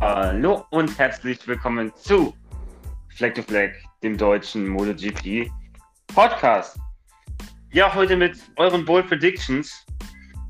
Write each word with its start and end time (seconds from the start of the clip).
Hallo 0.00 0.64
und 0.70 0.98
herzlich 0.98 1.46
willkommen 1.46 1.94
zu 1.94 2.34
Fleck 3.16 3.34
to 3.34 3.42
Fleck, 3.42 3.84
dem 4.02 4.16
deutschen 4.16 4.66
MotoGP 4.66 5.50
Podcast. 6.06 6.78
Ja, 7.72 7.94
heute 7.94 8.16
mit 8.16 8.38
euren 8.56 8.86
Bold 8.86 9.08
Predictions 9.08 9.84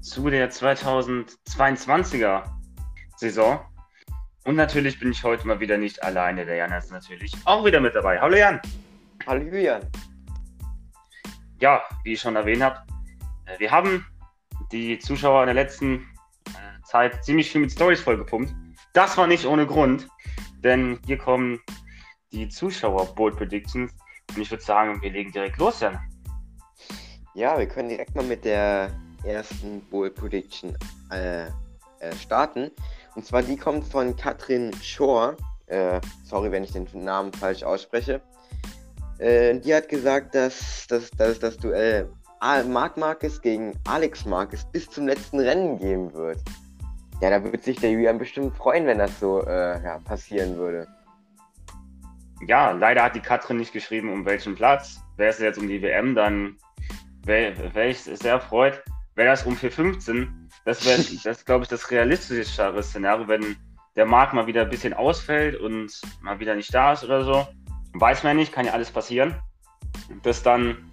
zu 0.03 0.31
der 0.31 0.53
2022er 0.53 2.45
Saison. 3.17 3.59
Und 4.45 4.55
natürlich 4.55 5.01
bin 5.01 5.11
ich 5.11 5.25
heute 5.25 5.45
mal 5.49 5.59
wieder 5.59 5.77
nicht 5.77 6.01
alleine. 6.05 6.47
Der 6.47 6.55
Jan 6.55 6.73
ist 6.73 6.93
natürlich 6.93 7.35
auch 7.45 7.65
wieder 7.65 7.81
mit 7.81 7.97
dabei. 7.97 8.21
Hallo 8.21 8.37
Jan. 8.37 8.61
Hallo 9.27 9.43
Julian. 9.43 9.83
Ja, 11.59 11.83
wie 12.05 12.13
ich 12.13 12.21
schon 12.21 12.37
erwähnt 12.37 12.63
habe, 12.63 12.79
äh, 13.47 13.59
wir 13.59 13.73
haben 13.73 14.07
die 14.71 14.97
Zuschauer 15.01 15.43
in 15.43 15.47
der 15.47 15.57
letzten 15.57 16.07
äh, 16.51 16.81
Zeit 16.85 17.25
ziemlich 17.25 17.51
viel 17.51 17.63
mit 17.63 17.73
Stories 17.73 18.01
vollgepumpt. 18.01 18.55
Das 18.93 19.17
war 19.17 19.27
nicht 19.27 19.47
ohne 19.47 19.67
Grund, 19.67 20.09
denn 20.65 20.99
hier 21.07 21.19
kommen 21.19 21.61
die 22.33 22.49
Zuschauer 22.49 23.15
Bold 23.15 23.37
Predictions 23.37 23.93
und 24.35 24.43
ich 24.43 24.51
würde 24.51 24.63
sagen, 24.63 25.01
wir 25.03 25.11
legen 25.11 25.33
direkt 25.33 25.59
los, 25.59 25.81
Jan. 25.81 25.99
Ja, 27.35 27.59
wir 27.59 27.69
können 27.69 27.89
direkt 27.89 28.15
mal 28.15 28.25
mit 28.25 28.45
der 28.45 28.91
ersten 29.25 29.81
Bold 29.91 30.15
Prediction 30.17 30.77
äh, 31.13 31.47
äh, 31.47 31.51
starten. 32.21 32.71
Und 33.15 33.25
zwar 33.25 33.43
die 33.43 33.57
kommt 33.57 33.87
von 33.87 34.17
Katrin 34.17 34.73
Schor. 34.83 35.37
Äh, 35.67 36.01
sorry, 36.25 36.51
wenn 36.51 36.65
ich 36.65 36.73
den 36.73 36.89
Namen 36.95 37.33
falsch 37.33 37.63
ausspreche. 37.63 38.21
Äh, 39.19 39.59
die 39.61 39.75
hat 39.75 39.89
gesagt, 39.89 40.35
dass, 40.35 40.87
dass, 40.89 41.11
dass 41.13 41.39
das 41.39 41.57
Duell 41.59 42.11
Marc 42.41 42.97
Marquez 42.97 43.41
gegen 43.41 43.79
Alex 43.87 44.25
Marquez 44.25 44.65
bis 44.73 44.89
zum 44.89 45.07
letzten 45.07 45.39
Rennen 45.41 45.79
geben 45.79 46.13
wird. 46.15 46.39
Ja, 47.21 47.29
da 47.31 47.45
würde 47.45 47.59
sich 47.59 47.79
der 47.79 47.91
Julian 47.91 48.19
bestimmt 48.19 48.57
freuen, 48.57 48.87
wenn 48.87 48.99
das 48.99 49.21
so 49.21 49.45
äh, 49.47 49.83
ja, 49.83 49.99
passieren 49.99 50.57
würde. 50.57 50.89
Ja, 52.47 52.71
leider 52.71 53.05
hat 53.05 53.15
die 53.15 53.21
Katrin 53.21 53.59
nicht 53.59 53.73
geschrieben, 53.73 54.11
um 54.11 54.25
welchen 54.25 54.55
Platz. 54.55 55.01
Wäre 55.17 55.31
es 55.31 55.39
jetzt 55.39 55.59
um 55.59 55.69
die 55.69 55.83
WM, 55.83 56.15
dann 56.15 56.57
wäre 57.25 57.75
wär 57.75 57.89
ich 57.91 58.01
sehr 58.01 58.33
erfreut. 58.33 58.83
Wäre 59.15 59.29
das 59.29 59.45
um 59.45 59.55
4.15, 59.55 60.29
das 60.65 60.87
wäre, 60.87 61.03
das 61.25 61.45
glaube 61.45 61.65
ich, 61.65 61.69
das 61.69 61.91
realistischere 61.91 62.83
Szenario, 62.83 63.29
wenn 63.29 63.57
der 63.97 64.07
Markt 64.07 64.33
mal 64.33 64.47
wieder 64.47 64.63
ein 64.63 64.71
bisschen 64.71 64.95
ausfällt 64.95 65.61
und 65.61 66.01
mal 66.23 66.39
wieder 66.41 66.55
nicht 66.55 66.73
da 66.73 66.95
ist 66.95 67.05
oder 67.05 67.25
so. 67.25 67.47
Weiß 67.93 68.23
man 68.23 68.37
nicht, 68.37 68.53
kann 68.53 68.65
ja 68.65 68.73
alles 68.73 68.91
passieren. 68.91 69.35
Dass 70.23 70.43
dann, 70.43 70.91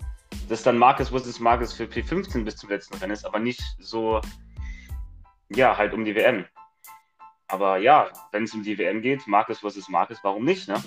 dass 0.50 0.64
dann 0.64 0.78
Marcus 0.78 1.10
vs. 1.10 1.40
Marcus 1.40 1.72
für 1.72 1.86
P15 1.86 2.44
bis 2.44 2.58
zum 2.58 2.70
letzten 2.70 2.98
Rennen 2.98 3.14
ist, 3.14 3.26
aber 3.26 3.40
nicht 3.40 3.62
so 3.80 4.20
ja, 5.50 5.78
halt 5.78 5.94
um 5.94 6.06
die 6.06 6.16
WM. 6.16 6.46
Aber 7.48 7.78
ja, 7.78 8.10
wenn 8.32 8.44
es 8.44 8.54
um 8.54 8.64
die 8.64 8.78
WM 8.78 9.02
geht, 9.02 9.26
Marcus 9.28 9.60
versus 9.60 9.88
Marcus, 9.88 10.20
warum 10.24 10.44
nicht, 10.44 10.68
ne? 10.68 10.84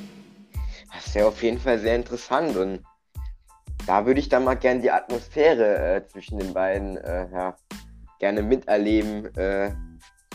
Das 0.92 1.06
ist 1.06 1.14
ja 1.14 1.26
auf 1.26 1.42
jeden 1.42 1.58
Fall 1.58 1.78
sehr 1.78 1.96
interessant 1.96 2.56
und 2.56 2.84
da 3.86 4.04
würde 4.04 4.20
ich 4.20 4.28
dann 4.28 4.44
mal 4.44 4.56
gerne 4.56 4.80
die 4.80 4.90
Atmosphäre 4.90 5.96
äh, 5.96 6.06
zwischen 6.06 6.38
den 6.38 6.52
beiden 6.52 6.96
äh, 6.98 7.28
ja, 7.32 7.56
gerne 8.18 8.42
miterleben, 8.42 9.34
äh, 9.36 9.72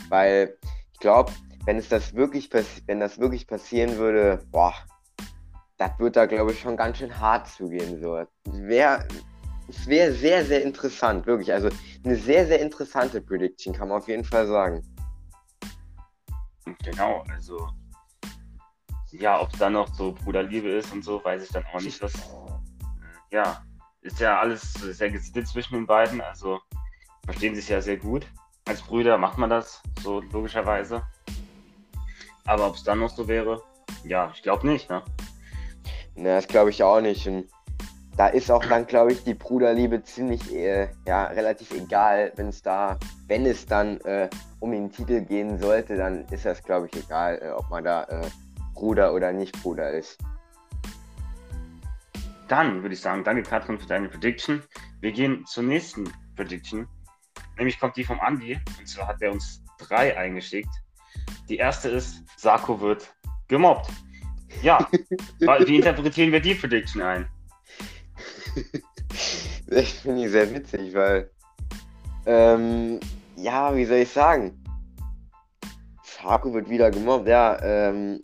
weil 0.10 0.58
ich 0.94 1.00
glaube, 1.00 1.32
wenn 1.66 1.78
es 1.78 1.90
das 1.90 2.16
wirklich 2.16 2.50
wenn 2.88 3.00
das 3.00 3.20
wirklich 3.20 3.48
passieren 3.48 3.98
würde, 3.98 4.40
boah, 4.52 4.74
das 5.78 5.92
wird 6.00 6.16
da 6.16 6.26
glaube 6.26 6.54
ich 6.54 6.60
schon 6.60 6.78
ganz 6.78 6.98
schön 6.98 7.20
hart 7.20 7.48
zugehen. 7.48 8.02
So, 8.02 8.24
wäre 8.46 9.08
es 9.68 9.88
wäre 9.88 10.12
sehr, 10.14 10.46
sehr 10.46 10.64
interessant, 10.64 11.26
wirklich. 11.26 11.52
Also 11.52 11.70
eine 12.04 12.16
sehr, 12.16 12.46
sehr 12.48 12.60
interessante 12.62 13.22
Prediction, 13.22 13.74
kann 13.74 13.90
man 13.90 13.98
auf 13.98 14.08
jeden 14.08 14.24
Fall 14.24 14.48
sagen. 14.48 14.82
Genau, 16.84 17.24
also 17.30 17.70
ja, 19.12 19.42
ob 19.42 19.52
es 19.54 19.60
dann 19.60 19.74
noch 19.74 19.94
so 19.94 20.14
Bruderliebe 20.14 20.70
ist 20.70 20.92
und 20.92 21.04
so, 21.04 21.24
weiß 21.24 21.44
ich 21.44 21.50
dann 21.50 21.66
auch 21.74 21.82
nicht. 21.82 22.02
Was, 22.02 22.14
äh, 22.14 22.20
ja, 23.32 23.64
ist 24.02 24.20
ja 24.20 24.40
alles 24.40 24.74
sehr 24.74 25.10
gesittet 25.10 25.48
zwischen 25.48 25.76
den 25.76 25.88
beiden, 25.88 26.22
also 26.22 26.60
verstehen 27.24 27.56
sich 27.56 27.70
ja 27.70 27.82
sehr 27.82 27.98
gut. 27.98 28.28
Als 28.66 28.82
Brüder 28.82 29.18
macht 29.18 29.38
man 29.38 29.50
das 29.50 29.82
so 30.02 30.22
logischerweise. 30.22 31.04
Aber 32.46 32.68
ob 32.68 32.76
es 32.76 32.84
dann 32.84 33.00
noch 33.00 33.10
so 33.10 33.28
wäre, 33.28 33.64
ja, 34.04 34.32
ich 34.34 34.44
glaube 34.44 34.68
nicht, 34.68 34.90
ne? 34.90 35.04
Ne, 36.16 36.36
das 36.36 36.48
glaube 36.48 36.70
ich 36.70 36.84
auch 36.84 37.02
nicht. 37.02 37.28
Und 37.28 37.50
da 38.18 38.28
ist 38.28 38.50
auch 38.50 38.64
dann, 38.66 38.88
glaube 38.88 39.12
ich, 39.12 39.24
die 39.24 39.34
Bruderliebe 39.34 40.02
ziemlich, 40.04 40.54
äh, 40.54 40.88
ja, 41.06 41.26
relativ 41.26 41.72
egal, 41.72 42.32
wenn 42.36 42.48
es 42.48 42.62
da, 42.62 42.98
wenn 43.28 43.46
es 43.46 43.66
dann 43.66 44.00
äh, 44.02 44.30
um 44.60 44.72
den 44.72 44.92
Titel 44.92 45.22
gehen 45.22 45.60
sollte, 45.60 45.98
dann 45.98 46.26
ist 46.30 46.46
das, 46.46 46.64
glaube 46.64 46.88
ich, 46.88 47.04
egal, 47.04 47.40
äh, 47.42 47.50
ob 47.50 47.70
man 47.70 47.84
da 47.84 48.04
äh, 48.04 48.30
Bruder 48.74 49.14
oder 49.14 49.34
nicht 49.34 49.62
Bruder 49.62 49.92
ist. 49.92 50.18
Dann 52.48 52.84
würde 52.84 52.94
ich 52.94 53.02
sagen, 53.02 53.24
danke 53.24 53.44
Katrin 53.44 53.80
für 53.80 53.88
deine 53.88 54.08
Prediction. 54.08 54.62
Wir 55.02 55.12
gehen 55.12 55.46
zur 55.46 55.64
nächsten 55.64 56.10
Prediction. 56.36 56.88
Nämlich 57.58 57.80
kommt 57.80 57.98
die 57.98 58.04
vom 58.04 58.20
Andi. 58.20 58.60
Und 58.80 58.88
zwar 58.88 59.08
hat 59.08 59.22
er 59.22 59.32
uns 59.32 59.64
drei 59.78 60.16
eingeschickt. 60.18 60.70
Die 61.50 61.58
erste 61.58 61.90
ist, 61.90 62.24
Sarko 62.38 62.80
wird 62.80 63.14
gemobbt. 63.48 63.90
Ja, 64.62 64.88
wie 65.40 65.78
interpretieren 65.78 66.32
wir 66.32 66.40
die 66.40 66.56
Prediction 66.56 67.02
ein? 67.02 67.28
das 69.68 69.92
finde 69.92 70.26
ich 70.26 70.32
sehr 70.32 70.54
witzig, 70.54 70.94
weil, 70.94 71.30
ähm, 72.26 73.00
ja, 73.36 73.76
wie 73.76 73.86
soll 73.86 73.98
ich 73.98 74.12
sagen? 74.12 74.64
Faku 76.04 76.54
wird 76.54 76.70
wieder 76.70 76.92
gemobbt, 76.92 77.28
ja, 77.28 77.60
ähm, 77.62 78.20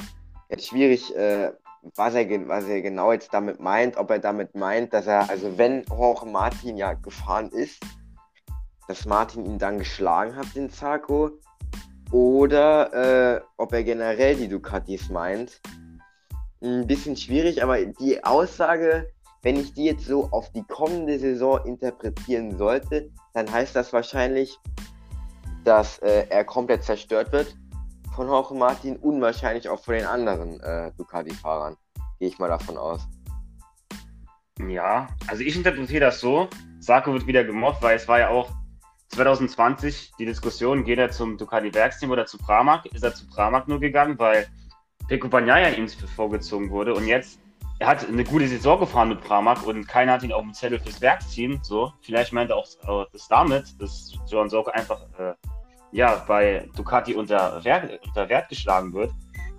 jetzt 0.50 0.68
schwierig, 0.68 1.16
äh, 1.16 1.52
was 1.96 2.14
er, 2.14 2.48
was 2.48 2.66
er 2.66 2.82
genau 2.82 3.12
jetzt 3.12 3.34
damit 3.34 3.60
meint, 3.60 3.98
ob 3.98 4.10
er 4.10 4.20
damit 4.20 4.56
meint, 4.56 4.94
dass 4.94 5.08
er, 5.08 5.30
also 5.30 5.58
wenn 5.58 5.84
Jorge 5.90 6.26
Martin 6.26 6.78
ja 6.78 6.94
gefahren 6.94 7.50
ist, 7.50 7.84
dass 8.88 9.06
Martin 9.06 9.46
ihn 9.46 9.58
dann 9.58 9.80
geschlagen 9.80 10.36
hat, 10.36 10.56
den 10.56 10.70
Zarko, 10.70 11.32
oder 12.12 13.38
äh, 13.38 13.42
ob 13.58 13.74
er 13.74 13.84
generell 13.84 14.36
die 14.36 14.50
Ducatis 14.50 15.10
meint. 15.10 15.62
Ein 16.62 16.86
bisschen 16.86 17.16
schwierig, 17.16 17.64
aber 17.64 17.84
die 17.86 18.24
Aussage 18.24 19.10
wenn 19.44 19.56
ich 19.56 19.74
die 19.74 19.86
jetzt 19.86 20.06
so 20.06 20.30
auf 20.32 20.52
die 20.52 20.64
kommende 20.64 21.18
Saison 21.18 21.60
interpretieren 21.66 22.58
sollte, 22.58 23.10
dann 23.34 23.52
heißt 23.52 23.76
das 23.76 23.92
wahrscheinlich, 23.92 24.58
dass 25.64 26.00
äh, 26.00 26.28
er 26.30 26.44
komplett 26.44 26.84
zerstört 26.84 27.32
wird 27.32 27.56
von 28.16 28.28
Jorge 28.28 28.54
Martin 28.54 28.98
und 28.98 29.22
wahrscheinlich 29.22 29.70
auch 29.70 29.80
von 29.80 29.96
den 29.96 30.06
anderen 30.06 30.60
äh, 30.62 30.92
Ducati-Fahrern. 30.98 31.78
Gehe 32.20 32.30
ich 32.30 32.40
mal 32.40 32.50
davon 32.50 32.78
aus. 32.78 33.08
Ja, 34.68 35.08
also 35.28 35.44
ich 35.44 35.56
interpretiere 35.56 36.02
das 36.02 36.20
so. 36.20 36.48
Sarko 36.80 37.14
wird 37.14 37.26
wieder 37.26 37.44
gemobbt, 37.44 37.82
weil 37.82 37.96
es 37.96 38.08
war 38.08 38.20
ja 38.20 38.30
auch 38.30 38.52
2020 39.10 40.14
die 40.20 40.26
Diskussion, 40.26 40.84
geht 40.84 41.00
er 41.00 41.10
zum 41.10 41.38
Ducati-Werksteam 41.38 42.12
oder 42.12 42.26
zu 42.26 42.38
Pramac? 42.38 42.86
Ist 42.94 43.04
er 43.04 43.14
zu 43.14 43.28
Pramac 43.28 43.68
nur 43.68 43.80
gegangen, 43.80 44.20
weil 44.20 44.48
Peko 45.08 45.28
Bagnaia 45.28 45.70
ihm 45.70 45.88
vorgezogen 45.88 46.70
wurde 46.70 46.94
und 46.94 47.08
jetzt 47.08 47.40
er 47.82 47.88
hat 47.88 48.08
eine 48.08 48.24
gute 48.24 48.48
Saison 48.48 48.80
gefahren 48.80 49.10
mit 49.10 49.22
Pramac 49.22 49.66
und 49.66 49.88
keiner 49.88 50.12
hat 50.12 50.22
ihn 50.22 50.32
auf 50.32 50.44
dem 50.44 50.54
Zettel 50.54 50.80
fürs 50.80 51.02
Werksteam. 51.02 51.60
So, 51.64 51.92
vielleicht 52.02 52.32
meint 52.32 52.52
er 52.52 52.58
auch 52.58 52.68
äh, 52.84 53.08
das 53.12 53.28
damit, 53.28 53.82
dass 53.82 54.14
Johan 54.28 54.52
Sorge 54.52 54.72
einfach 54.76 55.02
äh, 55.18 55.34
ja, 55.92 56.24
bei 56.28 56.70
Ducati 56.76 57.16
unter 57.16 57.64
Wert, 57.64 58.00
unter 58.06 58.30
Wert 58.30 58.50
geschlagen 58.50 58.94
wird 58.94 59.12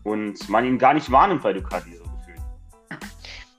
und 0.04 0.48
man 0.48 0.64
ihn 0.64 0.78
gar 0.78 0.94
nicht 0.94 1.10
wahrnimmt 1.10 1.42
bei 1.42 1.52
Ducati 1.52 1.96
so 1.96 2.04
gefühlt. 2.04 2.40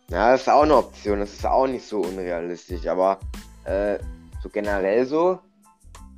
Ja, 0.08 0.32
das 0.32 0.44
ist 0.44 0.50
auch 0.50 0.64
eine 0.64 0.78
Option, 0.78 1.20
das 1.20 1.34
ist 1.34 1.46
auch 1.46 1.68
nicht 1.68 1.86
so 1.86 2.00
unrealistisch, 2.00 2.88
aber 2.88 3.20
äh, 3.66 4.00
so 4.42 4.48
generell 4.48 5.06
so, 5.06 5.40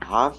ja, 0.03 0.33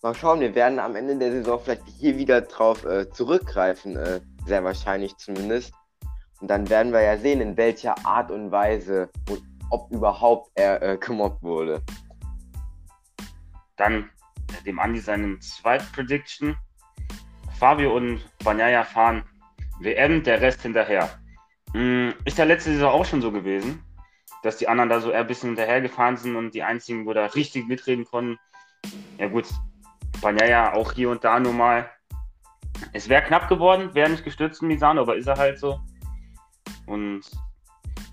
mal 0.00 0.14
schauen, 0.14 0.40
wir 0.40 0.54
werden 0.54 0.78
am 0.78 0.96
Ende 0.96 1.18
der 1.18 1.32
Saison 1.32 1.60
vielleicht 1.62 1.82
hier 1.98 2.16
wieder 2.16 2.40
drauf 2.40 2.86
äh, 2.86 3.10
zurückgreifen, 3.10 3.96
äh, 3.96 4.22
sehr 4.46 4.64
wahrscheinlich 4.64 5.18
zumindest. 5.18 5.74
Und 6.42 6.48
dann 6.48 6.68
werden 6.68 6.92
wir 6.92 7.02
ja 7.02 7.16
sehen, 7.16 7.40
in 7.40 7.56
welcher 7.56 7.94
Art 8.04 8.32
und 8.32 8.50
Weise 8.50 9.08
und 9.30 9.40
ob 9.70 9.88
überhaupt 9.92 10.50
er 10.56 10.82
äh, 10.82 10.98
gemobbt 10.98 11.40
wurde. 11.40 11.80
Dann 13.76 14.10
äh, 14.50 14.64
dem 14.64 14.80
Andi 14.80 14.98
seinen 14.98 15.40
zweiten 15.40 15.86
Prediction. 15.92 16.56
Fabio 17.60 17.96
und 17.96 18.20
Banyaya 18.42 18.82
fahren 18.82 19.22
WM, 19.78 20.24
der 20.24 20.40
Rest 20.40 20.62
hinterher. 20.62 21.08
Hm, 21.74 22.12
ist 22.24 22.38
ja 22.38 22.44
letzte 22.44 22.72
Saison 22.72 22.90
auch 22.90 23.04
schon 23.04 23.22
so 23.22 23.30
gewesen, 23.30 23.80
dass 24.42 24.56
die 24.56 24.66
anderen 24.66 24.90
da 24.90 25.00
so 25.00 25.12
eher 25.12 25.20
ein 25.20 25.28
bisschen 25.28 25.50
hinterhergefahren 25.50 26.16
sind 26.16 26.34
und 26.34 26.54
die 26.54 26.64
einzigen, 26.64 27.06
wo 27.06 27.12
da 27.12 27.26
richtig 27.26 27.68
mitreden 27.68 28.04
konnten. 28.04 28.36
Ja 29.16 29.28
gut, 29.28 29.46
Banyaya 30.20 30.72
auch 30.72 30.90
hier 30.90 31.08
und 31.10 31.22
da 31.22 31.38
nur 31.38 31.52
mal. 31.52 31.88
Es 32.92 33.08
wäre 33.08 33.22
knapp 33.22 33.48
geworden, 33.48 33.94
wäre 33.94 34.10
nicht 34.10 34.24
gestürzt 34.24 34.60
in 34.60 34.66
Misano, 34.66 35.02
aber 35.02 35.14
ist 35.14 35.28
er 35.28 35.36
halt 35.36 35.60
so. 35.60 35.78
Und 36.86 37.22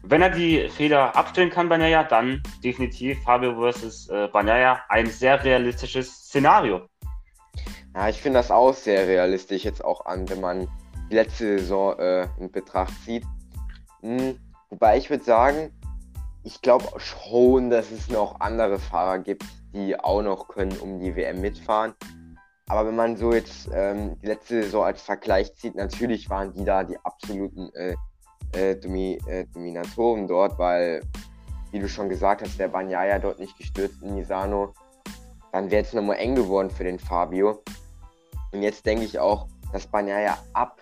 wenn 0.04 0.22
er 0.22 0.30
die 0.30 0.70
Fehler 0.70 1.16
abstellen 1.16 1.50
kann, 1.50 1.70
Banaya, 1.70 2.04
dann 2.04 2.42
definitiv 2.64 3.22
Fabio 3.24 3.56
versus 3.56 4.10
äh, 4.10 4.28
Banaya 4.28 4.80
ein 4.90 5.08
sehr 5.08 5.44
realistisches 5.44 6.10
Szenario. 6.10 6.88
Ja, 7.96 8.08
ich 8.08 8.22
finde 8.22 8.40
das 8.40 8.52
auch 8.52 8.74
sehr 8.74 9.08
realistisch 9.08 9.66
jetzt 9.66 9.84
auch 9.84 10.06
an, 10.06 10.30
wenn 10.30 10.42
man 10.42 10.68
die 11.10 11.16
letzte 11.16 11.60
Saison 11.60 11.98
äh, 11.98 12.28
in 12.40 12.52
Betracht 12.52 12.94
zieht. 13.04 13.24
Hm, 14.02 14.40
wobei 14.70 14.98
ich 14.98 15.10
würde 15.10 15.24
sagen, 15.24 15.72
ich 16.44 16.62
glaube 16.62 16.88
schon, 16.98 17.70
dass 17.70 17.92
es 17.92 18.10
noch 18.10 18.40
andere 18.40 18.80
Fahrer 18.80 19.20
gibt, 19.20 19.44
die 19.74 20.00
auch 20.00 20.22
noch 20.22 20.48
können 20.48 20.78
um 20.80 21.00
die 21.00 21.16
WM 21.16 21.42
mitfahren. 21.42 21.94
Aber 22.68 22.88
wenn 22.88 22.96
man 22.96 23.18
so 23.18 23.34
jetzt 23.34 23.70
ähm, 23.74 24.18
die 24.22 24.28
letzte 24.28 24.64
Saison 24.64 24.86
als 24.86 25.02
Vergleich 25.02 25.56
zieht, 25.56 25.76
natürlich 25.76 26.30
waren 26.30 26.54
die 26.54 26.64
da 26.64 26.84
die 26.84 26.98
absoluten 27.04 27.74
äh, 27.74 27.96
äh, 28.54 28.76
Domi 28.76 29.20
äh, 29.28 29.46
Dominatoren 29.54 30.28
dort, 30.28 30.58
weil, 30.58 31.02
wie 31.72 31.80
du 31.80 31.88
schon 31.88 32.10
gesagt 32.10 32.42
hast, 32.42 32.60
der 32.60 32.68
Banyaya 32.68 33.20
dort 33.20 33.40
nicht 33.40 33.58
gestürzt 33.58 34.02
in 34.02 34.16
Misano. 34.16 34.74
Dann 35.52 35.72
wäre 35.72 35.84
es 35.84 35.94
nochmal 35.94 36.18
eng 36.18 36.36
geworden 36.36 36.70
für 36.70 36.84
den 36.84 37.00
Fabio. 37.00 37.64
Und 38.52 38.62
jetzt 38.62 38.86
denke 38.86 39.06
ich 39.06 39.20
auch, 39.20 39.48
dass 39.72 39.88
Banyaya 39.88 40.38
ab 40.54 40.82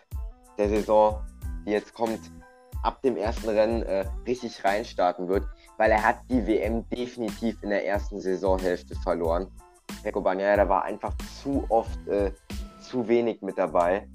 der 0.58 0.70
Saison, 0.70 1.22
die 1.66 1.72
jetzt 1.72 1.94
kommt, 1.94 2.20
ab 2.84 3.02
dem 3.02 3.18
ersten 3.18 3.50
Rennen 3.50 3.84
äh, 3.84 4.06
richtig 4.26 4.64
reinstarten 4.64 5.28
wird, 5.28 5.46
weil 5.78 5.92
er 5.92 6.04
hat 6.04 6.20
die 6.30 6.46
WM 6.48 6.88
definitiv 6.90 7.62
in 7.62 7.70
der 7.70 7.86
ersten 7.86 8.20
Saisonhälfte 8.20 8.96
verloren. 8.96 9.48
Pecco 10.04 10.22
Bagnaia 10.22 10.68
war 10.70 10.84
einfach 10.84 11.14
zu 11.42 11.66
oft 11.70 12.08
äh, 12.08 12.32
zu 12.80 13.08
wenig 13.08 13.42
mit 13.42 13.58
dabei. 13.58 14.08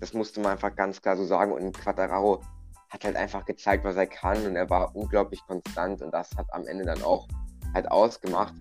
Das 0.00 0.12
musste 0.12 0.40
man 0.40 0.52
einfach 0.52 0.74
ganz 0.74 1.00
klar 1.00 1.16
so 1.16 1.24
sagen. 1.24 1.52
Und 1.52 1.72
Quattararo 1.72 2.40
hat 2.90 3.04
halt 3.04 3.16
einfach 3.16 3.44
gezeigt, 3.44 3.84
was 3.84 3.96
er 3.96 4.06
kann 4.06 4.44
und 4.46 4.56
er 4.56 4.68
war 4.68 4.94
unglaublich 4.94 5.40
konstant 5.46 6.02
und 6.02 6.12
das 6.12 6.30
hat 6.36 6.52
am 6.52 6.66
Ende 6.66 6.84
dann 6.84 7.02
auch 7.02 7.26
halt 7.74 7.90
ausgemacht. 7.90 8.54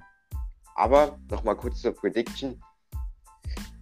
Aber 0.75 1.17
nochmal 1.29 1.55
kurz 1.55 1.81
zur 1.81 1.93
Prediction 1.93 2.61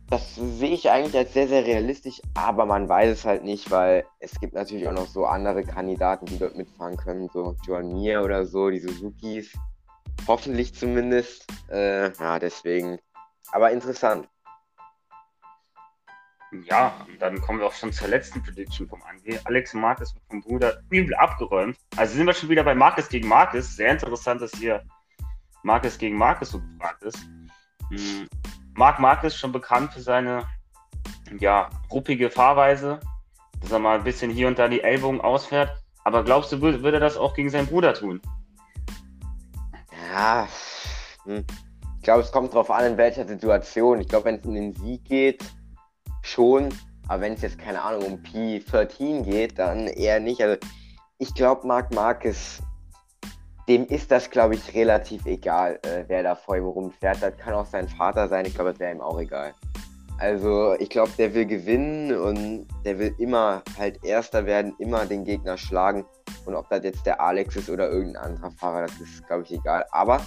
das 0.09 0.35
sehe 0.35 0.73
ich 0.73 0.89
eigentlich 0.89 1.17
als 1.17 1.33
sehr, 1.33 1.47
sehr 1.49 1.65
realistisch, 1.65 2.21
aber 2.33 2.65
man 2.65 2.87
weiß 2.87 3.11
es 3.11 3.25
halt 3.25 3.43
nicht, 3.43 3.69
weil 3.71 4.05
es 4.19 4.39
gibt 4.39 4.53
natürlich 4.53 4.87
auch 4.87 4.93
noch 4.93 5.07
so 5.07 5.25
andere 5.25 5.63
Kandidaten, 5.63 6.25
die 6.27 6.39
dort 6.39 6.55
mitfahren 6.55 6.95
können, 6.95 7.29
so 7.33 7.55
Joan 7.65 7.91
Mir 7.91 8.23
oder 8.23 8.45
so, 8.45 8.69
die 8.69 8.79
Suzukis. 8.79 9.51
Hoffentlich 10.25 10.73
zumindest. 10.73 11.45
Äh, 11.69 12.13
ja, 12.17 12.39
deswegen. 12.39 12.99
Aber 13.51 13.71
interessant. 13.71 14.29
Ja, 16.51 17.05
dann 17.19 17.41
kommen 17.41 17.59
wir 17.59 17.67
auch 17.67 17.73
schon 17.73 17.91
zur 17.91 18.07
letzten 18.07 18.41
Prediction 18.41 18.87
vom 18.87 19.01
Ange. 19.03 19.39
Alex 19.43 19.73
Marquez 19.73 20.13
wird 20.13 20.23
vom 20.29 20.41
Bruder 20.41 20.81
übel 20.89 21.13
abgeräumt. 21.15 21.77
Also 21.97 22.15
sind 22.15 22.25
wir 22.25 22.33
schon 22.33 22.49
wieder 22.49 22.63
bei 22.63 22.73
Marquez 22.73 23.09
gegen 23.09 23.27
Marquez. 23.27 23.75
Sehr 23.75 23.91
interessant, 23.91 24.41
dass 24.41 24.51
hier 24.51 24.81
Marquez 25.63 25.97
gegen 25.97 26.17
Marquez 26.17 26.51
so 26.51 26.61
gefragt 26.61 27.03
ist. 27.03 27.19
Hm. 27.89 28.27
Marc 28.75 28.99
Marquez 28.99 29.35
schon 29.35 29.51
bekannt 29.51 29.91
für 29.91 30.01
seine 30.01 30.47
ja, 31.39 31.69
ruppige 31.91 32.29
Fahrweise, 32.29 32.99
dass 33.59 33.71
er 33.71 33.79
mal 33.79 33.97
ein 33.97 34.03
bisschen 34.03 34.31
hier 34.31 34.47
und 34.47 34.57
da 34.57 34.67
die 34.67 34.81
Ellbogen 34.81 35.19
ausfährt. 35.19 35.71
Aber 36.03 36.23
glaubst 36.23 36.51
du, 36.53 36.61
würde, 36.61 36.83
würde 36.83 36.97
er 36.97 37.01
das 37.01 37.17
auch 37.17 37.33
gegen 37.33 37.49
seinen 37.49 37.67
Bruder 37.67 37.93
tun? 37.93 38.21
Ja, 40.13 40.47
hm. 41.25 41.43
ich 41.97 42.03
glaube, 42.03 42.21
es 42.21 42.31
kommt 42.31 42.53
darauf 42.53 42.71
an, 42.71 42.85
in 42.85 42.97
welcher 42.97 43.27
Situation. 43.27 43.99
Ich 43.99 44.07
glaube, 44.07 44.25
wenn 44.25 44.35
es 44.35 44.45
um 44.45 44.53
den 44.53 44.73
Sieg 44.73 45.03
geht, 45.03 45.43
schon. 46.27 46.69
Aber 47.07 47.21
wenn 47.21 47.33
es 47.33 47.41
jetzt, 47.41 47.57
keine 47.57 47.81
Ahnung, 47.81 48.03
um 48.03 48.13
P13 48.19 49.23
geht, 49.23 49.59
dann 49.59 49.87
eher 49.87 50.19
nicht. 50.19 50.41
Also, 50.41 50.57
ich 51.19 51.33
glaube, 51.33 51.65
Marc 51.65 51.93
Marquez 51.93 52.61
dem 53.67 53.85
ist 53.87 54.11
das, 54.11 54.29
glaube 54.29 54.55
ich, 54.55 54.73
relativ 54.73 55.25
egal, 55.25 55.79
äh, 55.83 56.05
wer 56.07 56.23
da 56.23 56.35
vor 56.35 56.55
ihm 56.55 56.65
rumfährt. 56.65 57.21
Das 57.21 57.35
kann 57.37 57.53
auch 57.53 57.65
sein 57.65 57.87
Vater 57.89 58.27
sein. 58.29 58.45
Ich 58.45 58.55
glaube, 58.55 58.71
das 58.71 58.79
wäre 58.79 58.93
ihm 58.93 59.01
auch 59.01 59.19
egal. 59.19 59.53
Also, 60.19 60.73
ich 60.79 60.89
glaube, 60.89 61.11
der 61.17 61.33
will 61.33 61.45
gewinnen 61.45 62.17
und 62.17 62.67
der 62.85 62.97
will 62.97 63.13
immer 63.19 63.61
halt 63.77 64.03
Erster 64.03 64.45
werden, 64.45 64.73
immer 64.79 65.05
den 65.05 65.25
Gegner 65.25 65.57
schlagen. 65.57 66.05
Und 66.45 66.55
ob 66.55 66.69
das 66.69 66.83
jetzt 66.83 67.05
der 67.05 67.19
Alex 67.19 67.55
ist 67.55 67.69
oder 67.69 67.89
irgendein 67.89 68.23
anderer 68.23 68.51
Fahrer, 68.51 68.81
das 68.83 68.99
ist, 68.99 69.27
glaube 69.27 69.43
ich, 69.43 69.51
egal. 69.51 69.85
Aber 69.91 70.21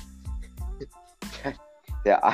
der, 1.45 1.55
der 2.05 2.25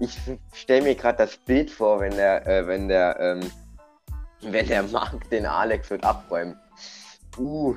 ich 0.00 0.18
stelle 0.52 0.82
mir 0.82 0.94
gerade 0.94 1.18
das 1.18 1.36
Bild 1.36 1.70
vor, 1.70 2.00
wenn 2.00 2.12
der, 2.12 2.46
äh, 2.46 2.66
wenn 2.66 2.88
der, 2.88 3.18
ähm, 3.20 3.50
wenn 4.42 4.66
der 4.66 4.82
Marc 4.84 5.28
den 5.30 5.46
Alex 5.46 5.90
wird 5.90 6.04
abräumen. 6.04 6.56
Uh, 7.36 7.76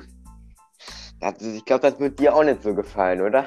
ich 1.40 1.64
glaube, 1.64 1.88
das 1.88 2.00
wird 2.00 2.18
dir 2.18 2.34
auch 2.34 2.44
nicht 2.44 2.62
so 2.62 2.74
gefallen, 2.74 3.20
oder? 3.20 3.46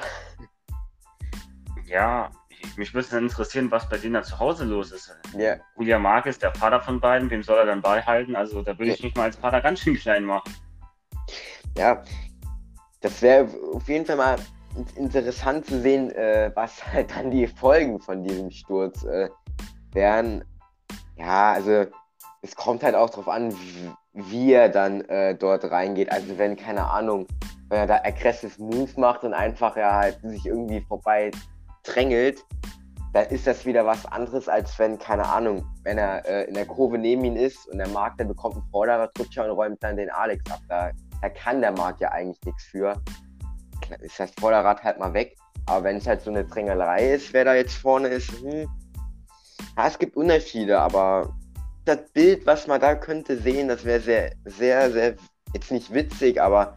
Ja, 1.86 2.30
mich 2.76 2.92
würde 2.94 3.06
es 3.06 3.12
interessieren, 3.12 3.70
was 3.70 3.88
bei 3.88 3.98
denen 3.98 4.14
da 4.14 4.22
zu 4.22 4.38
Hause 4.38 4.64
los 4.64 4.92
ist. 4.92 5.14
Ja. 5.36 5.56
Julia 5.76 5.98
Mark 5.98 6.26
ist 6.26 6.42
der 6.42 6.54
Vater 6.54 6.80
von 6.80 7.00
beiden, 7.00 7.30
wem 7.30 7.42
soll 7.42 7.58
er 7.58 7.66
dann 7.66 7.82
beihalten? 7.82 8.34
Also 8.34 8.62
da 8.62 8.78
würde 8.78 8.92
ich 8.92 9.02
mich 9.02 9.14
mal 9.14 9.24
als 9.24 9.36
Vater 9.36 9.60
ganz 9.60 9.80
schön 9.80 9.96
klein 9.96 10.24
machen. 10.24 10.54
Ja, 11.76 12.02
das 13.00 13.20
wäre 13.20 13.48
auf 13.74 13.88
jeden 13.88 14.06
Fall 14.06 14.16
mal 14.16 14.36
interessant 14.96 15.66
zu 15.66 15.80
sehen, 15.80 16.10
äh, 16.12 16.50
was 16.54 16.86
halt 16.92 17.14
dann 17.16 17.30
die 17.30 17.46
Folgen 17.46 18.00
von 18.00 18.22
diesem 18.24 18.50
Sturz 18.50 19.04
äh, 19.04 19.28
wären. 19.92 20.44
Ja, 21.16 21.52
also 21.52 21.86
es 22.42 22.54
kommt 22.54 22.82
halt 22.82 22.94
auch 22.94 23.10
darauf 23.10 23.28
an, 23.28 23.54
wie, 24.12 24.52
er 24.52 24.68
dann 24.68 25.02
äh, 25.02 25.34
dort 25.34 25.64
reingeht. 25.70 26.12
Also 26.12 26.38
wenn, 26.38 26.56
keine 26.56 26.88
Ahnung, 26.88 27.26
wenn 27.68 27.80
er 27.80 27.86
da 27.86 27.96
aggressive 28.04 28.62
Move 28.62 28.90
macht 28.96 29.24
und 29.24 29.34
einfach 29.34 29.76
ja 29.76 29.92
halt 29.94 30.20
sich 30.22 30.46
irgendwie 30.46 30.80
vorbei 30.82 31.30
drängelt, 31.82 32.44
dann 33.12 33.26
ist 33.26 33.46
das 33.46 33.64
wieder 33.64 33.86
was 33.86 34.04
anderes, 34.06 34.48
als 34.48 34.78
wenn, 34.78 34.98
keine 34.98 35.26
Ahnung, 35.26 35.64
wenn 35.84 35.98
er 35.98 36.26
äh, 36.26 36.44
in 36.44 36.54
der 36.54 36.66
Kurve 36.66 36.98
neben 36.98 37.24
ihm 37.24 37.36
ist 37.36 37.66
und 37.68 37.78
der 37.78 37.88
Markt, 37.88 38.20
der 38.20 38.26
bekommt 38.26 38.56
einen 38.56 38.70
Vorderradrutscher 38.70 39.44
und 39.44 39.50
räumt 39.52 39.82
dann 39.82 39.96
den 39.96 40.10
Alex 40.10 40.50
ab. 40.50 40.60
Da, 40.68 40.90
da 41.22 41.28
kann 41.30 41.60
der 41.60 41.72
Markt 41.72 42.00
ja 42.00 42.10
eigentlich 42.10 42.40
nichts 42.44 42.64
für. 42.64 42.94
Ist 44.00 44.20
das 44.20 44.32
Vorderrad 44.38 44.82
halt 44.82 44.98
mal 44.98 45.12
weg. 45.14 45.36
Aber 45.66 45.84
wenn 45.84 45.96
es 45.96 46.06
halt 46.06 46.22
so 46.22 46.30
eine 46.30 46.44
Drängelei 46.44 47.14
ist, 47.14 47.32
wer 47.32 47.44
da 47.44 47.54
jetzt 47.54 47.74
vorne 47.74 48.08
ist, 48.08 48.30
hm, 48.40 48.68
ja, 49.76 49.86
es 49.86 49.98
gibt 49.98 50.16
Unterschiede, 50.16 50.78
aber 50.78 51.34
das 51.84 51.98
Bild, 52.12 52.46
was 52.46 52.66
man 52.66 52.80
da 52.80 52.94
könnte 52.94 53.36
sehen, 53.36 53.68
das 53.68 53.84
wäre 53.84 54.00
sehr, 54.00 54.32
sehr, 54.44 54.90
sehr, 54.90 55.16
jetzt 55.54 55.70
nicht 55.70 55.92
witzig, 55.92 56.40
aber 56.40 56.74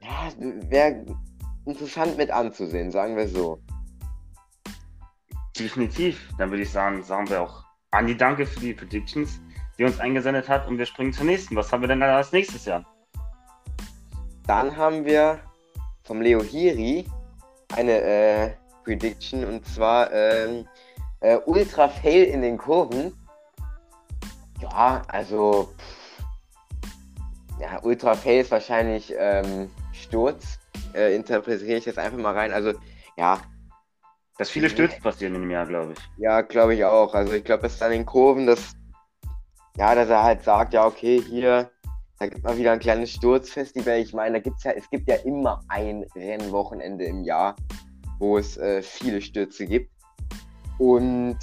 ja, 0.00 0.32
wäre 0.38 1.04
interessant 1.64 2.16
mit 2.16 2.30
anzusehen, 2.30 2.90
sagen 2.90 3.16
wir 3.16 3.28
so. 3.28 3.60
Definitiv. 5.58 6.28
Dann 6.38 6.50
würde 6.50 6.62
ich 6.62 6.70
sagen, 6.70 7.02
sagen 7.02 7.28
wir 7.28 7.42
auch 7.42 7.64
Andi, 7.90 8.16
danke 8.16 8.46
für 8.46 8.60
die 8.60 8.74
Predictions, 8.74 9.40
die 9.78 9.84
uns 9.84 9.98
eingesendet 9.98 10.48
hat 10.48 10.68
und 10.68 10.78
wir 10.78 10.86
springen 10.86 11.12
zur 11.12 11.24
nächsten. 11.24 11.56
Was 11.56 11.72
haben 11.72 11.80
wir 11.80 11.88
denn 11.88 12.02
als 12.02 12.32
nächstes 12.32 12.64
Jahr? 12.64 12.84
Dann 14.46 14.76
haben 14.76 15.04
wir 15.04 15.40
vom 16.08 16.22
Leo 16.22 16.42
Hiri 16.42 17.04
eine 17.76 18.00
äh, 18.00 18.50
Prediction 18.82 19.44
und 19.44 19.64
zwar 19.66 20.10
ähm, 20.10 20.66
äh, 21.20 21.36
Ultra 21.44 21.88
Fail 21.88 22.24
in 22.24 22.40
den 22.40 22.56
Kurven. 22.56 23.12
Ja, 24.60 25.02
also 25.06 25.68
pff, 25.78 26.24
ja, 27.60 27.78
Ultra 27.82 28.14
Fail 28.14 28.40
ist 28.40 28.50
wahrscheinlich 28.50 29.14
ähm, 29.16 29.70
Sturz, 29.92 30.58
äh, 30.94 31.14
interpretiere 31.14 31.76
ich 31.76 31.84
jetzt 31.84 31.98
einfach 31.98 32.18
mal 32.18 32.34
rein. 32.34 32.52
Also, 32.52 32.72
ja. 33.16 33.40
Dass 34.38 34.48
viele 34.48 34.70
Stürze 34.70 35.00
passieren 35.00 35.34
in 35.34 35.42
dem 35.42 35.50
Jahr, 35.50 35.66
glaube 35.66 35.92
ich. 35.92 35.98
Ja, 36.16 36.40
glaube 36.40 36.74
ich 36.74 36.84
auch. 36.84 37.12
Also, 37.14 37.34
ich 37.34 37.44
glaube, 37.44 37.64
dass 37.64 37.82
an 37.82 37.90
den 37.90 38.06
Kurven, 38.06 38.46
dass, 38.46 38.72
ja, 39.76 39.94
dass 39.94 40.08
er 40.08 40.22
halt 40.22 40.42
sagt, 40.42 40.72
ja, 40.72 40.86
okay, 40.86 41.20
hier, 41.20 41.70
da 42.18 42.26
gibt 42.26 42.42
mal 42.42 42.58
wieder 42.58 42.72
ein 42.72 42.80
kleines 42.80 43.12
Sturzfestival. 43.12 43.98
Ich 43.98 44.12
meine, 44.12 44.34
da 44.34 44.40
gibt's 44.40 44.64
ja, 44.64 44.72
es 44.72 44.90
gibt 44.90 45.08
ja 45.08 45.16
immer 45.16 45.62
ein 45.68 46.04
Rennwochenende 46.16 47.04
im 47.04 47.22
Jahr, 47.22 47.54
wo 48.18 48.38
es 48.38 48.56
äh, 48.56 48.82
viele 48.82 49.20
Stürze 49.20 49.66
gibt. 49.66 49.92
Und 50.78 51.38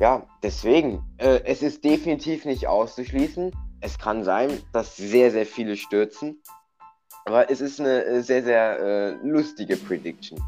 ja, 0.00 0.26
deswegen, 0.42 1.02
äh, 1.18 1.40
es 1.44 1.62
ist 1.62 1.84
definitiv 1.84 2.46
nicht 2.46 2.66
auszuschließen. 2.66 3.52
Es 3.80 3.98
kann 3.98 4.24
sein, 4.24 4.50
dass 4.72 4.96
sehr, 4.96 5.30
sehr 5.30 5.44
viele 5.44 5.76
stürzen. 5.76 6.40
Aber 7.26 7.50
es 7.50 7.60
ist 7.60 7.78
eine 7.78 8.04
äh, 8.04 8.22
sehr, 8.22 8.42
sehr 8.42 8.80
äh, 8.80 9.10
lustige 9.22 9.76
Prediction. 9.76 10.40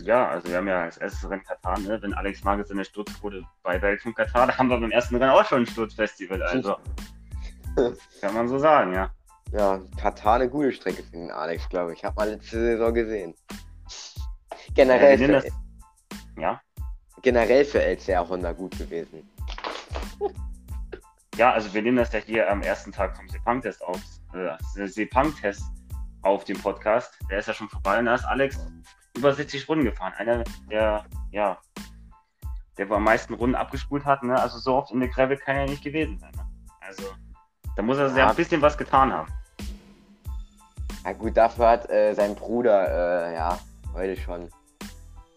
Ja, 0.00 0.28
also 0.28 0.48
wir 0.48 0.56
haben 0.56 0.68
ja 0.68 0.84
als 0.84 0.96
erstes 0.96 1.28
Rennen 1.28 1.42
Katar, 1.42 1.78
ne? 1.80 2.00
wenn 2.00 2.14
Alex 2.14 2.44
Marquez 2.44 2.70
in 2.70 2.76
der 2.76 2.84
Sturzquote 2.84 3.42
bei 3.64 3.82
Weltfunk 3.82 4.16
Katar, 4.16 4.46
da 4.46 4.56
haben 4.56 4.68
wir 4.68 4.78
beim 4.78 4.92
ersten 4.92 5.16
Rennen 5.16 5.32
auch 5.32 5.44
schon 5.44 5.62
ein 5.62 5.66
Sturzfestival. 5.66 6.40
Also 6.44 6.76
kann 8.20 8.34
man 8.34 8.48
so 8.48 8.58
sagen, 8.58 8.92
ja. 8.92 9.10
Ja, 9.52 9.80
Katar 9.98 10.34
eine 10.34 10.48
gute 10.48 10.72
Strecke 10.72 11.02
für 11.02 11.12
den 11.12 11.30
Alex, 11.30 11.68
glaube 11.70 11.94
ich. 11.94 12.04
Habe 12.04 12.16
mal 12.16 12.28
letzte 12.28 12.60
Saison 12.60 12.92
gesehen. 12.92 13.34
Generell, 14.74 15.18
ja, 15.20 15.40
für, 15.40 15.48
ja? 16.38 16.60
generell 17.22 17.64
für 17.64 17.82
LCR 17.82 18.28
Honda 18.28 18.52
gut 18.52 18.76
gewesen. 18.76 19.28
Ja, 21.36 21.52
also 21.52 21.72
wir 21.72 21.82
nehmen 21.82 21.96
das 21.96 22.12
ja 22.12 22.18
hier 22.18 22.50
am 22.50 22.62
ersten 22.62 22.92
Tag 22.92 23.16
vom 23.16 23.28
Sepang-Test 23.28 23.82
auf, 23.84 24.00
äh, 24.34 24.86
Sepang-Test 24.86 25.62
auf 26.22 26.44
dem 26.44 26.60
Podcast. 26.60 27.16
Der 27.30 27.38
ist 27.38 27.46
ja 27.46 27.54
schon 27.54 27.68
vorbei 27.68 27.98
und 27.98 28.06
da 28.06 28.16
ist 28.16 28.24
Alex 28.24 28.58
über 29.16 29.32
70 29.32 29.68
Runden 29.68 29.84
gefahren. 29.84 30.12
Einer 30.16 30.44
der, 30.70 31.04
ja, 31.30 31.58
der 32.76 32.88
wo 32.88 32.94
am 32.94 33.04
meisten 33.04 33.34
Runden 33.34 33.56
abgespult 33.56 34.04
hat. 34.04 34.22
Ne? 34.22 34.38
Also 34.38 34.58
so 34.58 34.74
oft 34.74 34.90
in 34.90 35.00
der 35.00 35.08
Gravel 35.08 35.36
kann 35.36 35.56
er 35.56 35.66
nicht 35.66 35.82
gewesen 35.82 36.18
sein. 36.18 36.32
Ne? 36.36 36.46
Also 36.80 37.04
da 37.78 37.82
muss 37.84 37.96
er 37.96 38.08
ja 38.16 38.28
ein 38.28 38.34
bisschen 38.34 38.60
was 38.60 38.76
getan 38.76 39.12
haben. 39.12 39.32
Ja 41.04 41.12
gut, 41.12 41.36
dafür 41.36 41.68
hat 41.68 41.88
äh, 41.88 42.12
sein 42.12 42.34
Bruder 42.34 43.28
äh, 43.28 43.34
ja 43.34 43.56
heute 43.94 44.16
schon 44.16 44.50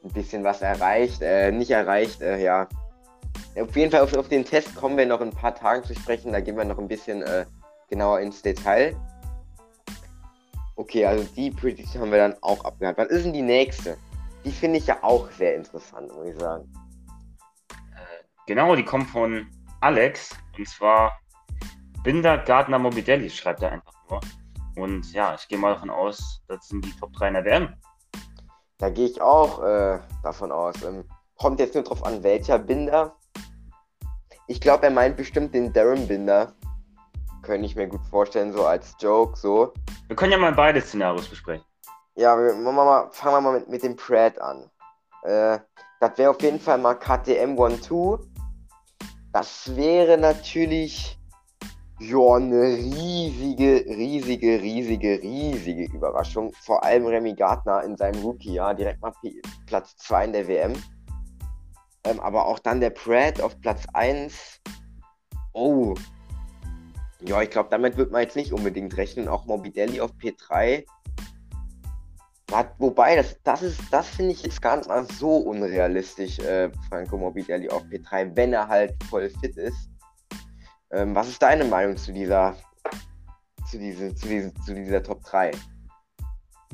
ein 0.03 0.11
bisschen 0.11 0.43
was 0.43 0.63
erreicht. 0.63 1.21
Äh, 1.21 1.51
nicht 1.51 1.69
erreicht, 1.69 2.19
äh, 2.19 2.43
ja. 2.43 2.67
Auf 3.55 3.75
jeden 3.75 3.91
Fall 3.91 4.01
auf, 4.01 4.15
auf, 4.15 4.27
den 4.27 4.43
Test 4.43 4.75
kommen 4.75 4.97
wir 4.97 5.05
noch 5.05 5.21
in 5.21 5.29
ein 5.29 5.35
paar 5.35 5.53
Tagen 5.53 5.83
zu 5.83 5.93
sprechen. 5.93 6.31
Da 6.31 6.39
gehen 6.39 6.57
wir 6.57 6.65
noch 6.65 6.79
ein 6.79 6.87
bisschen 6.87 7.21
äh, 7.21 7.45
genauer 7.89 8.21
ins 8.21 8.41
Detail. 8.41 8.95
Okay, 10.77 11.05
also 11.05 11.23
die 11.35 11.51
Prediction 11.51 12.01
haben 12.01 12.11
wir 12.11 12.17
dann 12.17 12.35
auch 12.41 12.65
abgehakt. 12.65 12.97
Was 12.97 13.09
ist 13.09 13.25
denn 13.25 13.33
die 13.33 13.43
nächste? 13.43 13.97
Die 14.43 14.51
finde 14.51 14.79
ich 14.79 14.87
ja 14.87 14.97
auch 15.03 15.29
sehr 15.29 15.57
interessant, 15.57 16.11
muss 16.11 16.25
ich 16.25 16.39
sagen. 16.39 16.67
Äh, 17.69 18.23
genau, 18.47 18.75
die 18.75 18.83
kommt 18.83 19.11
von 19.11 19.45
Alex. 19.79 20.31
Und 20.57 20.67
zwar 20.67 21.21
Binder, 22.03 22.39
Gardner, 22.39 22.79
Mobidelli, 22.79 23.29
schreibt 23.29 23.61
er 23.61 23.73
einfach 23.73 23.93
nur. 24.09 24.21
Und 24.75 25.13
ja, 25.13 25.35
ich 25.35 25.47
gehe 25.47 25.57
mal 25.57 25.73
davon 25.73 25.91
aus, 25.91 26.41
das 26.47 26.67
sind 26.67 26.83
die 26.83 26.95
Top 26.99 27.13
3 27.13 27.27
in 27.27 27.33
der 27.35 27.45
WM. 27.45 27.73
Da 28.79 28.89
gehe 28.89 29.05
ich 29.05 29.21
auch 29.21 29.61
äh, 29.61 29.99
davon 30.23 30.51
aus. 30.51 30.81
Ähm, 30.83 31.03
kommt 31.37 31.59
jetzt 31.59 31.75
nur 31.75 31.83
drauf 31.83 32.03
an, 32.03 32.23
welcher 32.23 32.57
Binder. 32.57 33.15
Ich 34.47 34.59
glaube, 34.59 34.85
er 34.85 34.91
meint 34.91 35.15
bestimmt 35.15 35.53
den 35.53 35.71
Darren 35.71 36.07
Binder. 36.07 36.53
Könnte 37.43 37.67
ich 37.67 37.75
mir 37.75 37.87
gut 37.87 38.03
vorstellen, 38.09 38.51
so 38.51 38.65
als 38.65 38.95
Joke, 38.99 39.37
so. 39.37 39.71
Wir 40.07 40.15
können 40.15 40.31
ja 40.31 40.39
mal 40.39 40.53
beide 40.53 40.81
Szenarios 40.81 41.27
besprechen. 41.27 41.65
Ja, 42.15 42.35
wir, 42.35 42.53
mal, 42.55 43.09
fangen 43.11 43.35
wir 43.35 43.41
mal 43.41 43.59
mit, 43.59 43.69
mit 43.69 43.83
dem 43.83 43.95
Pratt 43.95 44.39
an. 44.41 44.69
Äh, 45.21 45.59
das 45.99 46.17
wäre 46.17 46.31
auf 46.31 46.41
jeden 46.41 46.59
Fall 46.59 46.79
mal 46.79 46.95
KTM 46.95 47.55
1-2. 47.59 48.19
Das 49.33 49.75
wäre 49.75 50.17
natürlich 50.17 51.20
ja, 52.01 52.35
eine 52.35 52.63
riesige, 52.63 53.85
riesige, 53.85 54.59
riesige, 54.59 55.21
riesige 55.21 55.83
Überraschung. 55.93 56.51
Vor 56.53 56.83
allem 56.83 57.05
Remy 57.05 57.35
Gardner 57.35 57.83
in 57.83 57.95
seinem 57.95 58.23
Rookie-Jahr 58.23 58.73
direkt 58.73 59.01
mal 59.01 59.13
Platz 59.67 59.95
2 59.97 60.25
in 60.25 60.33
der 60.33 60.47
WM. 60.47 60.73
Ähm, 62.03 62.19
aber 62.19 62.47
auch 62.47 62.57
dann 62.57 62.81
der 62.81 62.89
Pratt 62.89 63.39
auf 63.39 63.59
Platz 63.61 63.83
1. 63.93 64.61
Oh. 65.53 65.93
Ja, 67.19 67.39
ich 67.43 67.51
glaube, 67.51 67.69
damit 67.69 67.97
wird 67.97 68.11
man 68.11 68.23
jetzt 68.23 68.35
nicht 68.35 68.51
unbedingt 68.51 68.97
rechnen. 68.97 69.27
Auch 69.27 69.45
Morbidelli 69.45 70.01
auf 70.01 70.11
P3. 70.13 70.83
Hat, 72.51 72.73
wobei, 72.79 73.15
das, 73.15 73.37
das 73.43 73.61
ist, 73.61 73.79
das 73.91 74.07
finde 74.07 74.31
ich 74.31 74.41
jetzt 74.41 74.61
gar 74.61 74.77
nicht 74.77 74.89
mal 74.89 75.05
so 75.05 75.37
unrealistisch, 75.37 76.39
äh, 76.39 76.71
Franco 76.89 77.17
Morbidelli 77.17 77.69
auf 77.69 77.83
P3, 77.83 78.35
wenn 78.35 78.53
er 78.53 78.67
halt 78.67 78.95
voll 79.03 79.29
fit 79.29 79.55
ist. 79.55 79.90
Ähm, 80.93 81.15
was 81.15 81.29
ist 81.29 81.41
deine 81.41 81.63
Meinung 81.65 81.95
zu 81.95 82.11
dieser, 82.11 82.55
zu, 83.69 83.79
diese, 83.79 84.13
zu, 84.13 84.27
diese, 84.27 84.53
zu 84.65 84.73
dieser 84.73 85.01
Top 85.01 85.23
3? 85.23 85.51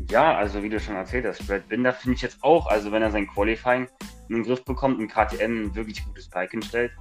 Ja, 0.10 0.36
also 0.36 0.62
wie 0.64 0.70
du 0.70 0.80
schon 0.80 0.96
erzählt 0.96 1.26
hast, 1.26 1.46
Brad 1.48 1.68
Binder 1.70 1.94
finde 1.94 2.16
ich 2.16 2.22
jetzt 2.22 2.44
auch, 2.44 2.68
also 2.68 2.92
wenn 2.92 3.02
er 3.02 3.12
sein 3.12 3.28
Qualifying 3.28 3.88
in 4.30 4.36
den 4.36 4.44
Griff 4.44 4.64
bekommt 4.64 5.00
und 5.00 5.08
KTM 5.08 5.66
ein 5.66 5.76
wirklich 5.76 6.06
gutes 6.06 6.30
Bike 6.30 6.52
hinstellt, 6.52 6.92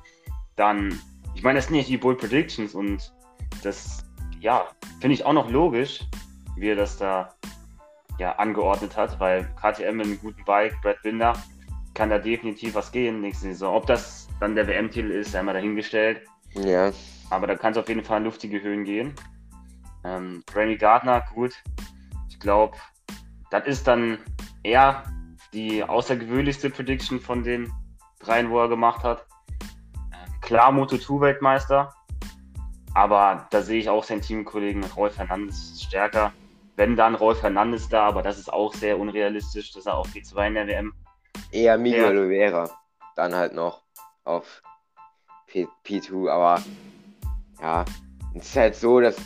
dann, 0.57 0.99
ich 1.35 1.43
meine, 1.43 1.59
das 1.59 1.67
sind 1.67 1.77
nicht 1.77 1.89
die 1.89 1.99
Bold 1.99 2.19
Predictions 2.19 2.75
und 2.75 3.13
das, 3.63 4.05
ja, 4.41 4.67
finde 5.01 5.15
ich 5.15 5.25
auch 5.25 5.33
noch 5.33 5.51
logisch, 5.51 6.05
wie 6.57 6.69
er 6.69 6.77
das 6.77 6.97
da 6.97 7.35
ja, 8.19 8.33
angeordnet 8.37 8.97
hat, 8.97 9.21
weil 9.21 9.45
KTM 9.61 9.97
mit 9.97 10.07
einem 10.07 10.21
guten 10.21 10.45
Bike, 10.45 10.75
Brad 10.83 11.03
Binder, 11.03 11.35
kann 11.95 12.11
da 12.11 12.19
definitiv 12.19 12.75
was 12.75 12.93
gehen 12.93 13.21
nächste 13.21 13.49
Saison. 13.49 13.75
Ob 13.75 13.87
das 13.87 14.29
dann 14.41 14.55
der 14.55 14.67
WM-Titel 14.67 15.11
ist, 15.11 15.35
einmal 15.35 15.55
dahingestellt. 15.55 16.23
Ja. 16.65 16.93
Aber 17.31 17.47
da 17.47 17.57
kann 17.57 17.73
es 17.73 17.79
auf 17.79 17.89
jeden 17.89 18.05
Fall 18.05 18.19
in 18.19 18.25
luftige 18.25 18.63
Höhen 18.63 18.85
gehen. 18.85 19.15
Ähm, 20.05 20.43
Remy 20.55 20.77
Gardner, 20.77 21.25
gut. 21.35 21.53
Ich 22.29 22.39
glaube, 22.39 22.77
das 23.51 23.67
ist 23.67 23.87
dann 23.87 24.19
eher 24.63 25.05
die 25.53 25.83
außergewöhnlichste 25.83 26.71
Prediction 26.71 27.21
von 27.21 27.43
den 27.43 27.73
dreien, 28.21 28.51
wo 28.51 28.61
er 28.61 28.69
gemacht 28.69 29.03
hat. 29.03 29.27
Ähm, 30.13 30.41
klar, 30.41 30.73
Moto2-Weltmeister. 30.73 31.93
Aber 32.95 33.47
da 33.51 33.63
sehe 33.63 33.81
ich 33.81 33.91
auch 33.91 34.05
seinen 34.05 34.23
Teamkollegen 34.23 34.85
Rolf 34.85 35.19
Hernandez 35.19 35.83
stärker. 35.83 36.33
Wenn 36.77 36.97
dann 36.97 37.15
Rolf 37.15 37.43
Hernandez 37.43 37.89
da, 37.89 38.07
aber 38.07 38.23
das 38.23 38.39
ist 38.39 38.53
auch 38.53 38.73
sehr 38.75 38.99
unrealistisch, 38.99 39.73
dass 39.73 39.87
er 39.87 39.97
auf 39.97 40.09
P2 40.09 40.47
in 40.47 40.55
der 40.55 40.67
WM. 40.67 40.95
Eher 41.53 41.79
Miguel 41.79 42.19
Oliveira. 42.19 42.71
Dann 43.17 43.35
halt 43.35 43.55
noch 43.55 43.83
auf 44.25 44.63
P 45.65 45.69
P2, 45.85 46.29
aber 46.29 46.63
ja, 47.61 47.85
es 48.35 48.49
ist 48.49 48.57
halt 48.57 48.77
so, 48.77 49.01
dass 49.01 49.17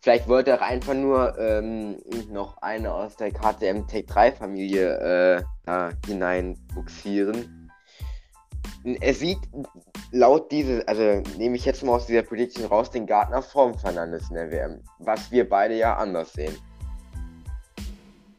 vielleicht 0.00 0.28
wollte 0.28 0.52
er 0.52 0.62
einfach 0.62 0.94
nur 0.94 1.36
ähm, 1.38 1.98
noch 2.30 2.58
eine 2.58 2.92
aus 2.92 3.16
der 3.16 3.32
KTM 3.32 3.86
Tech 3.88 4.06
3 4.06 4.32
Familie 4.32 5.38
äh, 5.38 5.42
da 5.64 5.90
hinein 6.06 6.56
buxieren. 6.74 7.70
Es 9.00 9.18
sieht 9.18 9.40
laut 10.12 10.50
diese, 10.50 10.86
also 10.88 11.22
nehme 11.36 11.56
ich 11.56 11.64
jetzt 11.64 11.82
mal 11.82 11.96
aus 11.96 12.06
dieser 12.06 12.22
Prediction 12.22 12.64
raus, 12.64 12.90
den 12.90 13.06
Gartner 13.06 13.42
Form 13.42 13.76
Fernandes 13.76 14.28
in 14.30 14.36
der 14.36 14.50
WM, 14.50 14.82
was 14.98 15.30
wir 15.30 15.48
beide 15.48 15.76
ja 15.76 15.96
anders 15.96 16.32
sehen. 16.32 16.56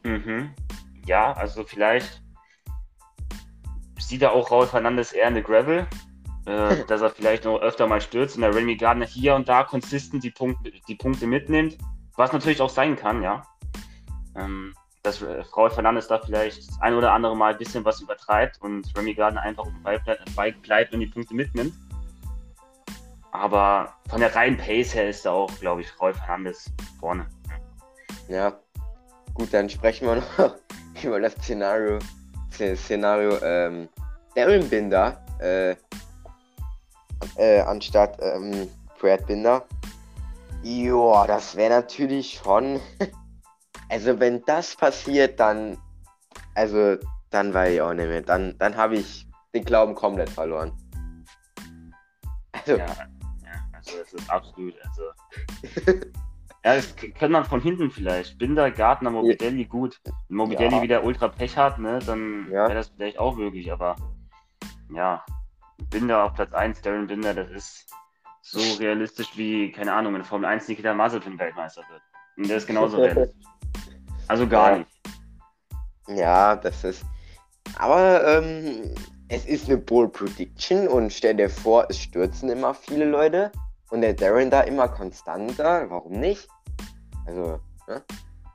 Mhm. 0.04 0.50
Ja, 1.06 1.32
also 1.34 1.64
vielleicht 1.64 2.22
sieht 4.00 4.22
er 4.22 4.32
auch 4.32 4.50
Raul 4.50 4.66
Fernandes 4.66 5.12
eher 5.12 5.28
eine 5.28 5.42
Gravel, 5.42 5.86
äh, 6.46 6.84
dass 6.86 7.00
er 7.00 7.10
vielleicht 7.10 7.44
noch 7.44 7.60
öfter 7.60 7.86
mal 7.86 8.00
stürzt 8.00 8.36
und 8.36 8.42
der 8.42 8.54
Remy 8.54 8.76
Gardner 8.76 9.06
hier 9.06 9.34
und 9.34 9.48
da 9.48 9.64
konsistent 9.64 10.24
die, 10.24 10.30
Punkt, 10.30 10.58
die 10.88 10.94
Punkte 10.94 11.26
mitnimmt, 11.26 11.78
was 12.16 12.32
natürlich 12.32 12.60
auch 12.60 12.70
sein 12.70 12.96
kann, 12.96 13.22
ja. 13.22 13.42
Ähm, 14.34 14.74
dass 15.02 15.20
äh, 15.22 15.44
Frau 15.44 15.68
Fernandes 15.68 16.08
da 16.08 16.18
vielleicht 16.18 16.68
das 16.68 16.80
ein 16.80 16.94
oder 16.94 17.12
andere 17.12 17.36
Mal 17.36 17.52
ein 17.52 17.58
bisschen 17.58 17.84
was 17.84 18.00
übertreibt 18.00 18.60
und 18.60 18.86
Remy 18.96 19.14
Gardner 19.14 19.42
einfach 19.42 19.64
auf 19.64 19.72
dem 19.72 19.82
Bike 20.34 20.62
bleibt 20.62 20.94
und 20.94 21.00
die 21.00 21.06
Punkte 21.06 21.34
mitnimmt. 21.34 21.74
Aber 23.32 23.94
von 24.08 24.20
der 24.20 24.34
reinen 24.34 24.58
Pace 24.58 24.94
her 24.94 25.08
ist 25.08 25.24
da 25.24 25.30
auch, 25.30 25.50
glaube 25.58 25.80
ich, 25.80 25.88
Frau 25.90 26.12
Fernandes 26.12 26.70
vorne. 27.00 27.26
Ja, 28.28 28.58
gut, 29.34 29.52
dann 29.52 29.68
sprechen 29.68 30.06
wir 30.06 30.16
noch 30.38 30.56
über 31.02 31.20
das 31.20 31.34
Szenario, 31.34 31.98
Szenario 32.50 33.38
ähm, 33.42 33.88
Darren 34.34 34.68
Binder 34.68 35.24
äh, 35.40 35.74
äh, 37.36 37.60
anstatt 37.60 38.18
ähm, 38.20 38.68
Brad 39.00 39.26
Binder. 39.26 39.64
Joa, 40.62 41.26
das 41.26 41.56
wäre 41.56 41.70
natürlich 41.80 42.40
schon. 42.42 42.80
also, 43.88 44.20
wenn 44.20 44.44
das 44.44 44.76
passiert, 44.76 45.40
dann. 45.40 45.78
Also, 46.54 46.96
dann 47.30 47.52
weiß 47.52 47.74
ich 47.74 47.80
auch 47.80 47.94
nicht 47.94 48.06
mehr. 48.06 48.22
Dann, 48.22 48.56
dann 48.58 48.76
habe 48.76 48.96
ich 48.96 49.26
den 49.54 49.64
Glauben 49.64 49.94
komplett 49.94 50.30
verloren. 50.30 50.72
Also. 52.52 52.76
Ja, 52.76 52.86
ja, 52.86 52.96
also, 53.72 53.98
das 53.98 54.12
ist 54.12 54.30
absolut. 54.30 54.74
Also. 54.84 55.02
ja, 56.64 56.74
das 56.76 56.94
könnte 56.94 57.28
man 57.28 57.44
von 57.44 57.60
hinten 57.60 57.90
vielleicht. 57.90 58.38
Binder, 58.38 58.70
Gartner, 58.70 59.10
Mobidelli, 59.10 59.64
gut. 59.64 60.00
Wenn 60.04 60.36
Mobidelli 60.36 60.76
ja. 60.76 60.82
wieder 60.82 61.04
ultra 61.04 61.28
Pech 61.28 61.56
hat, 61.56 61.78
ne, 61.78 61.98
dann 62.06 62.46
ja. 62.50 62.68
wäre 62.68 62.74
das 62.74 62.88
vielleicht 62.88 63.18
auch 63.18 63.34
möglich, 63.34 63.72
aber. 63.72 63.96
Ja, 64.94 65.24
Binder 65.90 66.24
auf 66.24 66.34
Platz 66.34 66.52
1, 66.52 66.82
Darren 66.82 67.06
Binder, 67.06 67.34
das 67.34 67.50
ist 67.50 67.86
so 68.42 68.60
realistisch 68.78 69.36
wie, 69.36 69.72
keine 69.72 69.92
Ahnung, 69.92 70.14
in 70.16 70.24
Formel 70.24 70.46
1 70.46 70.68
Nikita 70.68 70.94
Mazepin 70.94 71.38
Weltmeister 71.38 71.82
wird. 71.90 72.02
Und 72.36 72.48
der 72.48 72.56
ist 72.56 72.66
genauso 72.66 72.96
realistisch. 73.02 73.46
Also 74.28 74.46
gar 74.46 74.72
ja. 74.72 74.78
nicht. 74.78 74.90
Ja, 76.08 76.56
das 76.56 76.84
ist. 76.84 77.04
Aber 77.76 78.26
ähm, 78.26 78.94
es 79.28 79.46
ist 79.46 79.68
eine 79.68 79.78
Bold 79.78 80.12
Prediction 80.12 80.88
und 80.88 81.12
stell 81.12 81.34
dir 81.34 81.48
vor, 81.48 81.86
es 81.88 81.98
stürzen 81.98 82.50
immer 82.50 82.74
viele 82.74 83.04
Leute 83.04 83.52
und 83.90 84.00
der 84.00 84.14
Darren 84.14 84.50
da 84.50 84.62
immer 84.62 84.88
konstanter. 84.88 85.88
Warum 85.88 86.12
nicht? 86.12 86.48
Also, 87.26 87.60
ne? 87.86 88.02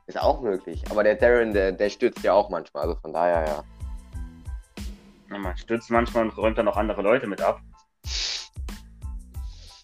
ist 0.06 0.20
auch 0.20 0.40
möglich. 0.40 0.82
Aber 0.90 1.04
der 1.04 1.14
Darren, 1.14 1.52
der, 1.52 1.72
der 1.72 1.90
stürzt 1.90 2.22
ja 2.22 2.32
auch 2.32 2.48
manchmal, 2.50 2.84
also 2.84 2.96
von 2.96 3.12
daher 3.12 3.46
ja. 3.46 3.64
Man 5.28 5.56
stürzt 5.56 5.90
manchmal 5.90 6.24
und 6.24 6.36
räumt 6.36 6.58
dann 6.58 6.64
noch 6.64 6.76
andere 6.76 7.02
Leute 7.02 7.26
mit 7.26 7.40
ab. 7.40 7.60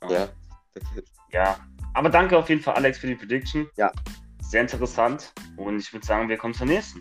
Ja. 0.09 0.29
Ja. 1.33 1.57
Aber 1.95 2.09
danke 2.11 2.37
auf 2.37 2.49
jeden 2.49 2.61
Fall, 2.61 2.75
Alex, 2.75 2.99
für 2.99 3.07
die 3.07 3.15
Prediction. 3.15 3.69
Ja. 3.77 3.93
Sehr 4.43 4.63
interessant. 4.63 5.33
Und 5.57 5.79
ich 5.79 5.93
würde 5.93 6.07
sagen, 6.07 6.29
wir 6.29 6.37
kommen 6.37 6.55
zur 6.55 6.67
nächsten. 6.67 7.01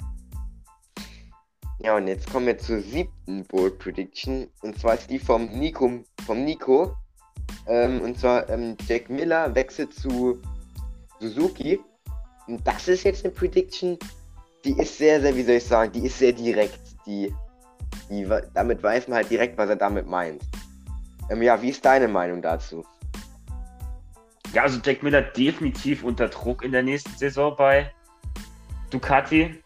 Ja, 1.80 1.98
und 1.98 2.08
jetzt 2.08 2.32
kommen 2.32 2.46
wir 2.46 2.58
zur 2.58 2.80
siebten 2.80 3.46
Bold 3.46 3.80
Prediction. 3.80 4.48
Und 4.62 4.80
zwar 4.80 4.96
ist 4.96 5.10
die 5.10 5.20
vom 5.20 5.46
Nico. 5.48 6.04
Vom 6.26 6.44
Nico. 6.44 6.96
Ähm, 7.68 8.02
und 8.02 8.20
zwar 8.20 8.48
ähm, 8.50 8.78
Jack 8.88 9.10
Miller 9.10 9.54
wechselt 9.56 9.94
zu 9.94 10.42
Suzuki. 11.20 11.80
Und 12.48 12.66
das 12.68 12.88
ist 12.88 13.04
jetzt 13.04 13.26
eine 13.26 13.34
Prediction, 13.34 13.98
die 14.66 14.78
ist 14.80 14.98
sehr, 14.98 15.22
sehr, 15.22 15.36
wie 15.36 15.44
soll 15.44 15.56
ich 15.56 15.66
sagen, 15.66 15.92
die 15.92 16.06
ist 16.06 16.20
sehr 16.20 16.34
direkt. 16.34 16.80
Die 17.06 17.34
die, 18.10 18.28
damit 18.54 18.84
weiß 18.84 19.08
man 19.08 19.18
halt 19.18 19.30
direkt, 19.30 19.58
was 19.58 19.70
er 19.70 19.76
damit 19.76 20.08
meint. 20.08 20.44
Ähm, 21.30 21.42
ja, 21.42 21.62
wie 21.62 21.70
ist 21.70 21.84
deine 21.86 22.08
Meinung 22.08 22.42
dazu? 22.42 22.86
Ja, 24.54 24.64
also 24.64 24.80
Jack 24.84 25.02
Miller 25.02 25.22
definitiv 25.22 26.04
unter 26.04 26.28
Druck 26.28 26.64
in 26.64 26.72
der 26.72 26.84
nächsten 26.84 27.16
Saison 27.18 27.56
bei 27.56 27.92
Ducati. 28.92 29.42
Ähm, 29.42 29.62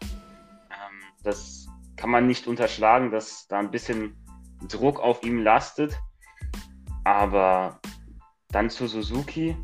das 1.22 1.66
kann 1.96 2.10
man 2.10 2.26
nicht 2.26 2.46
unterschlagen, 2.46 3.10
dass 3.10 3.46
da 3.48 3.58
ein 3.58 3.70
bisschen 3.70 4.16
Druck 4.68 5.00
auf 5.00 5.22
ihm 5.22 5.42
lastet. 5.42 5.98
Aber 7.04 7.78
dann 8.50 8.70
zu 8.70 8.86
Suzuki. 8.86 9.56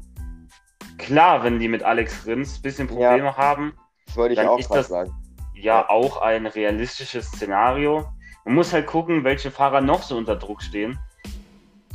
Klar, 0.99 1.43
wenn 1.43 1.59
die 1.59 1.69
mit 1.69 1.83
Alex 1.83 2.27
Rins 2.27 2.59
ein 2.59 2.63
bisschen 2.63 2.87
Probleme 2.87 3.25
ja, 3.25 3.37
haben, 3.37 3.75
das 4.07 4.17
wollte 4.17 4.35
ich 4.35 4.41
auch 4.41 4.59
ist 4.59 4.69
das 4.69 4.89
sagen. 4.89 5.13
ja 5.55 5.89
auch 5.89 6.19
ein 6.19 6.47
realistisches 6.47 7.27
Szenario. 7.29 8.07
Man 8.45 8.55
muss 8.55 8.73
halt 8.73 8.87
gucken, 8.87 9.25
welche 9.25 9.51
Fahrer 9.51 9.81
noch 9.81 10.03
so 10.03 10.17
unter 10.17 10.37
Druck 10.37 10.63
stehen. 10.63 10.99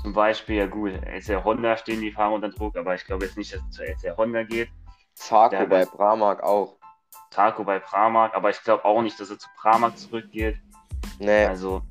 Zum 0.01 0.13
Beispiel, 0.13 0.55
ja 0.55 0.65
gut, 0.65 0.93
LCR 1.05 1.43
Honda 1.43 1.77
stehen 1.77 2.01
die 2.01 2.11
Fahrer 2.11 2.33
unter 2.33 2.49
Druck, 2.49 2.77
aber 2.77 2.95
ich 2.95 3.05
glaube 3.05 3.25
jetzt 3.25 3.37
nicht, 3.37 3.53
dass 3.53 3.61
es 3.61 3.75
zu 3.75 3.83
LCR 3.83 4.17
Honda 4.17 4.43
geht. 4.43 4.69
Zarko 5.13 5.65
bei 5.67 5.85
Pramark 5.85 6.41
auch. 6.41 6.77
Zarko 7.31 7.63
bei 7.63 7.79
Pramark, 7.79 8.33
aber 8.33 8.49
ich 8.49 8.63
glaube 8.63 8.85
auch 8.85 9.01
nicht, 9.01 9.19
dass 9.19 9.29
er 9.29 9.37
zu 9.37 9.49
Pramark 9.57 9.97
zurückgeht. 9.97 10.57
Nee. 11.19 11.45
Also, 11.45 11.83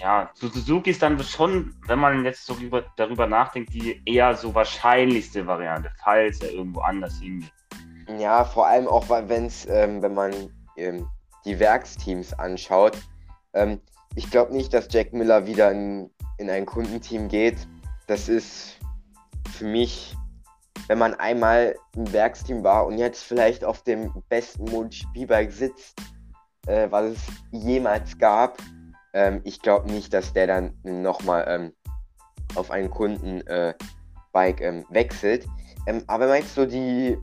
ja, 0.00 0.30
zu 0.34 0.48
Suzuki 0.48 0.90
ist 0.90 1.02
dann 1.02 1.18
schon, 1.22 1.74
wenn 1.86 1.98
man 1.98 2.24
jetzt 2.24 2.44
so 2.44 2.54
über, 2.54 2.84
darüber 2.96 3.26
nachdenkt, 3.26 3.72
die 3.72 4.02
eher 4.04 4.34
so 4.34 4.54
wahrscheinlichste 4.54 5.46
Variante, 5.46 5.90
falls 6.02 6.40
er 6.40 6.52
irgendwo 6.52 6.80
anders 6.80 7.18
hingeht. 7.20 7.52
Ja, 8.18 8.44
vor 8.44 8.66
allem 8.66 8.88
auch, 8.88 9.08
wenn 9.08 9.46
es, 9.46 9.66
ähm, 9.66 10.02
wenn 10.02 10.14
man 10.14 10.32
ähm, 10.76 11.08
die 11.44 11.58
Werksteams 11.58 12.34
anschaut. 12.34 12.98
Ähm, 13.54 13.80
ich 14.16 14.30
glaube 14.30 14.52
nicht, 14.52 14.72
dass 14.72 14.88
Jack 14.90 15.12
Miller 15.12 15.46
wieder 15.46 15.70
in, 15.70 16.10
in 16.38 16.50
ein 16.50 16.66
Kundenteam 16.66 17.28
geht. 17.28 17.56
Das 18.06 18.28
ist 18.28 18.78
für 19.56 19.64
mich, 19.64 20.16
wenn 20.88 20.98
man 20.98 21.14
einmal 21.14 21.76
im 21.96 22.12
Werksteam 22.12 22.62
war 22.62 22.86
und 22.86 22.98
jetzt 22.98 23.22
vielleicht 23.22 23.64
auf 23.64 23.82
dem 23.82 24.12
besten 24.28 24.64
MotoGP-Bike 24.64 25.52
sitzt, 25.52 25.98
äh, 26.66 26.88
was 26.90 27.12
es 27.12 27.20
jemals 27.50 28.18
gab, 28.18 28.58
ähm, 29.14 29.40
ich 29.44 29.62
glaube 29.62 29.90
nicht, 29.90 30.12
dass 30.12 30.32
der 30.32 30.46
dann 30.46 30.74
nochmal 30.82 31.44
ähm, 31.48 31.72
auf 32.54 32.70
ein 32.70 32.90
Kundenbike 32.90 33.70
äh, 34.34 34.68
ähm, 34.68 34.84
wechselt. 34.90 35.46
Ähm, 35.86 36.02
aber 36.06 36.24
wenn 36.24 36.30
man 36.30 36.38
jetzt 36.38 36.54
so 36.54 36.66
die, 36.66 37.16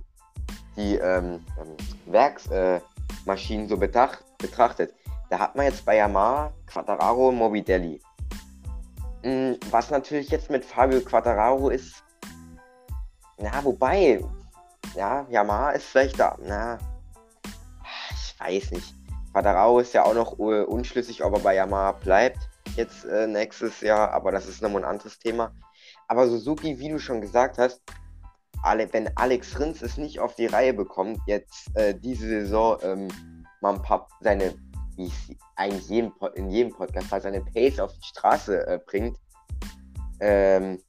die 0.78 0.96
ähm, 0.96 1.46
Werksmaschinen 2.06 3.66
äh, 3.66 3.70
so 3.70 3.78
betracht, 3.78 4.24
betrachtet, 4.38 4.94
da 5.32 5.40
hat 5.40 5.56
man 5.56 5.66
jetzt 5.66 5.86
bei 5.86 5.96
Yamaha 5.96 6.54
Quattararo 6.68 7.30
und 7.30 7.38
Morbidelli. 7.38 8.02
Mhm, 9.24 9.58
was 9.70 9.90
natürlich 9.90 10.30
jetzt 10.30 10.50
mit 10.50 10.66
Fabio 10.66 11.00
Quattararo 11.00 11.70
ist, 11.70 12.04
na, 13.38 13.64
wobei, 13.64 14.24
ja, 14.96 15.26
Yamaha 15.30 15.72
ist 15.72 15.86
vielleicht 15.86 16.20
da, 16.20 16.38
na, 16.44 16.78
ich 18.12 18.40
weiß 18.40 18.72
nicht. 18.72 18.94
Quadraro 19.32 19.80
ist 19.80 19.94
ja 19.94 20.04
auch 20.04 20.14
noch 20.14 20.34
unschlüssig, 20.34 21.24
ob 21.24 21.34
er 21.36 21.40
bei 21.40 21.56
Yamaha 21.56 21.94
bleibt 21.94 22.50
jetzt 22.76 23.06
äh, 23.06 23.28
nächstes 23.28 23.82
Jahr, 23.82 24.12
aber 24.12 24.32
das 24.32 24.48
ist 24.48 24.62
nochmal 24.62 24.84
ein 24.84 24.90
anderes 24.90 25.18
Thema. 25.18 25.54
Aber 26.08 26.28
Suzuki, 26.28 26.78
wie 26.80 26.90
du 26.90 27.00
schon 27.00 27.22
gesagt 27.22 27.58
hast, 27.58 27.82
alle, 28.64 28.92
wenn 28.94 29.10
Alex 29.18 29.60
Rins 29.60 29.82
es 29.82 29.98
nicht 29.98 30.20
auf 30.20 30.36
die 30.36 30.46
Reihe 30.46 30.74
bekommt, 30.74 31.20
jetzt 31.26 31.76
äh, 31.76 31.98
diese 31.98 32.28
Saison 32.28 32.78
ähm, 32.84 33.08
mal 33.62 33.76
ein 33.76 33.82
paar 33.82 34.08
seine, 34.20 34.54
wie 35.02 35.06
ich 35.08 35.38
eigentlich 35.56 35.90
jedem, 35.90 36.14
in 36.36 36.50
jedem 36.50 36.72
Podcast 36.72 37.12
halt 37.12 37.24
seine 37.24 37.42
Pace 37.42 37.80
auf 37.80 37.94
die 37.94 38.08
Straße 38.08 38.68
äh, 38.68 38.80
bringt, 38.86 39.18
ähm, 40.20 40.80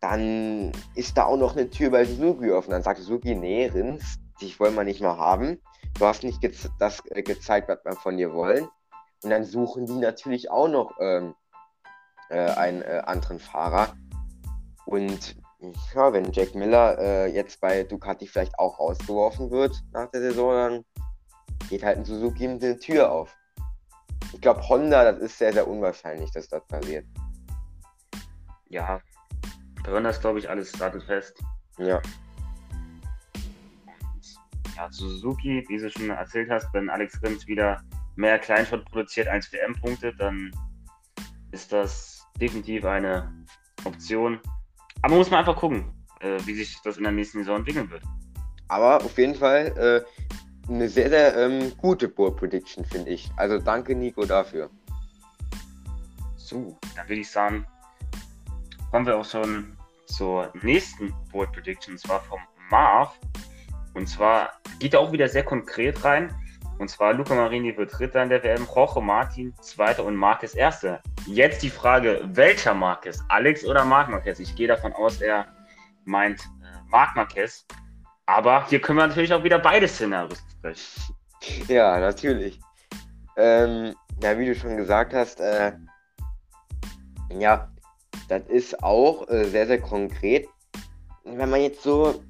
dann 0.00 0.72
ist 0.94 1.16
da 1.16 1.26
auch 1.26 1.36
noch 1.36 1.56
eine 1.56 1.70
Tür 1.70 1.90
bei 1.90 2.04
Suzuki 2.04 2.50
offen. 2.50 2.70
Dann 2.70 2.82
sagt 2.82 3.00
Suzuki, 3.00 3.34
nee, 3.34 3.66
Rins, 3.66 4.18
dich 4.40 4.58
wollen 4.58 4.74
wir 4.74 4.84
nicht 4.84 5.00
mehr 5.00 5.16
haben 5.16 5.58
du 5.98 6.06
hast 6.06 6.22
nicht 6.22 6.40
ge 6.40 6.52
das 6.78 7.02
äh, 7.10 7.22
gezeigt, 7.22 7.68
was 7.68 7.84
wir 7.84 7.92
von 7.92 8.16
dir 8.16 8.32
wollen. 8.32 8.68
Und 9.22 9.30
dann 9.30 9.44
suchen 9.44 9.86
die 9.86 9.94
natürlich 9.94 10.50
auch 10.50 10.68
noch 10.68 10.92
ähm, 11.00 11.34
äh, 12.28 12.50
einen 12.50 12.82
äh, 12.82 13.02
anderen 13.04 13.38
Fahrer. 13.38 13.94
Und 14.84 15.36
ja, 15.94 16.12
wenn 16.12 16.32
Jack 16.32 16.56
Miller 16.56 16.98
äh, 16.98 17.32
jetzt 17.32 17.60
bei 17.60 17.84
Ducati 17.84 18.26
vielleicht 18.26 18.58
auch 18.58 18.80
rausgeworfen 18.80 19.50
wird 19.50 19.80
nach 19.92 20.10
der 20.10 20.22
Saison, 20.22 20.52
dann 20.52 20.84
geht 21.68 21.84
halt 21.84 21.98
ein 21.98 22.04
Suzuki 22.04 22.44
ihm 22.44 22.58
die 22.58 22.76
Tür 22.76 23.12
auf. 23.12 23.36
Ich 24.32 24.40
glaube, 24.40 24.66
Honda, 24.68 25.12
das 25.12 25.20
ist 25.20 25.38
sehr, 25.38 25.52
sehr 25.52 25.66
unwahrscheinlich, 25.66 26.30
dass 26.30 26.48
das 26.48 26.66
passiert. 26.66 27.06
Ja, 28.68 29.00
bei 29.84 29.92
Honda 29.92 30.10
ist, 30.10 30.20
glaube 30.20 30.38
ich, 30.38 30.48
alles 30.48 30.72
sattelfest. 30.72 31.42
Ja 31.78 32.00
ja, 34.76 34.90
Suzuki, 34.90 35.64
wie 35.68 35.78
du 35.78 35.90
schon 35.90 36.10
erzählt 36.10 36.50
hast, 36.50 36.72
wenn 36.72 36.90
Alex 36.90 37.22
Rins 37.22 37.46
wieder 37.46 37.82
mehr 38.16 38.38
Kleinschrott 38.38 38.84
produziert 38.86 39.28
als 39.28 39.52
WM-Punkte, 39.52 40.14
dann 40.16 40.50
ist 41.50 41.72
das 41.72 42.26
definitiv 42.40 42.84
eine 42.84 43.32
Option. 43.84 44.40
Aber 45.02 45.10
man 45.10 45.18
muss 45.18 45.30
mal 45.30 45.38
einfach 45.38 45.56
gucken, 45.56 45.92
äh, 46.20 46.38
wie 46.44 46.54
sich 46.54 46.76
das 46.82 46.96
in 46.96 47.04
der 47.04 47.12
nächsten 47.12 47.38
Saison 47.38 47.58
entwickeln 47.58 47.90
wird. 47.90 48.02
Aber 48.68 49.04
auf 49.04 49.18
jeden 49.18 49.34
Fall 49.34 49.66
äh, 49.76 50.24
eine 50.68 50.88
sehr, 50.88 51.08
sehr 51.08 51.36
ähm, 51.36 51.72
gute 51.78 52.08
Board 52.08 52.36
Prediction, 52.36 52.84
finde 52.84 53.10
ich. 53.10 53.30
Also 53.36 53.58
danke, 53.58 53.94
Nico, 53.94 54.24
dafür. 54.24 54.70
So, 56.36 56.78
dann 56.96 57.08
würde 57.08 57.20
ich 57.20 57.30
sagen, 57.30 57.66
kommen 58.90 59.06
wir 59.06 59.16
auch 59.16 59.24
schon 59.24 59.76
zur 60.06 60.52
nächsten 60.62 61.12
Board 61.30 61.52
Prediction, 61.52 61.94
und 61.94 61.98
zwar 61.98 62.20
vom 62.20 62.40
Marv. 62.70 63.18
Und 63.94 64.08
zwar 64.08 64.50
geht 64.78 64.94
er 64.94 65.00
auch 65.00 65.12
wieder 65.12 65.28
sehr 65.28 65.44
konkret 65.44 66.04
rein. 66.04 66.34
Und 66.78 66.88
zwar 66.88 67.12
Luca 67.12 67.34
Marini 67.34 67.76
wird 67.76 67.96
Dritter 67.96 68.22
in 68.22 68.28
der 68.28 68.42
WM, 68.42 68.66
Jorge 68.74 69.00
Martin 69.00 69.54
Zweiter 69.60 70.04
und 70.04 70.16
Marquez 70.16 70.54
Erster. 70.54 71.00
Jetzt 71.26 71.62
die 71.62 71.70
Frage, 71.70 72.20
welcher 72.24 72.74
Marquez? 72.74 73.22
Alex 73.28 73.64
oder 73.64 73.84
Marc 73.84 74.08
Marquez? 74.08 74.40
Ich 74.40 74.54
gehe 74.56 74.66
davon 74.66 74.92
aus, 74.92 75.20
er 75.20 75.46
meint 76.04 76.40
äh, 76.40 76.90
Marc 76.90 77.14
Marquez. 77.14 77.66
Aber 78.32 78.66
hier 78.66 78.80
können 78.80 78.98
wir 78.98 79.06
natürlich 79.06 79.32
auch 79.34 79.44
wieder 79.44 79.58
beide 79.58 79.86
Szenarios 79.86 80.42
besprechen. 80.62 81.14
Ja, 81.68 82.00
natürlich. 82.00 82.58
Ähm, 83.36 83.94
ja, 84.22 84.38
wie 84.38 84.46
du 84.46 84.54
schon 84.54 84.78
gesagt 84.78 85.12
hast, 85.12 85.38
äh, 85.40 85.72
ja, 87.30 87.68
das 88.28 88.42
ist 88.48 88.82
auch 88.82 89.28
äh, 89.28 89.44
sehr, 89.44 89.66
sehr 89.66 89.80
konkret. 89.80 90.48
Wenn 91.24 91.50
man 91.50 91.60
jetzt 91.60 91.82
so 91.82 92.22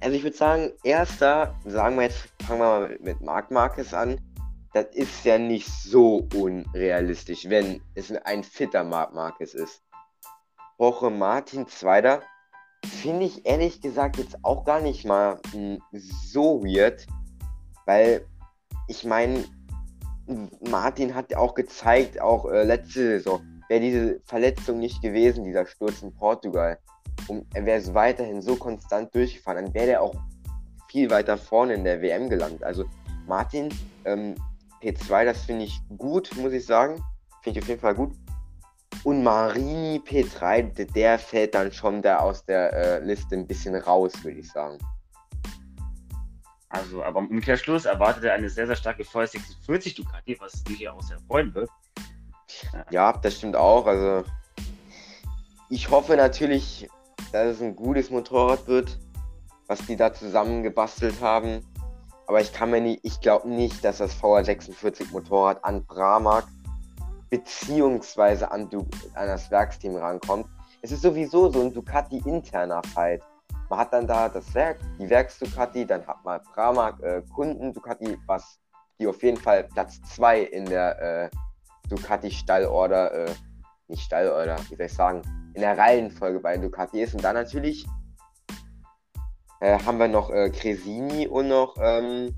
also 0.00 0.14
ich 0.14 0.22
würde 0.22 0.36
sagen, 0.36 0.72
erster, 0.84 1.54
sagen 1.64 1.96
wir 1.96 2.02
jetzt, 2.02 2.28
fangen 2.46 2.60
wir 2.60 2.66
mal 2.66 2.88
mit, 2.88 3.02
mit 3.02 3.20
Marc 3.22 3.50
Marquez 3.50 3.94
an. 3.94 4.20
Das 4.74 4.86
ist 4.92 5.24
ja 5.24 5.38
nicht 5.38 5.66
so 5.66 6.28
unrealistisch, 6.34 7.48
wenn 7.48 7.80
es 7.94 8.12
ein 8.12 8.44
fitter 8.44 8.84
Marc 8.84 9.14
Marquez 9.14 9.54
ist. 9.54 9.82
Jorge 10.78 11.08
Martin 11.08 11.66
Zweiter 11.66 12.22
finde 12.86 13.26
ich 13.26 13.46
ehrlich 13.46 13.80
gesagt 13.80 14.18
jetzt 14.18 14.36
auch 14.42 14.64
gar 14.64 14.80
nicht 14.80 15.04
mal 15.04 15.40
hm, 15.52 15.80
so 15.92 16.62
weird, 16.62 17.06
weil 17.84 18.24
ich 18.88 19.04
meine, 19.04 19.44
Martin 20.68 21.14
hat 21.14 21.34
auch 21.34 21.54
gezeigt, 21.54 22.20
auch 22.20 22.46
äh, 22.46 22.64
letzte 22.64 23.18
Saison, 23.18 23.40
wäre 23.68 23.80
diese 23.80 24.20
Verletzung 24.24 24.78
nicht 24.78 25.02
gewesen, 25.02 25.44
dieser 25.44 25.66
Sturz 25.66 26.02
in 26.02 26.12
Portugal, 26.14 26.78
und 27.28 27.46
er 27.54 27.64
wäre 27.66 27.94
weiterhin 27.94 28.42
so 28.42 28.56
konstant 28.56 29.14
durchgefahren, 29.14 29.64
dann 29.64 29.74
wäre 29.74 29.92
er 29.92 30.02
auch 30.02 30.14
viel 30.88 31.10
weiter 31.10 31.36
vorne 31.36 31.74
in 31.74 31.84
der 31.84 32.00
WM 32.00 32.28
gelandet. 32.28 32.62
Also 32.62 32.84
Martin, 33.26 33.68
ähm, 34.04 34.34
P2, 34.82 35.24
das 35.24 35.42
finde 35.44 35.64
ich 35.64 35.80
gut, 35.98 36.30
muss 36.36 36.52
ich 36.52 36.64
sagen. 36.64 37.02
Finde 37.42 37.58
ich 37.58 37.64
auf 37.64 37.68
jeden 37.68 37.80
Fall 37.80 37.94
gut. 37.94 38.12
Und 39.06 39.22
Marini 39.22 40.02
P3, 40.04 40.92
der 40.92 41.20
fällt 41.20 41.54
dann 41.54 41.70
schon 41.70 42.02
da 42.02 42.18
aus 42.18 42.44
der 42.44 42.72
äh, 42.72 43.04
Liste 43.04 43.36
ein 43.36 43.46
bisschen 43.46 43.76
raus, 43.76 44.12
würde 44.24 44.40
ich 44.40 44.50
sagen. 44.50 44.78
Also, 46.70 47.04
aber 47.04 47.20
im 47.20 47.28
Umkehrschluss 47.28 47.84
erwartet 47.84 48.24
er 48.24 48.32
eine 48.32 48.50
sehr, 48.50 48.66
sehr 48.66 48.74
starke 48.74 49.04
Feuer 49.04 49.28
46 49.28 49.94
Ducati, 49.94 50.36
was 50.40 50.64
dich 50.64 50.80
ja 50.80 50.90
auch 50.90 51.02
sehr 51.02 51.20
freuen 51.28 51.54
wird. 51.54 51.70
Ja, 52.90 53.12
das 53.12 53.36
stimmt 53.36 53.54
auch. 53.54 53.86
Also, 53.86 54.24
ich 55.70 55.88
hoffe 55.88 56.16
natürlich, 56.16 56.88
dass 57.30 57.46
es 57.46 57.62
ein 57.62 57.76
gutes 57.76 58.10
Motorrad 58.10 58.66
wird, 58.66 58.98
was 59.68 59.86
die 59.86 59.94
da 59.94 60.12
zusammengebastelt 60.12 61.20
haben. 61.20 61.64
Aber 62.26 62.40
ich 62.40 62.52
kann 62.52 62.72
mir 62.72 62.80
nicht, 62.80 63.04
ich 63.04 63.20
glaube 63.20 63.48
nicht, 63.48 63.84
dass 63.84 63.98
das 63.98 64.20
VR46 64.20 65.12
Motorrad 65.12 65.64
an 65.64 65.86
Pramac 65.86 66.48
beziehungsweise 67.30 68.50
an, 68.50 68.68
du, 68.70 68.86
an 69.14 69.26
das 69.28 69.50
Werksteam 69.50 69.96
rankommt. 69.96 70.46
Es 70.82 70.92
ist 70.92 71.02
sowieso 71.02 71.50
so 71.50 71.60
ein 71.60 71.72
Ducati 71.72 72.18
interner 72.24 72.82
Fight. 72.94 73.22
Man 73.68 73.78
hat 73.80 73.92
dann 73.92 74.06
da 74.06 74.28
das 74.28 74.54
Werk, 74.54 74.78
die 74.98 75.10
Werks-Ducati, 75.10 75.86
dann 75.86 76.06
hat 76.06 76.24
man 76.24 76.40
Pramac 76.54 77.02
äh, 77.02 77.22
Kunden 77.34 77.72
Ducati, 77.72 78.16
was 78.26 78.60
die 78.98 79.06
auf 79.06 79.22
jeden 79.22 79.36
Fall 79.36 79.64
Platz 79.64 80.00
2 80.14 80.42
in 80.42 80.66
der 80.66 81.00
äh, 81.00 81.30
Ducati 81.88 82.30
Stallorder, 82.30 83.12
äh, 83.12 83.34
nicht 83.88 84.02
Stallorder, 84.02 84.56
wie 84.68 84.76
soll 84.76 84.86
ich 84.86 84.94
sagen, 84.94 85.22
in 85.54 85.62
der 85.62 85.76
Reihenfolge 85.76 86.40
bei 86.40 86.56
Ducati 86.56 87.02
ist. 87.02 87.14
Und 87.14 87.24
dann 87.24 87.34
natürlich 87.34 87.86
äh, 89.60 89.78
haben 89.84 89.98
wir 89.98 90.08
noch 90.08 90.30
äh, 90.30 90.50
Cresini 90.50 91.26
und 91.26 91.48
noch 91.48 91.76
ähm, 91.80 92.36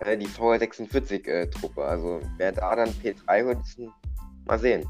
äh, 0.00 0.16
die 0.16 0.28
VR46-Truppe. 0.28 1.84
also 1.84 2.20
wer 2.36 2.52
da 2.52 2.76
dann 2.76 2.90
P3 2.90 3.44
holt, 3.44 3.58
mal 4.46 4.58
sehen. 4.58 4.88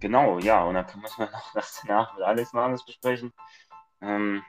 Genau, 0.00 0.38
ja, 0.38 0.62
und 0.64 0.74
dann 0.74 0.86
muss 1.00 1.16
man 1.16 1.30
noch 1.32 1.52
das 1.54 1.82
danach 1.86 2.14
mit 2.14 2.22
Alex 2.22 2.52
Marquez 2.52 2.84
besprechen. 2.84 3.32
Ähm, 4.02 4.42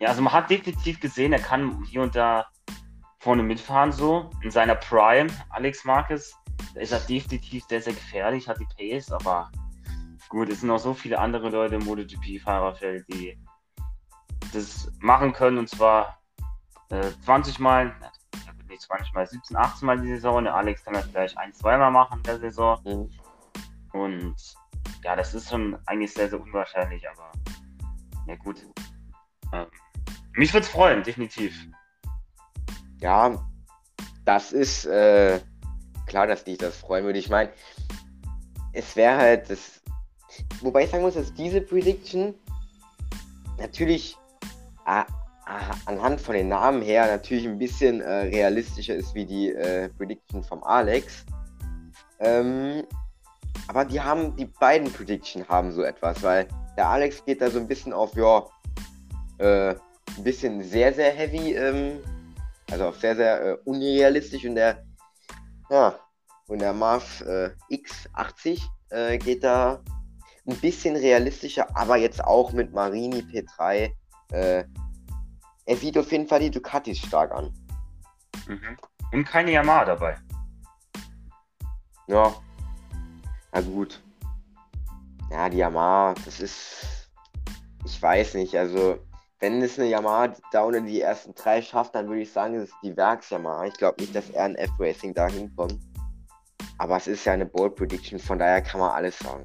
ja, 0.00 0.08
also 0.08 0.22
man 0.22 0.32
hat 0.32 0.48
definitiv 0.48 1.00
gesehen, 1.00 1.32
er 1.32 1.40
kann 1.40 1.84
hier 1.84 2.02
und 2.02 2.14
da 2.14 2.46
vorne 3.18 3.42
mitfahren, 3.42 3.92
so 3.92 4.30
in 4.42 4.50
seiner 4.50 4.76
Prime. 4.76 5.28
Alex 5.50 5.84
Marquez, 5.84 6.34
da 6.74 6.80
ist 6.80 6.92
er 6.92 7.00
definitiv 7.00 7.64
sehr, 7.68 7.82
sehr 7.82 7.92
gefährlich, 7.92 8.48
hat 8.48 8.58
die 8.60 8.66
Pace, 8.76 9.10
aber 9.12 9.50
gut, 10.28 10.48
es 10.48 10.60
sind 10.60 10.68
noch 10.68 10.78
so 10.78 10.94
viele 10.94 11.18
andere 11.18 11.50
Leute 11.50 11.74
im 11.74 11.84
MotoGP-Fahrerfeld, 11.84 13.04
die 13.08 13.38
das 14.52 14.90
machen 15.00 15.32
können 15.32 15.58
und 15.58 15.68
zwar 15.68 16.17
äh, 16.90 17.10
20 17.24 17.58
Mal, 17.58 17.94
nicht 18.68 18.82
20 18.82 19.14
Mal, 19.14 19.26
17, 19.26 19.56
18 19.56 19.86
Mal 19.86 20.00
die 20.00 20.08
Saison. 20.08 20.44
Der 20.44 20.54
Alex 20.54 20.84
kann 20.84 20.94
das 20.94 21.10
gleich 21.10 21.36
ein, 21.38 21.52
zweimal 21.54 21.90
machen 21.90 22.18
in 22.18 22.22
der 22.24 22.38
Saison. 22.38 22.78
Mhm. 22.84 23.10
Und 23.92 24.36
ja, 25.02 25.16
das 25.16 25.34
ist 25.34 25.48
schon 25.48 25.78
eigentlich 25.86 26.12
sehr, 26.12 26.28
sehr 26.28 26.40
unwahrscheinlich, 26.40 27.08
aber 27.08 27.32
ja 28.26 28.36
gut. 28.36 28.66
Ähm, 29.52 29.66
mich 30.32 30.52
würde 30.52 30.66
es 30.66 30.70
freuen, 30.70 31.02
definitiv. 31.02 31.66
Ja, 33.00 33.44
das 34.24 34.52
ist 34.52 34.84
äh, 34.84 35.40
klar, 36.06 36.26
dass 36.26 36.44
dich 36.44 36.58
das 36.58 36.76
freuen 36.76 37.04
würde. 37.04 37.18
Ich 37.18 37.30
meine, 37.30 37.50
es 38.72 38.96
wäre 38.96 39.16
halt 39.16 39.50
das. 39.50 39.80
Wobei 40.60 40.84
ich 40.84 40.90
sagen 40.90 41.02
muss, 41.02 41.14
dass 41.14 41.32
diese 41.34 41.60
Prediction 41.60 42.34
natürlich 43.56 44.16
ah, 44.84 45.06
anhand 45.86 46.20
von 46.20 46.34
den 46.34 46.48
Namen 46.48 46.82
her 46.82 47.06
natürlich 47.06 47.46
ein 47.46 47.58
bisschen 47.58 48.00
äh, 48.00 48.10
realistischer 48.10 48.94
ist 48.94 49.14
wie 49.14 49.24
die 49.24 49.52
äh, 49.52 49.88
Prediction 49.88 50.42
vom 50.42 50.62
Alex. 50.62 51.24
Ähm, 52.20 52.84
aber 53.66 53.84
die 53.84 54.00
haben, 54.00 54.36
die 54.36 54.46
beiden 54.46 54.92
Prediction 54.92 55.46
haben 55.48 55.72
so 55.72 55.82
etwas, 55.82 56.22
weil 56.22 56.48
der 56.76 56.88
Alex 56.88 57.24
geht 57.24 57.40
da 57.40 57.50
so 57.50 57.58
ein 57.58 57.68
bisschen 57.68 57.92
auf, 57.92 58.14
ja, 58.14 58.46
äh, 59.38 59.70
ein 59.70 60.24
bisschen 60.24 60.62
sehr, 60.62 60.92
sehr 60.92 61.12
heavy, 61.12 61.54
ähm, 61.54 62.00
also 62.70 62.88
auf 62.88 62.98
sehr, 62.98 63.16
sehr 63.16 63.42
äh, 63.42 63.56
unrealistisch 63.64 64.44
und 64.44 64.54
der, 64.54 64.84
ja, 65.70 65.98
und 66.48 66.60
der 66.60 66.72
Marv 66.72 67.22
äh, 67.22 67.50
X80 67.70 68.60
äh, 68.90 69.18
geht 69.18 69.44
da 69.44 69.80
ein 70.46 70.56
bisschen 70.56 70.96
realistischer, 70.96 71.66
aber 71.76 71.96
jetzt 71.96 72.24
auch 72.24 72.52
mit 72.52 72.72
Marini 72.72 73.20
P3. 73.20 73.92
Er 75.68 75.76
sieht 75.76 75.98
auf 75.98 76.10
jeden 76.10 76.26
Fall 76.26 76.40
die 76.40 76.50
Ducatis 76.50 76.96
stark 76.96 77.30
an. 77.30 77.52
Mhm. 78.46 78.78
Und 79.12 79.24
keine 79.24 79.52
Yamaha 79.52 79.84
dabei. 79.84 80.16
Ja, 82.06 82.34
na 83.52 83.60
gut. 83.60 84.02
Ja, 85.30 85.46
die 85.50 85.58
Yamaha, 85.58 86.14
das 86.24 86.40
ist. 86.40 87.10
Ich 87.84 88.00
weiß 88.00 88.34
nicht. 88.34 88.56
Also, 88.56 88.98
wenn 89.40 89.60
es 89.60 89.78
eine 89.78 89.90
Yamaha 89.90 90.32
da 90.52 90.62
unter 90.62 90.80
die 90.80 91.02
ersten 91.02 91.34
drei 91.34 91.60
schafft, 91.60 91.94
dann 91.94 92.08
würde 92.08 92.22
ich 92.22 92.32
sagen, 92.32 92.54
es 92.54 92.70
ist 92.70 92.76
die 92.82 92.96
Werks-Yamaha. 92.96 93.66
Ich 93.66 93.74
glaube 93.74 94.00
nicht, 94.00 94.14
dass 94.14 94.30
er 94.30 94.44
ein 94.44 94.56
F-Racing 94.56 95.12
da 95.12 95.26
hinkommt. 95.26 95.78
Aber 96.78 96.96
es 96.96 97.06
ist 97.06 97.26
ja 97.26 97.34
eine 97.34 97.44
Bold 97.44 97.76
Prediction, 97.76 98.18
von 98.18 98.38
daher 98.38 98.62
kann 98.62 98.80
man 98.80 98.92
alles 98.92 99.18
sagen. 99.18 99.44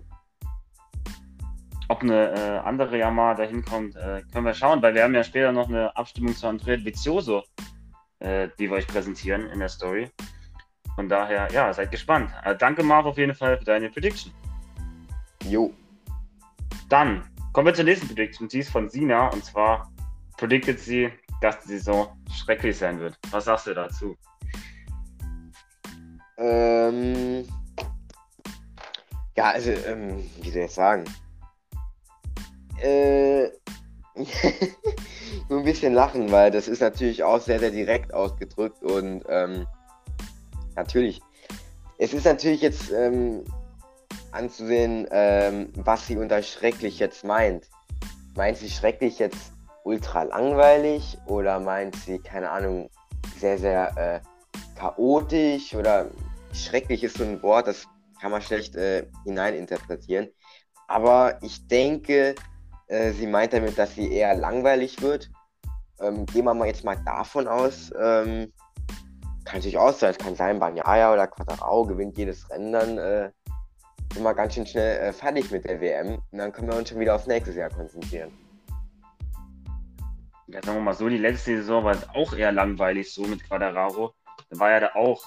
Ob 1.94 2.02
eine 2.02 2.32
äh, 2.32 2.58
andere 2.68 2.98
Yamaha 2.98 3.36
da 3.36 3.44
hinkommt, 3.44 3.96
äh, 3.96 4.24
können 4.32 4.48
wir 4.48 4.56
schauen, 4.56 4.82
weil 4.82 4.96
wir 4.96 5.04
haben 5.04 5.14
ja 5.14 5.24
später 5.24 5.52
noch 5.52 5.70
eine 5.70 5.96
Abstimmung 5.96 6.36
zu 6.36 6.48
Andrea 6.48 6.84
Vizioso, 6.84 7.44
äh, 8.18 8.50
die 8.58 8.68
wir 8.68 8.78
euch 8.78 8.88
präsentieren 8.88 9.46
in 9.52 9.60
der 9.60 9.70
Story. 9.70 10.10
Von 10.96 11.08
daher, 11.08 11.52
ja, 11.52 11.72
seid 11.72 11.92
gespannt. 11.92 12.32
Äh, 12.46 12.56
danke, 12.56 12.82
Marv, 12.82 13.06
auf 13.06 13.20
jeden 13.20 13.36
Fall 13.36 13.60
für 13.60 13.66
deine 13.66 13.92
Prediction. 13.92 14.34
Jo. 15.48 15.72
Dann 16.90 17.30
kommen 17.54 17.68
wir 17.68 17.76
zur 17.76 17.86
nächsten 17.86 18.08
Prediction. 18.08 18.48
Die 18.48 18.58
ist 18.58 18.72
von 18.72 18.90
Sina 18.90 19.28
und 19.28 19.46
zwar 19.46 19.94
predicted 20.38 20.80
sie, 20.80 21.12
dass 21.42 21.62
die 21.62 21.74
Saison 21.74 22.08
schrecklich 22.32 22.76
sein 22.76 23.00
wird. 23.00 23.20
Was 23.30 23.46
sagst 23.46 23.68
du 23.68 23.76
dazu? 23.76 24.18
Ähm. 26.40 27.46
Ja, 29.38 29.52
also, 29.52 29.70
ähm, 29.70 30.28
wie 30.42 30.50
soll 30.50 30.64
ich 30.64 30.72
sagen? 30.72 31.06
Äh. 32.84 33.52
nur 35.50 35.60
ein 35.60 35.66
bisschen 35.66 35.94
lachen, 35.94 36.32
weil 36.32 36.52
das 36.52 36.68
ist 36.68 36.82
natürlich 36.82 37.24
auch 37.24 37.42
sehr, 37.42 37.60
sehr 37.60 37.72
direkt 37.72 38.14
ausgedrückt 38.14 38.84
und 38.84 39.24
ähm, 39.28 39.68
natürlich. 40.76 41.22
Es 41.98 42.14
ist 42.14 42.26
natürlich 42.26 42.62
jetzt 42.62 42.92
ähm, 42.92 43.44
anzusehen, 44.32 45.08
ähm, 45.12 45.72
was 45.78 46.08
sie 46.08 46.18
unter 46.18 46.42
schrecklich 46.42 47.00
jetzt 47.00 47.24
meint. 47.24 47.70
Meint 48.36 48.58
sie 48.58 48.70
schrecklich 48.70 49.20
jetzt 49.20 49.54
ultra 49.84 50.24
langweilig 50.24 51.18
oder 51.28 51.60
meint 51.60 51.96
sie, 51.96 52.20
keine 52.20 52.50
Ahnung, 52.50 52.90
sehr, 53.40 53.58
sehr 53.58 53.98
äh, 53.98 54.20
chaotisch 54.78 55.76
oder 55.76 56.08
schrecklich 56.52 57.04
ist 57.04 57.18
so 57.18 57.24
ein 57.24 57.42
Wort, 57.44 57.68
das 57.68 57.88
kann 58.20 58.32
man 58.32 58.42
schlecht 58.42 58.76
äh, 58.76 59.06
hineininterpretieren. 59.24 60.30
Aber 60.88 61.38
ich 61.42 61.68
denke, 61.68 62.36
äh, 62.88 63.12
sie 63.12 63.28
meint 63.28 63.54
damit, 63.54 63.78
dass 63.78 63.96
sie 63.96 64.12
eher 64.12 64.36
langweilig 64.36 65.02
wird. 65.02 65.30
Ähm, 66.00 66.26
gehen 66.26 66.46
wir 66.46 66.54
mal 66.54 66.68
jetzt 66.68 66.84
mal 66.84 66.98
davon 67.06 67.48
aus, 67.48 67.92
ähm, 68.00 68.52
kann 69.46 69.58
natürlich 69.58 69.78
auch 69.78 69.94
sein, 69.94 70.12
es 70.12 70.18
kann 70.18 70.36
sein, 70.36 70.60
Banyaya 70.60 71.14
oder 71.14 71.28
Quattarao 71.28 71.86
gewinnt 71.86 72.18
jedes 72.18 72.50
Rennen, 72.50 72.72
dann 72.72 72.98
äh, 72.98 73.32
sind 74.14 74.24
wir 74.24 74.34
ganz 74.34 74.54
schön 74.54 74.66
schnell 74.66 75.00
äh, 75.00 75.14
fertig 75.14 75.52
mit 75.52 75.66
der 75.66 75.82
WM 75.82 76.22
und 76.32 76.38
dann 76.38 76.52
können 76.52 76.70
wir 76.70 76.78
uns 76.78 76.90
schon 76.90 77.00
wieder 77.00 77.16
aufs 77.16 77.28
nächste 77.28 77.54
Jahr 77.54 77.70
konzentrieren. 77.70 78.32
Ja, 80.48 80.62
sagen 80.64 80.78
wir 80.78 80.84
mal 80.84 80.94
so, 80.94 81.10
die 81.10 81.18
letzte 81.18 81.58
Saison 81.58 81.84
war 81.84 81.96
auch 82.14 82.34
eher 82.34 82.52
langweilig 82.52 83.14
so 83.14 83.24
mit 83.24 83.44
Quadraro. 83.44 84.14
Da 84.50 84.60
war 84.60 84.72
ja 84.72 84.80
da 84.82 84.92
auch 84.94 85.24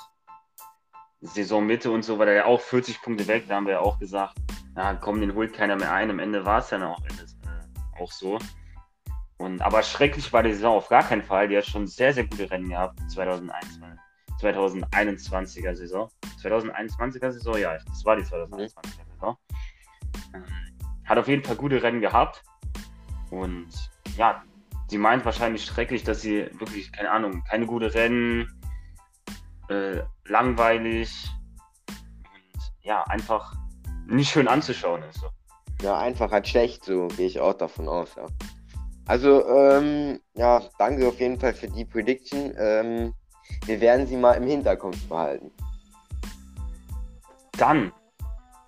Saisonmitte 1.20 1.90
und 1.90 2.04
so, 2.04 2.18
war 2.18 2.26
da 2.26 2.32
ja 2.32 2.44
auch 2.44 2.60
40 2.60 3.02
Punkte 3.02 3.26
weg. 3.26 3.46
Da 3.48 3.56
haben 3.56 3.66
wir 3.66 3.74
ja 3.74 3.80
auch 3.80 3.98
gesagt, 3.98 4.36
ja 4.76 4.94
komm, 4.94 5.20
den 5.20 5.34
holt 5.34 5.52
keiner 5.52 5.76
mehr 5.76 5.92
ein. 5.92 6.10
Am 6.10 6.18
Ende 6.18 6.44
war 6.44 6.60
es 6.60 6.68
dann 6.68 6.82
auch, 6.82 7.00
äh, 7.00 7.26
auch 8.00 8.12
so. 8.12 8.38
Und, 9.38 9.60
aber 9.60 9.82
schrecklich 9.82 10.32
war 10.32 10.42
die 10.42 10.54
Saison 10.54 10.76
auf 10.76 10.88
gar 10.88 11.02
keinen 11.02 11.22
Fall. 11.22 11.48
Die 11.48 11.56
hat 11.56 11.66
schon 11.66 11.86
sehr, 11.86 12.12
sehr 12.14 12.26
gute 12.26 12.50
Rennen 12.50 12.70
gehabt, 12.70 12.98
2001. 13.10 13.80
2021er 14.40 15.74
Saison. 15.74 16.10
2021er 16.42 17.32
Saison, 17.32 17.58
ja, 17.58 17.78
das 17.78 18.04
war 18.04 18.16
die 18.16 18.22
2021er 18.22 19.06
Saison. 19.12 19.36
Ähm, 20.34 20.44
hat 21.04 21.18
auf 21.18 21.28
jeden 21.28 21.44
Fall 21.44 21.56
gute 21.56 21.82
Rennen 21.82 22.00
gehabt. 22.00 22.42
Und 23.30 23.68
ja, 24.16 24.42
sie 24.88 24.98
meint 24.98 25.24
wahrscheinlich 25.24 25.64
schrecklich, 25.64 26.04
dass 26.04 26.20
sie 26.20 26.48
wirklich, 26.58 26.92
keine 26.92 27.10
Ahnung, 27.10 27.42
keine 27.44 27.66
gute 27.66 27.92
Rennen, 27.94 28.48
äh, 29.68 30.02
langweilig 30.24 31.30
und 31.88 32.72
ja, 32.82 33.02
einfach 33.04 33.54
nicht 34.06 34.30
schön 34.30 34.48
anzuschauen 34.48 35.02
ist. 35.02 35.20
So. 35.20 35.28
Ja, 35.82 35.98
einfach 35.98 36.30
halt 36.30 36.48
schlecht, 36.48 36.84
so 36.84 37.08
gehe 37.08 37.26
ich 37.26 37.40
auch 37.40 37.54
davon 37.54 37.88
aus, 37.88 38.14
ja. 38.16 38.26
Also, 39.06 39.46
ähm, 39.48 40.20
ja, 40.34 40.62
danke 40.78 41.06
auf 41.06 41.20
jeden 41.20 41.38
Fall 41.38 41.54
für 41.54 41.68
die 41.68 41.84
Prediction. 41.84 42.52
Ähm, 42.58 43.14
wir 43.66 43.80
werden 43.80 44.06
sie 44.06 44.16
mal 44.16 44.32
im 44.32 44.46
Hinterkopf 44.46 45.00
behalten. 45.08 45.52
Dann 47.52 47.92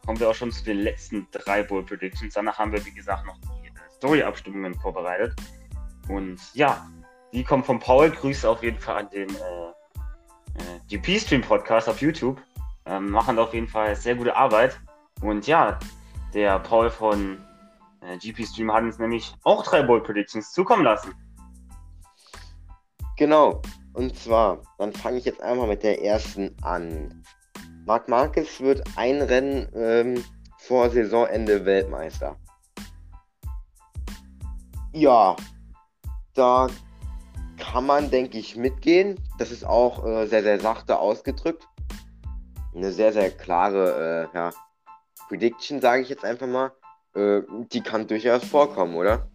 kommen 0.07 0.21
wir 0.21 0.31
auch 0.31 0.35
schon 0.35 0.53
zu 0.53 0.64
den 0.64 0.79
letzten 0.79 1.27
drei 1.33 1.62
Bowl 1.62 1.85
Predictions. 1.85 2.35
Danach 2.35 2.59
haben 2.59 2.73
wir, 2.73 2.85
wie 2.87 2.94
gesagt, 2.94 3.27
noch 3.27 3.37
die 3.38 3.73
Story-Abstimmungen 3.97 4.75
vorbereitet. 4.75 5.35
Und 6.09 6.40
ja, 6.55 6.87
die 7.33 7.44
kommen 7.44 7.64
von 7.64 7.79
Paul. 7.79 8.11
Grüße 8.11 8.49
auf 8.49 8.62
jeden 8.62 8.79
Fall 8.79 8.99
an 8.99 9.11
den 9.11 9.29
äh, 9.29 9.68
äh, 10.55 10.81
GP-Stream-Podcast 10.88 11.88
auf 11.88 12.01
YouTube. 12.01 12.40
Ähm, 12.87 13.11
machen 13.11 13.38
auf 13.38 13.53
jeden 13.53 13.68
Fall 13.68 13.94
sehr 13.97 14.14
gute 14.14 14.35
Arbeit. 14.35 14.81
Und 15.21 15.47
ja, 15.47 15.79
der 16.34 16.58
Paul 16.58 16.90
von 16.90 17.38
äh, 18.02 18.16
GP-Stream 18.18 18.72
hat 18.72 18.82
uns 18.82 18.98
nämlich 18.98 19.34
auch 19.44 19.64
drei 19.64 19.82
Bowl 19.82 20.02
Predictions 20.02 20.52
zukommen 20.52 20.84
lassen. 20.84 21.14
Genau. 23.16 23.60
Und 23.94 24.16
zwar, 24.16 24.62
dann 24.78 24.92
fange 24.92 25.18
ich 25.18 25.24
jetzt 25.24 25.40
einmal 25.40 25.66
mit 25.66 25.82
der 25.82 26.04
ersten 26.04 26.54
an. 26.62 27.24
Marc 27.84 28.08
Marquez 28.08 28.60
wird 28.60 28.84
ein 28.96 29.22
Rennen 29.22 29.68
ähm, 29.74 30.24
vor 30.58 30.90
Saisonende 30.90 31.64
Weltmeister. 31.64 32.36
Ja, 34.92 35.34
da 36.34 36.68
kann 37.56 37.86
man, 37.86 38.10
denke 38.10 38.38
ich, 38.38 38.56
mitgehen. 38.56 39.18
Das 39.38 39.50
ist 39.50 39.64
auch 39.64 40.06
äh, 40.06 40.26
sehr, 40.26 40.42
sehr 40.42 40.60
sachte 40.60 40.98
ausgedrückt. 40.98 41.66
Eine 42.74 42.92
sehr, 42.92 43.12
sehr 43.12 43.30
klare 43.30 44.28
äh, 44.32 44.36
ja, 44.36 44.50
Prediction, 45.28 45.80
sage 45.80 46.02
ich 46.02 46.08
jetzt 46.08 46.24
einfach 46.24 46.46
mal. 46.46 46.72
Äh, 47.14 47.42
die 47.72 47.82
kann 47.82 48.06
durchaus 48.06 48.44
vorkommen, 48.44 48.94
oder? 48.94 49.30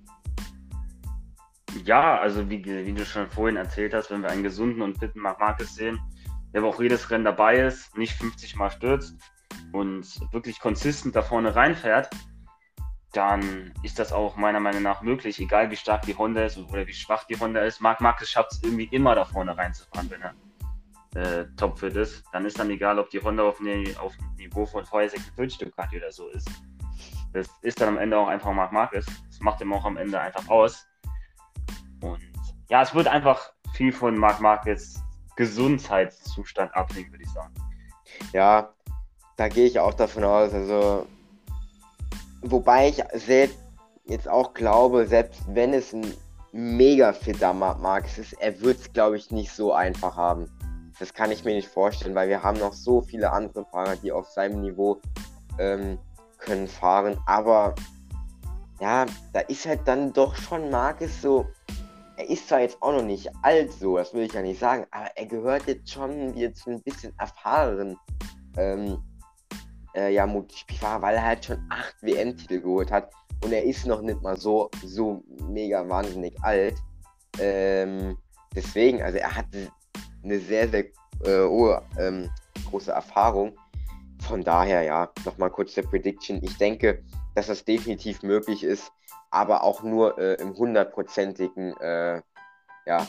Ja, 1.85 2.19
also 2.19 2.49
wie, 2.49 2.63
wie, 2.63 2.93
du 2.93 3.05
schon 3.05 3.29
vorhin 3.29 3.57
erzählt 3.57 3.93
hast, 3.93 4.11
wenn 4.11 4.21
wir 4.21 4.29
einen 4.29 4.43
gesunden 4.43 4.81
und 4.81 4.99
fitten 4.99 5.19
Marc 5.19 5.39
Marquez 5.39 5.75
sehen, 5.75 5.99
der 6.53 6.63
auch 6.63 6.79
jedes 6.79 7.09
Rennen 7.09 7.25
dabei 7.25 7.59
ist, 7.59 7.97
nicht 7.97 8.13
50 8.13 8.55
Mal 8.55 8.69
stürzt 8.69 9.15
und 9.71 10.05
wirklich 10.31 10.59
konsistent 10.59 11.15
da 11.15 11.23
vorne 11.23 11.55
reinfährt, 11.55 12.09
dann 13.11 13.73
ist 13.83 13.99
das 13.99 14.11
auch 14.11 14.35
meiner 14.35 14.59
Meinung 14.59 14.83
nach 14.83 15.01
möglich, 15.01 15.39
egal 15.39 15.71
wie 15.71 15.75
stark 15.75 16.03
die 16.03 16.15
Honda 16.15 16.45
ist 16.45 16.57
oder 16.57 16.87
wie 16.87 16.93
schwach 16.93 17.25
die 17.25 17.39
Honda 17.39 17.61
ist. 17.61 17.81
Marc 17.81 18.01
Marquez 18.01 18.29
schafft 18.29 18.53
es 18.53 18.63
irgendwie 18.63 18.85
immer 18.85 19.15
da 19.15 19.25
vorne 19.25 19.57
reinzufahren, 19.57 20.09
wenn 20.09 20.21
er 20.21 20.33
äh, 21.15 21.45
topfit 21.57 21.95
ist. 21.95 22.23
Dann 22.31 22.45
ist 22.45 22.59
dann 22.59 22.69
egal, 22.69 22.99
ob 22.99 23.09
die 23.09 23.21
Honda 23.21 23.43
auf, 23.43 23.59
ne, 23.59 23.83
auf 23.99 24.15
dem 24.17 24.35
Niveau 24.35 24.65
von 24.65 24.85
vorher 24.85 25.09
46 25.09 25.59
Ducati 25.59 25.97
oder 25.97 26.11
so 26.11 26.27
ist. 26.29 26.49
Das 27.33 27.47
ist 27.61 27.81
dann 27.81 27.89
am 27.89 27.97
Ende 27.97 28.17
auch 28.17 28.27
einfach 28.27 28.51
Marc 28.51 28.71
Marquez. 28.71 29.05
Das 29.05 29.39
macht 29.39 29.61
ihm 29.61 29.73
auch 29.73 29.85
am 29.85 29.97
Ende 29.97 30.19
einfach 30.19 30.47
aus. 30.49 30.85
Und 32.01 32.19
ja, 32.69 32.81
es 32.81 32.93
wird 32.93 33.07
einfach 33.07 33.51
viel 33.73 33.91
von 33.91 34.17
Marc 34.17 34.39
Marquez 34.39 35.01
Gesundheitszustand 35.35 36.73
abhängen, 36.75 37.11
würde 37.11 37.23
ich 37.23 37.31
sagen. 37.31 37.53
Ja, 38.33 38.73
da 39.35 39.47
gehe 39.47 39.65
ich 39.65 39.79
auch 39.79 39.93
davon 39.93 40.23
aus. 40.23 40.53
Also, 40.53 41.07
wobei 42.41 42.89
ich 42.89 43.03
selbst 43.13 43.57
jetzt 44.05 44.27
auch 44.27 44.53
glaube, 44.53 45.07
selbst 45.07 45.41
wenn 45.47 45.73
es 45.73 45.93
ein 45.93 46.13
mega 46.51 47.13
fitter 47.13 47.53
Marc 47.53 48.05
ist, 48.17 48.33
er 48.33 48.59
wird 48.61 48.79
es, 48.79 48.93
glaube 48.93 49.17
ich, 49.17 49.31
nicht 49.31 49.51
so 49.51 49.73
einfach 49.73 50.15
haben. 50.15 50.51
Das 50.99 51.13
kann 51.13 51.31
ich 51.31 51.43
mir 51.43 51.53
nicht 51.53 51.67
vorstellen, 51.67 52.15
weil 52.15 52.29
wir 52.29 52.43
haben 52.43 52.59
noch 52.59 52.73
so 52.73 53.01
viele 53.01 53.31
andere 53.31 53.65
Fahrer, 53.65 53.95
die 53.95 54.11
auf 54.11 54.27
seinem 54.29 54.61
Niveau 54.61 54.99
ähm, 55.59 55.97
können 56.37 56.67
fahren. 56.67 57.19
Aber 57.25 57.73
ja, 58.79 59.05
da 59.33 59.39
ist 59.41 59.65
halt 59.65 59.81
dann 59.85 60.13
doch 60.13 60.35
schon 60.35 60.69
Marquez 60.69 61.21
so 61.21 61.45
er 62.15 62.29
ist 62.29 62.47
zwar 62.47 62.61
jetzt 62.61 62.81
auch 62.81 62.91
noch 62.91 63.03
nicht 63.03 63.29
alt 63.41 63.71
so, 63.71 63.97
das 63.97 64.13
will 64.13 64.23
ich 64.23 64.33
ja 64.33 64.41
nicht 64.41 64.59
sagen, 64.59 64.85
aber 64.91 65.09
er 65.15 65.25
gehört 65.25 65.67
jetzt 65.67 65.91
schon 65.91 66.35
jetzt 66.37 66.67
ein 66.67 66.81
bisschen 66.83 67.13
erfahren. 67.17 67.97
Ähm, 68.57 69.01
äh, 69.95 70.13
ja, 70.13 70.25
MotoGP-Fahrer, 70.25 71.01
weil 71.01 71.15
er 71.15 71.23
halt 71.23 71.45
schon 71.45 71.65
acht 71.69 71.95
WM-Titel 72.01 72.61
geholt 72.61 72.91
hat 72.91 73.11
und 73.43 73.51
er 73.51 73.63
ist 73.63 73.85
noch 73.85 74.01
nicht 74.01 74.21
mal 74.21 74.37
so, 74.37 74.69
so 74.83 75.23
mega 75.49 75.87
wahnsinnig 75.87 76.35
alt. 76.43 76.75
Ähm, 77.39 78.17
deswegen, 78.55 79.01
also 79.01 79.17
er 79.17 79.35
hat 79.35 79.47
eine 80.23 80.39
sehr, 80.39 80.69
sehr 80.69 80.85
äh, 81.25 81.47
hohe, 81.47 81.81
ähm, 81.97 82.29
große 82.69 82.91
Erfahrung. 82.91 83.57
Von 84.27 84.43
daher, 84.43 84.83
ja, 84.83 85.09
nochmal 85.25 85.49
kurz 85.49 85.73
der 85.73 85.83
Prediction. 85.83 86.41
Ich 86.43 86.57
denke, 86.57 87.03
dass 87.35 87.47
das 87.47 87.65
definitiv 87.65 88.23
möglich 88.23 88.63
ist, 88.63 88.91
aber 89.31 89.63
auch 89.63 89.83
nur 89.83 90.17
äh, 90.17 90.35
im 90.35 90.55
hundertprozentigen 90.55 91.75
äh, 91.77 92.21
ja, 92.85 93.07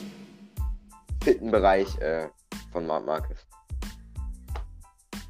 fitten 1.23 1.51
Bereich 1.51 1.97
äh, 1.99 2.29
von 2.71 2.85
Marc 2.85 3.05
Marquez. 3.05 3.45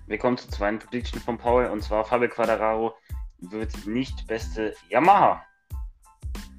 Wir 0.07 0.17
kommen 0.17 0.37
zur 0.37 0.51
zweiten 0.51 0.79
Prediction 0.79 1.19
von 1.19 1.37
Paul 1.37 1.65
und 1.65 1.83
zwar 1.83 2.05
Fabio 2.05 2.29
Quadraro 2.29 2.93
wird 3.39 3.85
nicht 3.85 4.27
beste 4.27 4.73
Yamaha. 4.89 5.41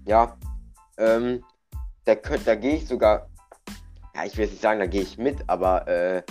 Ja, 0.05 0.37
ähm, 0.99 1.45
da, 2.05 2.15
da 2.15 2.55
gehe 2.55 2.77
ich 2.77 2.87
sogar, 2.87 3.29
ja, 4.17 4.25
ich 4.25 4.37
will 4.37 4.45
jetzt 4.45 4.53
nicht 4.53 4.63
sagen, 4.63 4.81
da 4.81 4.87
gehe 4.87 5.03
ich 5.03 5.19
mit, 5.19 5.49
aber 5.49 5.87
äh, 5.87 6.23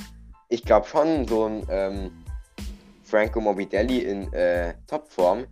ich 0.50 0.64
glaube 0.64 0.88
schon, 0.88 1.28
so 1.28 1.46
ein 1.46 1.66
ähm, 1.70 2.12
Franco 3.04 3.40
Morbidelli 3.40 4.00
in 4.00 4.34
äh, 4.34 4.74
Topform 4.88 5.46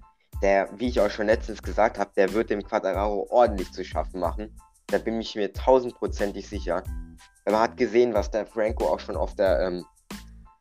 der, 0.43 0.67
wie 0.77 0.89
ich 0.89 0.99
auch 0.99 1.09
schon 1.09 1.27
letztens 1.27 1.63
gesagt 1.63 1.97
habe, 1.97 2.11
der 2.17 2.33
wird 2.33 2.49
dem 2.49 2.61
Quadraro 2.61 3.27
ordentlich 3.29 3.71
zu 3.71 3.83
schaffen 3.83 4.19
machen. 4.19 4.53
Da 4.87 4.97
bin 4.97 5.19
ich 5.21 5.35
mir 5.35 5.53
tausendprozentig 5.53 6.47
sicher. 6.47 6.83
Man 7.45 7.59
hat 7.59 7.77
gesehen, 7.77 8.13
was 8.13 8.29
der 8.29 8.45
Franco 8.45 8.87
auch 8.87 8.99
schon 8.99 9.15
auf 9.15 9.35
der 9.35 9.61
ähm, 9.61 9.85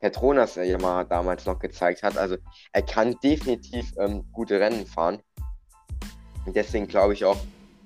Petronas 0.00 0.56
äh, 0.56 0.64
Yamaha 0.64 1.02
damals 1.04 1.46
noch 1.46 1.58
gezeigt 1.58 2.04
hat. 2.04 2.16
Also 2.16 2.36
er 2.72 2.82
kann 2.82 3.16
definitiv 3.24 3.92
ähm, 3.98 4.24
gute 4.32 4.60
Rennen 4.60 4.86
fahren. 4.86 5.18
Und 6.46 6.54
deswegen 6.54 6.86
glaube 6.86 7.14
ich 7.14 7.24
auch, 7.24 7.38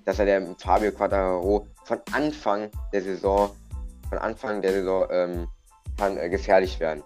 dass 0.04 0.18
er 0.18 0.26
der 0.26 0.54
Fabio 0.58 0.92
Quadraro 0.92 1.66
von 1.84 2.00
Anfang 2.12 2.70
der 2.92 3.02
Saison, 3.02 3.50
von 4.08 4.18
Anfang 4.18 4.62
der 4.62 4.72
Saison 4.72 5.06
ähm, 5.10 5.48
kann 5.98 6.16
äh, 6.16 6.28
gefährlich 6.28 6.78
werden. 6.80 7.02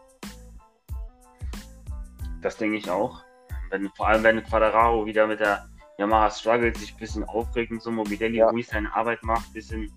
Das 2.43 2.57
denke 2.57 2.77
ich 2.77 2.91
auch 2.91 3.23
wenn, 3.71 3.89
vor 3.91 4.09
allem 4.09 4.23
wenn 4.23 4.43
Quadraro 4.45 5.07
wieder 5.07 5.27
mit 5.27 5.41
der 5.41 5.69
Yamaha 5.99 6.31
struggelt, 6.31 6.77
sich 6.77 6.93
ein 6.93 6.99
bisschen 6.99 7.25
aufregt 7.25 7.71
und 7.71 7.83
so, 7.83 7.91
Morbidelli 7.91 8.39
ja. 8.39 8.49
ruhig 8.49 8.67
seine 8.67 8.95
Arbeit 8.95 9.23
macht, 9.23 9.49
ein 9.49 9.53
bisschen 9.53 9.93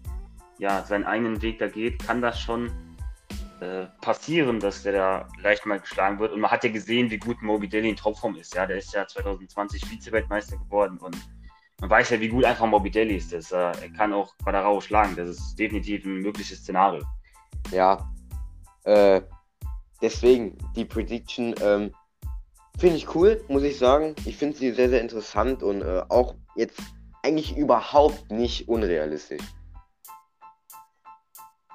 ja, 0.58 0.84
seinen 0.84 1.06
eigenen 1.06 1.42
Weg 1.42 1.60
da 1.60 1.68
geht, 1.68 2.06
kann 2.06 2.22
das 2.22 2.40
schon 2.40 2.72
äh, 3.60 3.86
passieren, 4.02 4.60
dass 4.60 4.84
der 4.84 4.94
da 4.94 5.28
leicht 5.42 5.66
mal 5.66 5.80
geschlagen 5.80 6.20
wird. 6.20 6.32
Und 6.32 6.42
man 6.42 6.52
hat 6.52 6.64
ja 6.64 6.72
gesehen, 6.72 7.10
wie 7.10 7.18
gut 7.18 7.42
Morbidelli 7.42 7.90
in 7.90 7.96
Topform 7.96 8.36
ist. 8.36 8.54
Ja, 8.54 8.66
der 8.66 8.78
ist 8.78 8.94
ja 8.94 9.08
2020 9.08 9.84
Vize-Weltmeister 9.86 10.58
geworden 10.58 10.98
und 11.00 11.18
man 11.84 11.90
weiß 11.90 12.12
ja, 12.12 12.22
wie 12.22 12.30
gut 12.30 12.46
einfach 12.46 12.66
Morbidelli 12.66 13.18
ist. 13.18 13.34
Das, 13.34 13.52
äh, 13.52 13.58
er 13.58 13.90
kann 13.98 14.14
auch 14.14 14.34
Quadraro 14.38 14.80
schlagen. 14.80 15.18
Das 15.18 15.28
ist 15.28 15.60
definitiv 15.60 16.06
ein 16.06 16.20
mögliches 16.20 16.60
Szenario. 16.60 17.04
Ja, 17.72 18.10
äh, 18.86 19.22
deswegen 20.02 20.58
die 20.78 20.86
Prediction, 20.86 21.54
ähm, 21.62 21.92
Finde 22.80 22.96
ich 22.96 23.14
cool, 23.14 23.44
muss 23.50 23.64
ich 23.64 23.78
sagen. 23.78 24.16
Ich 24.26 24.38
finde 24.38 24.58
sie 24.58 24.72
sehr, 24.72 24.90
sehr 24.90 25.02
interessant 25.02 25.62
und 25.62 25.82
äh, 25.82 26.02
auch 26.10 26.36
jetzt 26.56 26.82
eigentlich 27.22 27.56
überhaupt 27.56 28.32
nicht 28.32 28.68
unrealistisch. 28.68 29.44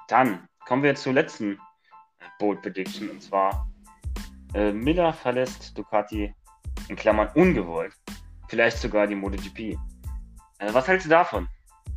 Dann 0.09 0.49
kommen 0.66 0.83
wir 0.83 0.97
zur 0.97 1.12
letzten 1.12 1.61
Bold 2.38 2.62
Prediction 2.62 3.11
und 3.11 3.23
zwar 3.23 3.71
äh, 4.55 4.73
Miller 4.73 5.12
verlässt 5.12 5.77
Ducati 5.79 6.35
in 6.88 6.97
Klammern 6.97 7.29
ungewollt. 7.35 7.94
Vielleicht 8.49 8.79
sogar 8.79 9.07
die 9.07 9.14
MotoGP. 9.14 9.79
Äh, 10.59 10.75
was 10.75 10.88
hältst 10.88 11.07
du 11.07 11.11
davon? 11.11 11.49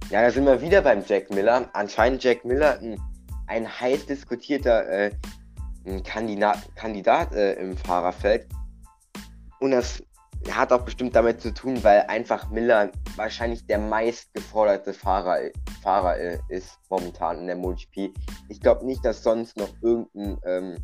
Ja, 0.09 0.21
da 0.21 0.31
sind 0.31 0.45
wir 0.45 0.61
wieder 0.61 0.81
beim 0.81 1.03
Jack 1.05 1.29
Miller. 1.31 1.69
Anscheinend 1.73 2.23
Jack 2.23 2.45
Miller 2.45 2.79
ein, 2.79 2.99
ein 3.47 3.67
heiß 3.67 4.05
diskutierter 4.05 4.87
äh, 4.87 5.11
ein 5.85 6.03
Kandidat, 6.03 6.59
Kandidat 6.75 7.33
äh, 7.33 7.53
im 7.53 7.75
Fahrerfeld. 7.75 8.47
Und 9.59 9.71
das 9.71 10.03
hat 10.49 10.71
auch 10.71 10.81
bestimmt 10.81 11.15
damit 11.15 11.41
zu 11.41 11.53
tun, 11.53 11.83
weil 11.83 12.01
einfach 12.07 12.49
Miller 12.49 12.91
wahrscheinlich 13.15 13.65
der 13.67 13.77
meistgeforderte 13.77 14.93
Fahrer, 14.93 15.37
Fahrer 15.83 16.17
ist 16.49 16.79
momentan 16.89 17.39
in 17.39 17.47
der 17.47 17.55
MotoGP. 17.55 18.13
Ich 18.49 18.59
glaube 18.59 18.85
nicht, 18.85 19.05
dass 19.05 19.23
sonst 19.23 19.57
noch 19.57 19.69
irgendein 19.81 20.39
ähm, 20.45 20.77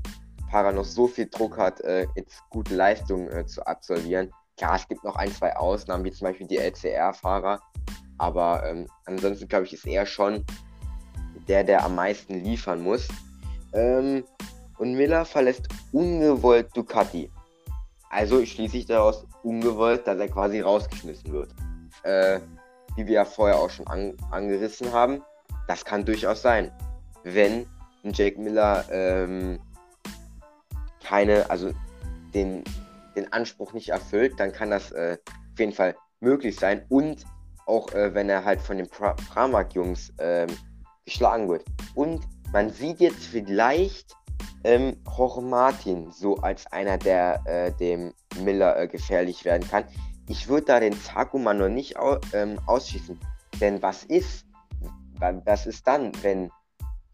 Fahrer 0.52 0.72
noch 0.72 0.86
so 0.86 1.08
viel 1.08 1.28
Druck 1.28 1.58
hat, 1.58 1.82
äh, 1.82 2.08
jetzt 2.16 2.42
gute 2.50 2.76
Leistungen 2.76 3.30
äh, 3.32 3.46
zu 3.46 3.66
absolvieren. 3.66 4.32
Klar, 4.58 4.76
es 4.76 4.88
gibt 4.88 5.04
noch 5.04 5.16
ein, 5.16 5.32
zwei 5.32 5.56
Ausnahmen, 5.56 6.04
wie 6.04 6.12
zum 6.12 6.28
Beispiel 6.28 6.48
die 6.48 6.58
LCR-Fahrer. 6.58 7.62
Aber 8.18 8.64
ähm, 8.66 8.88
ansonsten 9.06 9.48
glaube 9.48 9.66
ich, 9.66 9.74
ist 9.74 9.86
er 9.86 10.06
schon 10.06 10.44
der, 11.48 11.64
der 11.64 11.86
am 11.86 11.96
meisten 11.96 12.44
liefern 12.44 12.82
muss. 12.82 13.08
Ähm, 13.74 14.24
und 14.80 14.94
Miller 14.94 15.26
verlässt 15.26 15.68
ungewollt 15.92 16.76
Ducati. 16.76 17.32
Also 18.10 18.44
schließe 18.44 18.78
ich 18.78 18.86
daraus 18.86 19.26
ungewollt, 19.44 20.08
dass 20.08 20.18
er 20.20 20.30
quasi 20.30 20.62
rausgeschmissen 20.62 21.32
wird. 21.32 21.52
Äh, 22.04 22.40
wie 22.96 23.06
wir 23.06 23.14
ja 23.14 23.26
vorher 23.26 23.58
auch 23.58 23.70
schon 23.70 23.86
an, 23.88 24.16
angerissen 24.32 24.92
haben, 24.92 25.22
das 25.68 25.86
kann 25.86 26.04
durchaus 26.04 26.42
sein. 26.42 26.72
Wenn 27.24 27.68
Jake 28.04 28.40
Miller 28.40 28.86
ähm, 28.90 29.60
keine, 31.04 31.50
also 31.50 31.72
den, 32.34 32.64
den 33.18 33.34
Anspruch 33.34 33.74
nicht 33.74 33.90
erfüllt, 33.90 34.40
dann 34.40 34.54
kann 34.54 34.70
das 34.70 34.92
äh, 34.92 35.18
auf 35.26 35.60
jeden 35.60 35.74
Fall 35.74 35.96
möglich 36.22 36.56
sein. 36.56 36.86
Und 36.88 37.26
auch 37.66 37.92
äh, 37.94 38.14
wenn 38.14 38.30
er 38.30 38.46
halt 38.46 38.62
von 38.62 38.78
den 38.78 38.88
pra 38.88 39.14
Pramak-Jungs 39.14 40.14
ähm, 40.20 40.48
geschlagen 41.04 41.50
wird. 41.50 41.66
Und 41.96 42.22
man 42.54 42.70
sieht 42.70 43.00
jetzt 43.00 43.26
vielleicht 43.26 44.16
ähm, 44.64 44.98
Jorge 45.18 45.42
Martin 45.42 46.12
so 46.12 46.38
als 46.38 46.66
einer, 46.72 46.98
der 46.98 47.42
äh, 47.46 47.72
dem 47.74 48.14
Miller 48.42 48.78
äh, 48.78 48.88
gefährlich 48.88 49.44
werden 49.46 49.68
kann. 49.68 49.86
Ich 50.30 50.48
würde 50.48 50.66
da 50.66 50.80
den 50.80 50.94
Zakuman 50.94 51.58
noch 51.58 51.70
nicht 51.70 51.98
au 51.98 52.18
ähm, 52.34 52.60
ausschießen. 52.66 53.20
Denn 53.60 53.82
was 53.82 54.04
ist, 54.04 54.46
was 55.20 55.66
ist 55.66 55.88
dann, 55.88 56.12
wenn 56.22 56.52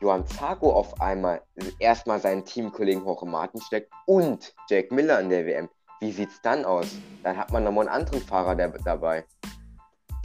Johann 0.01 0.27
Zarco 0.27 0.73
auf 0.73 0.99
einmal 0.99 1.41
erstmal 1.79 2.19
seinen 2.19 2.43
Teamkollegen 2.43 3.05
Jorge 3.05 3.25
Martin 3.25 3.61
steckt 3.61 3.91
und 4.05 4.53
Jack 4.67 4.91
Miller 4.91 5.19
in 5.19 5.29
der 5.29 5.45
WM? 5.45 5.69
Wie 6.03 6.11
sieht's 6.11 6.41
dann 6.41 6.65
aus? 6.65 6.97
Dann 7.23 7.37
hat 7.37 7.53
man 7.53 7.63
nochmal 7.63 7.87
einen 7.87 7.95
anderen 7.95 8.21
Fahrer 8.21 8.57
der, 8.57 8.67
dabei, 8.67 9.23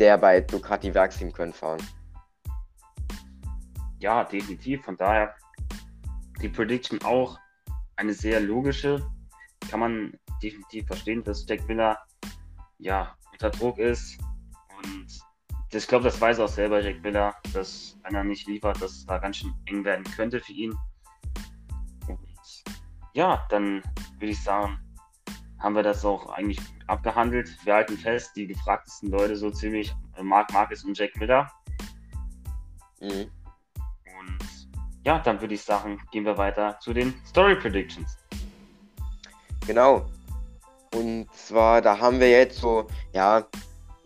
der 0.01 0.19
bei 0.19 0.41
Ducati 0.41 0.93
Werksteam 0.93 1.33
können 1.33 1.53
fahren. 1.53 1.81
ja, 4.01 4.25
definitiv. 4.25 4.85
Von 4.85 4.97
daher 4.97 5.37
die 6.43 6.49
Prediction 6.49 7.01
auch 7.05 7.39
eine 7.95 8.13
sehr 8.13 8.41
logische. 8.41 9.09
Kann 9.71 9.79
man 9.79 10.19
definitiv 10.43 10.89
verstehen, 10.89 11.23
dass 11.23 11.47
Jack 11.49 11.69
Miller 11.69 11.97
ja 12.79 13.17
unter 13.31 13.51
Druck 13.51 13.79
ist. 13.79 14.19
Und 14.83 15.07
ich 15.73 15.87
glaube, 15.87 16.07
das 16.07 16.21
weiß 16.21 16.41
auch 16.41 16.49
selber 16.49 16.81
Jack 16.81 17.01
Miller, 17.05 17.37
dass 17.53 17.97
wenn 18.03 18.17
er 18.17 18.25
nicht 18.25 18.49
liefert, 18.49 18.83
dass 18.83 18.91
es 18.91 19.07
da 19.07 19.19
ganz 19.19 19.37
schön 19.37 19.55
eng 19.67 19.85
werden 19.85 20.03
könnte 20.17 20.41
für 20.41 20.53
ihn. 20.55 20.75
Und 22.09 22.19
ja, 23.15 23.47
dann 23.49 23.81
würde 24.19 24.33
ich 24.33 24.43
sagen, 24.43 24.77
haben 25.59 25.75
wir 25.75 25.83
das 25.83 26.05
auch 26.05 26.31
eigentlich 26.31 26.61
abgehandelt. 26.87 27.51
Wir 27.65 27.75
halten 27.75 27.97
fest, 27.97 28.33
die 28.37 28.47
gefragtesten 28.47 29.11
Leute 29.11 29.37
so 29.37 29.51
ziemlich 29.51 29.95
äh, 30.17 30.23
Mark 30.23 30.53
Marcus 30.53 30.85
und 30.85 30.97
Jack 30.97 31.17
Miller. 31.17 31.51
Mhm. 33.01 33.31
Und 34.21 34.69
ja, 35.05 35.19
dann 35.19 35.41
würde 35.41 35.55
ich 35.55 35.63
sagen, 35.63 36.01
gehen 36.13 36.25
wir 36.25 36.39
weiter 36.39 36.79
zu 36.81 36.93
den 36.93 37.15
Story 37.27 37.57
Predictions. 37.57 38.17
Genau. 39.67 40.07
Und 40.95 41.33
zwar, 41.35 41.83
da 41.83 41.99
haben 41.99 42.21
wir 42.21 42.31
jetzt 42.31 42.59
so, 42.59 42.87
ja, 43.13 43.47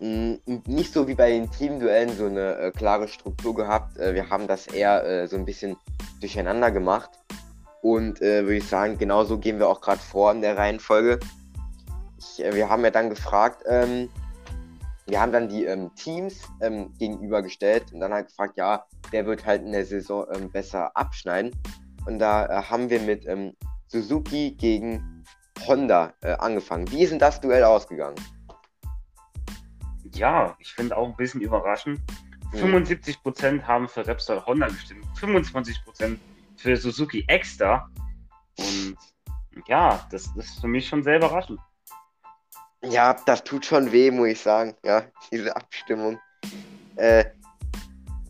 nicht 0.01 0.93
so 0.93 1.07
wie 1.07 1.15
bei 1.15 1.31
den 1.31 1.49
Teamduellen 1.51 2.17
so 2.17 2.27
eine 2.27 2.57
äh, 2.57 2.71
klare 2.73 3.07
Struktur 3.07 3.55
gehabt. 3.55 3.97
Äh, 3.99 4.15
wir 4.15 4.31
haben 4.31 4.49
das 4.49 4.67
eher 4.67 5.05
äh, 5.05 5.29
so 5.29 5.37
ein 5.37 5.45
bisschen 5.45 5.77
durcheinander 6.21 6.73
gemacht. 6.73 7.11
Und 7.83 8.21
äh, 8.21 8.43
würde 8.43 8.57
ich 8.57 8.67
sagen, 8.67 8.99
genauso 8.99 9.39
gehen 9.39 9.59
wir 9.61 9.69
auch 9.69 9.81
gerade 9.81 10.01
vor 10.01 10.33
in 10.33 10.41
der 10.41 10.57
Reihenfolge. 10.57 11.21
Ich, 12.23 12.45
äh, 12.45 12.55
wir 12.55 12.69
haben 12.69 12.85
ja 12.85 12.91
dann 12.91 13.11
gefragt, 13.11 13.65
ähm, 13.67 14.09
wir 15.07 15.21
haben 15.21 15.33
dann 15.33 15.49
die 15.49 15.65
ähm, 15.65 15.95
Teams 15.97 16.43
ähm, 16.61 16.93
gegenübergestellt 16.99 17.93
und 17.93 18.01
dann 18.01 18.13
halt 18.13 18.29
gefragt, 18.29 18.57
ja, 18.57 18.87
wer 19.11 19.27
wird 19.27 19.45
halt 19.45 19.63
in 19.63 19.73
der 19.73 19.85
Saison 19.85 20.27
ähm, 20.33 20.51
besser 20.51 20.97
abschneiden. 20.97 21.51
Und 22.07 22.19
da 22.19 22.47
äh, 22.47 22.63
haben 22.63 22.89
wir 22.89 23.01
mit 23.01 23.27
ähm, 23.27 23.55
Suzuki 23.89 24.53
gegen 24.53 25.25
Honda 25.67 26.13
äh, 26.23 26.33
angefangen. 26.33 26.91
Wie 26.91 27.03
ist 27.03 27.11
denn 27.11 27.19
das 27.19 27.41
Duell 27.41 27.65
ausgegangen? 27.65 28.17
Ja, 30.15 30.57
ich 30.59 30.73
finde 30.73 30.97
auch 30.97 31.09
ein 31.09 31.17
bisschen 31.17 31.41
überraschend. 31.41 32.01
Mhm. 32.53 32.77
75% 32.77 33.63
haben 33.63 33.89
für 33.89 34.07
Repsol 34.07 34.45
Honda 34.47 34.69
gestimmt, 34.69 35.05
25% 35.19 36.19
für 36.57 36.77
Suzuki 36.77 37.25
Extra. 37.27 37.89
Und 38.59 38.97
ja, 39.67 40.07
das 40.11 40.29
ist 40.37 40.61
für 40.61 40.69
mich 40.69 40.87
schon 40.87 41.03
sehr 41.03 41.17
überraschend. 41.17 41.59
Ja, 42.85 43.17
das 43.27 43.45
tut 43.45 43.65
schon 43.65 43.93
weh, 43.93 44.11
muss 44.11 44.29
ich 44.29 44.41
sagen. 44.41 44.75
Ja, 44.85 45.05
diese 45.31 45.55
Abstimmung. 45.55 46.19
Äh, 46.97 47.25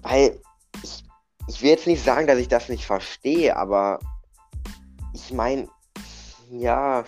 weil 0.02 0.38
ich, 0.82 1.04
ich 1.48 1.62
will 1.62 1.70
jetzt 1.70 1.86
nicht 1.86 2.04
sagen, 2.04 2.26
dass 2.26 2.38
ich 2.38 2.48
das 2.48 2.68
nicht 2.68 2.84
verstehe, 2.84 3.56
aber 3.56 3.98
ich 5.14 5.32
meine, 5.32 5.68
ja, 6.50 7.04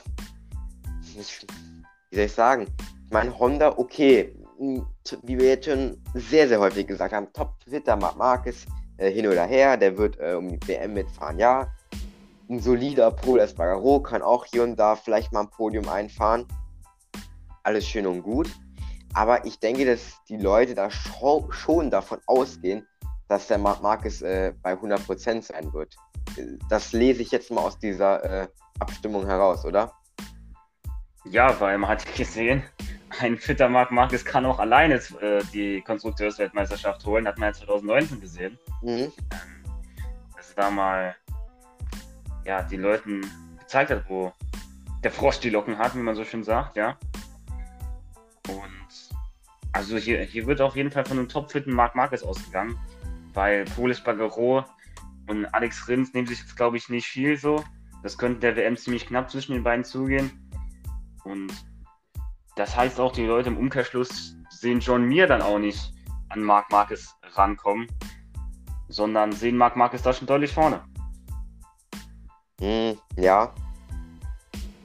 wie 2.10 2.16
soll 2.16 2.24
ich 2.24 2.32
sagen? 2.32 2.66
Ich 3.06 3.12
meine, 3.12 3.38
Honda, 3.38 3.76
okay, 3.76 4.34
wie 4.58 5.38
wir 5.38 5.48
jetzt 5.48 5.66
schon 5.66 6.02
sehr, 6.14 6.48
sehr 6.48 6.60
häufig 6.60 6.86
gesagt 6.86 7.12
haben, 7.12 7.32
Top-Fitter 7.32 7.96
Marquez 7.96 8.64
äh, 8.96 9.10
hin 9.10 9.26
oder 9.26 9.44
her, 9.44 9.76
der 9.76 9.96
wird 9.98 10.18
äh, 10.18 10.34
um 10.34 10.48
die 10.48 10.68
WM 10.68 10.94
mitfahren, 10.94 11.38
ja. 11.38 11.68
Ein 12.48 12.60
solider 12.60 13.10
Paul 13.10 13.40
Espargaro 13.40 14.00
kann 14.00 14.22
auch 14.22 14.44
hier 14.44 14.62
und 14.62 14.76
da 14.76 14.96
vielleicht 14.96 15.32
mal 15.32 15.40
ein 15.40 15.50
Podium 15.50 15.88
einfahren. 15.88 16.46
Alles 17.64 17.86
schön 17.86 18.06
und 18.06 18.22
gut. 18.22 18.50
Aber 19.14 19.44
ich 19.44 19.58
denke, 19.58 19.84
dass 19.84 20.22
die 20.28 20.36
Leute 20.36 20.74
da 20.74 20.90
schon 20.90 21.90
davon 21.90 22.20
ausgehen, 22.26 22.86
dass 23.28 23.46
der 23.46 23.58
Marc 23.58 23.82
Marquez 23.82 24.22
äh, 24.22 24.52
bei 24.62 24.74
100% 24.74 25.42
sein 25.42 25.72
wird. 25.72 25.96
Das 26.68 26.92
lese 26.92 27.22
ich 27.22 27.30
jetzt 27.30 27.50
mal 27.50 27.62
aus 27.62 27.78
dieser 27.78 28.42
äh, 28.42 28.48
Abstimmung 28.80 29.26
heraus, 29.26 29.64
oder? 29.64 29.92
Ja, 31.24 31.58
weil 31.60 31.78
man 31.78 31.90
hat 31.90 32.14
gesehen, 32.16 32.62
ein 33.20 33.38
fitter 33.38 33.68
Marc 33.68 33.90
Marquez 33.90 34.24
kann 34.24 34.44
auch 34.44 34.58
alleine 34.58 34.96
äh, 35.20 35.42
die 35.52 35.80
Konstrukteursweltmeisterschaft 35.80 37.04
holen, 37.06 37.26
hat 37.26 37.38
man 37.38 37.48
ja 37.48 37.52
2019 37.54 38.20
gesehen. 38.20 38.58
Mhm. 38.82 38.88
Ähm, 38.90 39.12
dass 40.36 40.54
da 40.54 40.70
mal 40.70 41.14
ja, 42.44 42.62
die 42.62 42.76
Leuten 42.76 43.22
gezeigt 43.58 43.90
hat, 43.90 44.04
wo 44.08 44.32
der 45.02 45.10
Frosch 45.10 45.38
die 45.40 45.50
Locken 45.50 45.78
hat, 45.78 45.94
wie 45.94 46.00
man 46.00 46.14
so 46.14 46.24
schön 46.24 46.44
sagt, 46.44 46.76
ja. 46.76 46.98
Also 49.74 49.96
hier, 49.96 50.22
hier 50.22 50.46
wird 50.46 50.60
auf 50.60 50.76
jeden 50.76 50.92
Fall 50.92 51.04
von 51.04 51.18
einem 51.18 51.28
topfitten 51.28 51.74
Marc 51.74 51.96
Marquez 51.96 52.22
ausgegangen, 52.22 52.78
weil 53.32 53.64
Polis 53.64 54.00
Bagaro 54.00 54.64
und 55.28 55.46
Alex 55.46 55.88
Rins 55.88 56.14
nehmen 56.14 56.28
sich 56.28 56.38
jetzt, 56.38 56.56
glaube 56.56 56.76
ich, 56.76 56.88
nicht 56.88 57.06
viel 57.06 57.36
so. 57.36 57.62
Das 58.04 58.16
könnte 58.16 58.40
der 58.40 58.56
WM 58.56 58.76
ziemlich 58.76 59.06
knapp 59.06 59.28
zwischen 59.30 59.52
den 59.52 59.64
beiden 59.64 59.84
zugehen. 59.84 60.30
Und 61.24 61.52
das 62.54 62.76
heißt 62.76 63.00
auch, 63.00 63.10
die 63.10 63.26
Leute 63.26 63.48
im 63.48 63.56
Umkehrschluss 63.56 64.36
sehen 64.48 64.78
John 64.78 65.06
Mir 65.06 65.26
dann 65.26 65.42
auch 65.42 65.58
nicht 65.58 65.92
an 66.28 66.42
Marc 66.42 66.70
Marquez 66.70 67.12
rankommen, 67.32 67.88
sondern 68.88 69.32
sehen 69.32 69.56
Marc 69.56 69.74
Marquez 69.74 70.02
da 70.02 70.12
schon 70.12 70.28
deutlich 70.28 70.52
vorne. 70.52 70.84
Hm, 72.60 72.96
ja. 73.16 73.52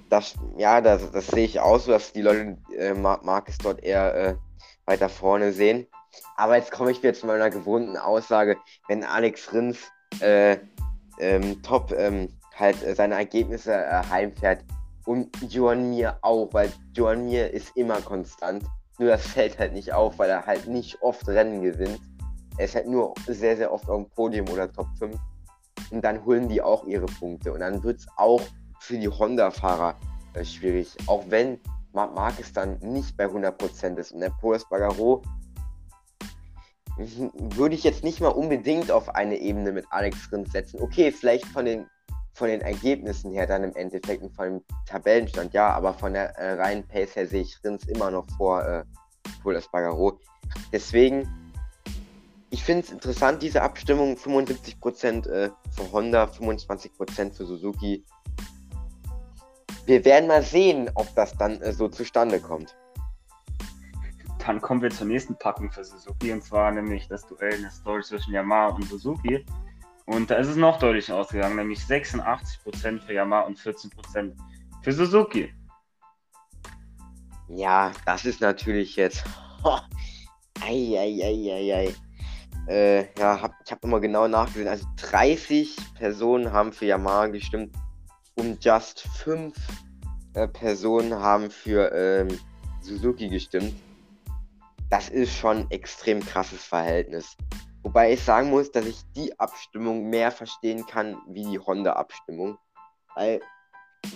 Das, 0.09 0.33
ja, 0.57 0.81
das, 0.81 1.11
das 1.11 1.27
sehe 1.27 1.45
ich 1.45 1.59
auch 1.59 1.77
so, 1.77 1.91
dass 1.91 2.11
die 2.11 2.23
Leute 2.23 2.57
äh, 2.75 2.95
Marc 2.95 3.23
Marquez 3.23 3.59
dort 3.59 3.83
eher 3.83 4.15
äh, 4.15 4.35
weiter 4.89 5.07
vorne 5.07 5.53
sehen. 5.53 5.87
Aber 6.35 6.57
jetzt 6.57 6.71
komme 6.71 6.91
ich 6.91 7.01
wieder 7.01 7.13
zu 7.13 7.27
meiner 7.27 7.49
gewohnten 7.49 7.95
Aussage, 7.95 8.57
wenn 8.87 9.03
Alex 9.03 9.53
Rins 9.53 9.77
äh, 10.19 10.57
ähm, 11.19 11.61
top 11.61 11.93
ähm, 11.95 12.27
halt 12.55 12.83
äh, 12.83 12.95
seine 12.95 13.15
Ergebnisse 13.15 13.73
äh, 13.73 14.03
heimfährt, 14.09 14.63
und 15.09 15.35
Joan 15.51 15.89
Mir 15.89 16.19
auch, 16.21 16.49
weil 16.53 16.71
Joan 16.93 17.25
Mir 17.25 17.51
ist 17.51 17.75
immer 17.75 17.99
konstant. 17.99 18.63
Nur 18.99 19.09
das 19.09 19.25
fällt 19.25 19.57
halt 19.57 19.73
nicht 19.73 19.91
auf, 19.91 20.19
weil 20.19 20.29
er 20.29 20.45
halt 20.45 20.67
nicht 20.67 21.01
oft 21.01 21.27
Rennen 21.27 21.63
gewinnt. 21.63 21.99
Er 22.57 22.65
ist 22.65 22.75
halt 22.75 22.87
nur 22.87 23.15
sehr, 23.25 23.57
sehr 23.57 23.73
oft 23.73 23.89
auf 23.89 24.03
dem 24.03 24.09
Podium 24.11 24.47
oder 24.49 24.71
Top 24.71 24.85
5. 24.99 25.17
Und 25.89 26.03
dann 26.03 26.23
holen 26.25 26.47
die 26.47 26.61
auch 26.61 26.85
ihre 26.85 27.07
Punkte. 27.07 27.51
Und 27.51 27.61
dann 27.61 27.81
wird 27.81 28.01
es 28.01 28.07
auch 28.17 28.41
für 28.81 28.99
die 28.99 29.07
Honda-Fahrer 29.07 29.95
äh, 30.35 30.45
schwierig. 30.45 30.95
Auch 31.07 31.23
wenn 31.27 31.59
Marc 31.93 32.13
Marquez 32.13 32.53
dann 32.53 32.79
nicht 32.79 33.17
bei 33.17 33.25
100% 33.25 33.97
ist. 33.97 34.11
Und 34.11 34.19
der 34.21 34.29
Paul 34.29 34.59
Spargaro 34.59 35.23
würde 36.97 37.75
ich 37.75 37.83
jetzt 37.83 38.03
nicht 38.03 38.19
mal 38.19 38.29
unbedingt 38.29 38.91
auf 38.91 39.15
eine 39.15 39.37
Ebene 39.37 39.71
mit 39.71 39.85
Alex 39.89 40.31
Rins 40.31 40.51
setzen. 40.51 40.81
Okay, 40.81 41.11
vielleicht 41.11 41.45
von 41.45 41.65
den 41.65 41.87
von 42.39 42.47
den 42.47 42.61
Ergebnissen 42.61 43.31
her 43.33 43.45
dann 43.45 43.65
im 43.65 43.75
Endeffekt 43.75 44.23
und 44.23 44.33
von 44.33 44.45
dem 44.45 44.61
Tabellenstand, 44.85 45.53
ja, 45.53 45.71
aber 45.71 45.93
von 45.93 46.13
der 46.13 46.37
äh, 46.37 46.53
reinen 46.53 46.87
Pace 46.87 47.17
her 47.17 47.27
sehe 47.27 47.41
ich 47.41 47.59
Rins 47.65 47.85
immer 47.85 48.09
noch 48.09 48.25
vor 48.37 48.65
äh, 48.65 48.83
Paul 49.43 49.57
Espargaro. 49.57 50.19
Deswegen, 50.71 51.27
ich 52.49 52.63
finde 52.63 52.85
es 52.85 52.91
interessant, 52.93 53.43
diese 53.43 53.61
Abstimmung, 53.61 54.15
75% 54.15 55.27
äh, 55.27 55.51
für 55.69 55.91
Honda, 55.91 56.23
25% 56.23 57.33
für 57.33 57.45
Suzuki. 57.45 58.05
Wir 59.89 60.05
werden 60.05 60.27
mal 60.27 60.43
sehen, 60.43 60.87
ob 60.93 61.07
das 61.15 61.35
dann 61.35 61.59
äh, 61.63 61.73
so 61.73 61.87
zustande 61.87 62.39
kommt. 62.39 62.77
Dann 64.45 64.61
kommen 64.61 64.83
wir 64.83 64.91
zur 64.91 65.07
nächsten 65.07 65.35
Packung 65.35 65.71
für 65.71 65.83
Suzuki 65.83 66.31
und 66.31 66.43
zwar 66.43 66.71
nämlich 66.71 67.07
das 67.07 67.25
Duell 67.25 67.55
in 67.55 67.63
der 67.63 67.71
Story 67.71 68.03
zwischen 68.03 68.31
Yamaha 68.31 68.75
und 68.75 68.83
Suzuki. 68.83 69.43
Und 70.05 70.29
da 70.29 70.35
ist 70.35 70.47
es 70.47 70.57
noch 70.57 70.77
deutlich 70.77 71.11
ausgegangen, 71.11 71.55
nämlich 71.55 71.79
86% 71.79 72.99
für 72.99 73.13
Yamaha 73.13 73.47
und 73.47 73.57
14% 73.57 74.33
für 74.83 74.93
Suzuki. 74.93 75.51
Ja, 77.47 77.91
das 78.05 78.25
ist 78.25 78.41
natürlich 78.41 78.95
jetzt. 78.95 79.23
Eieieiei. 80.61 81.95
Äh, 82.67 83.07
ja, 83.19 83.41
hab, 83.41 83.53
ich 83.65 83.71
habe 83.71 83.87
nochmal 83.87 84.01
genau 84.01 84.27
nachgesehen. 84.27 84.67
Also 84.67 84.85
30 84.97 85.75
Personen 85.95 86.53
haben 86.53 86.73
für 86.73 86.85
Yamaha 86.85 87.25
gestimmt 87.25 87.75
und 88.39 88.63
just 88.63 89.01
5 89.01 89.53
äh, 90.33 90.47
Personen 90.47 91.13
haben 91.13 91.51
für 91.51 91.91
ähm, 91.93 92.39
Suzuki 92.81 93.29
gestimmt. 93.29 93.73
Das 94.89 95.09
ist 95.09 95.33
schon 95.33 95.57
ein 95.57 95.71
extrem 95.71 96.21
krasses 96.21 96.63
Verhältnis. 96.63 97.35
Wobei 97.83 98.13
ich 98.13 98.23
sagen 98.23 98.49
muss, 98.49 98.71
dass 98.71 98.85
ich 98.85 99.01
die 99.15 99.37
Abstimmung 99.39 100.09
mehr 100.09 100.31
verstehen 100.31 100.85
kann 100.85 101.17
wie 101.27 101.43
die 101.43 101.59
Honda-Abstimmung. 101.59 102.57
Weil 103.15 103.41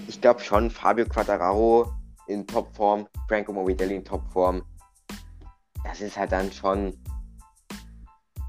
ich 0.08 0.20
glaube 0.22 0.40
schon, 0.40 0.70
Fabio 0.70 1.06
Quattararo 1.06 1.92
in 2.28 2.48
Topform, 2.48 3.08
Franco 3.28 3.54
Morbidelli 3.54 3.96
in 3.96 4.06
Topform, 4.06 4.64
das 5.84 6.02
ist 6.02 6.18
halt 6.18 6.32
dann 6.32 6.52
schon 6.52 6.98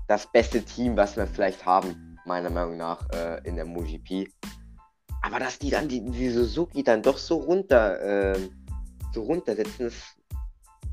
das 0.07 0.31
beste 0.31 0.63
Team, 0.63 0.97
was 0.97 1.17
wir 1.17 1.27
vielleicht 1.27 1.67
haben, 1.67 2.19
meiner 2.25 2.51
Meinung 2.51 2.77
nach, 2.77 3.09
äh, 3.11 3.41
in 3.45 3.57
der 3.57 3.65
MotoGP. 3.65 4.29
Aber 5.25 5.39
dass 5.39 5.59
die 5.59 5.71
dann 5.71 5.89
die, 5.89 6.05
die 6.05 6.29
Suzuki 6.29 6.85
dann 6.85 7.03
doch 7.03 7.17
so 7.17 7.37
runter, 7.37 7.99
äh, 8.35 8.39
so 9.15 9.23
runtersetzen, 9.23 9.87
das 9.87 9.95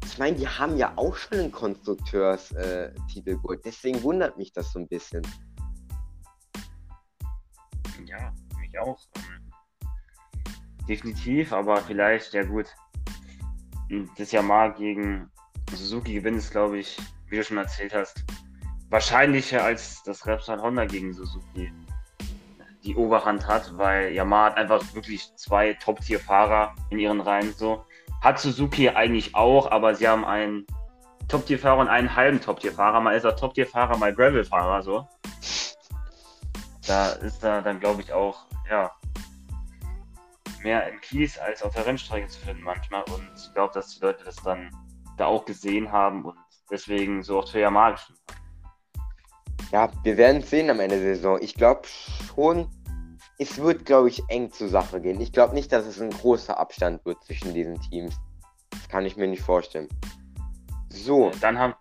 ich 0.06 0.18
meine, 0.18 0.38
die 0.38 0.48
haben 0.48 0.78
ja 0.78 0.94
auch 0.96 1.16
schon 1.16 1.38
einen 1.38 1.52
Konstrukteurstitel 1.52 3.30
äh, 3.30 3.36
geholt. 3.36 3.62
Deswegen 3.66 4.02
wundert 4.04 4.38
mich 4.38 4.52
das 4.54 4.72
so 4.72 4.80
ein 4.80 4.88
bisschen. 4.88 5.22
ich 8.72 8.80
auch. 8.80 9.00
Definitiv, 10.88 11.52
aber 11.54 11.78
vielleicht, 11.78 12.34
ja 12.34 12.44
gut. 12.44 12.68
Das 14.18 14.32
Yamaha 14.32 14.70
gegen 14.70 15.30
Suzuki 15.74 16.14
gewinnt 16.14 16.38
ist, 16.38 16.52
glaube 16.52 16.80
ich, 16.80 16.98
wie 17.28 17.36
du 17.36 17.44
schon 17.44 17.58
erzählt 17.58 17.94
hast, 17.94 18.24
wahrscheinlicher 18.90 19.64
als 19.64 20.02
das 20.04 20.26
Repsol 20.26 20.62
Honda 20.62 20.86
gegen 20.86 21.14
Suzuki 21.14 21.72
die 22.84 22.96
Oberhand 22.96 23.48
hat, 23.48 23.78
weil 23.78 24.12
Yamaha 24.12 24.46
hat 24.46 24.58
einfach 24.58 24.82
wirklich 24.94 25.36
zwei 25.36 25.74
Top-Tier-Fahrer 25.74 26.76
in 26.90 27.00
ihren 27.00 27.22
Reihen 27.22 27.54
so. 27.54 27.86
Hat 28.22 28.40
Suzuki 28.40 28.90
eigentlich 28.90 29.36
auch, 29.36 29.72
aber 29.72 29.96
sie 29.96 30.08
haben 30.08 30.26
einen 30.26 30.66
Top-Tier-Fahrer 31.28 31.80
und 31.80 31.88
einen 31.88 32.16
halben 32.16 32.42
Top-Tier-Fahrer. 32.42 33.00
Mal 33.02 33.16
ist 33.16 33.24
er 33.24 33.36
Top-Tier-Fahrer, 33.36 33.98
mal 33.98 34.14
Gravel-Fahrer 34.14 34.82
so. 34.84 35.08
Da 36.88 37.10
ist 37.12 37.44
er 37.44 37.62
dann, 37.62 37.80
glaube 37.80 38.02
ich, 38.02 38.12
auch, 38.12 38.46
ja, 38.70 38.92
mehr 40.64 40.88
im 40.90 41.00
Kies 41.02 41.38
als 41.38 41.64
auf 41.64 41.74
der 41.74 41.86
Rennstrecke 41.86 42.28
zu 42.28 42.40
finden 42.40 42.64
manchmal. 42.64 43.04
Und 43.04 43.30
ich 43.36 43.54
glaube, 43.54 43.74
dass 43.74 43.96
die 43.96 44.06
Leute 44.06 44.24
das 44.24 44.36
dann 44.38 44.70
da 45.18 45.26
auch 45.26 45.46
gesehen 45.46 45.92
haben 45.92 46.26
und 46.26 46.38
deswegen 46.70 47.24
so 47.24 47.40
auch 47.40 47.50
für 47.50 47.60
Yamaha 47.60 47.92
gestimmt 47.92 48.20
haben. 48.30 48.41
Ja, 49.72 49.90
wir 50.04 50.18
werden 50.18 50.42
sehen 50.42 50.70
am 50.70 50.82
Ende 50.82 51.00
der 51.00 51.16
Saison. 51.16 51.40
Ich 51.42 51.56
glaube 51.56 51.84
schon, 51.88 52.68
es 53.40 53.58
wird, 53.58 53.86
glaube 53.86 54.10
ich, 54.10 54.22
eng 54.28 54.52
zur 54.52 54.68
Sache 54.68 55.00
gehen. 55.00 55.22
Ich 55.22 55.32
glaube 55.32 55.54
nicht, 55.54 55.72
dass 55.72 55.86
es 55.86 56.02
ein 56.02 56.10
großer 56.10 56.58
Abstand 56.58 57.06
wird 57.06 57.24
zwischen 57.24 57.54
diesen 57.54 57.80
Teams. 57.82 58.16
Das 58.70 58.90
kann 58.90 59.06
ich 59.06 59.16
mir 59.16 59.28
nicht 59.28 59.42
vorstellen. 59.42 59.88
So. 60.90 61.32
Dann 61.40 61.58
haben. 61.58 61.74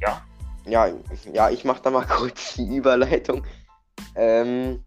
Ja. 0.00 0.22
Ja, 0.66 0.92
ja 1.32 1.50
ich 1.50 1.64
mache 1.64 1.82
da 1.82 1.90
mal 1.90 2.04
kurz 2.08 2.54
die 2.54 2.76
Überleitung. 2.76 3.46
Ähm, 4.16 4.84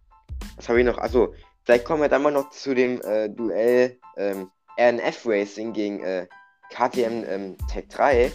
was 0.57 0.67
habe 0.67 0.79
ich 0.79 0.85
noch? 0.85 0.97
Achso, 0.97 1.33
vielleicht 1.63 1.85
kommen 1.85 2.01
wir 2.01 2.09
dann 2.09 2.23
mal 2.23 2.31
noch 2.31 2.49
zu 2.49 2.75
dem 2.75 3.01
äh, 3.01 3.29
Duell 3.29 3.99
ähm, 4.17 4.51
RNF 4.77 5.25
Racing 5.25 5.71
gegen 5.71 6.03
äh, 6.03 6.27
KTM 6.71 7.23
ähm, 7.25 7.57
Tech 7.71 7.87
3 7.87 8.33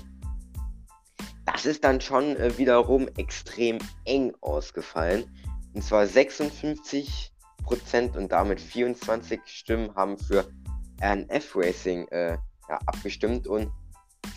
das 1.52 1.66
ist 1.66 1.84
dann 1.84 2.00
schon 2.00 2.36
äh, 2.36 2.56
wiederum 2.58 3.08
extrem 3.16 3.78
eng 4.04 4.34
ausgefallen. 4.40 5.24
Und 5.74 5.82
zwar 5.82 6.04
56% 6.04 7.30
und 8.16 8.32
damit 8.32 8.60
24 8.60 9.40
Stimmen 9.46 9.94
haben 9.94 10.18
für 10.18 10.46
RNF 11.00 11.56
Racing 11.56 12.08
äh, 12.08 12.38
ja, 12.68 12.78
abgestimmt 12.86 13.46
und 13.46 13.70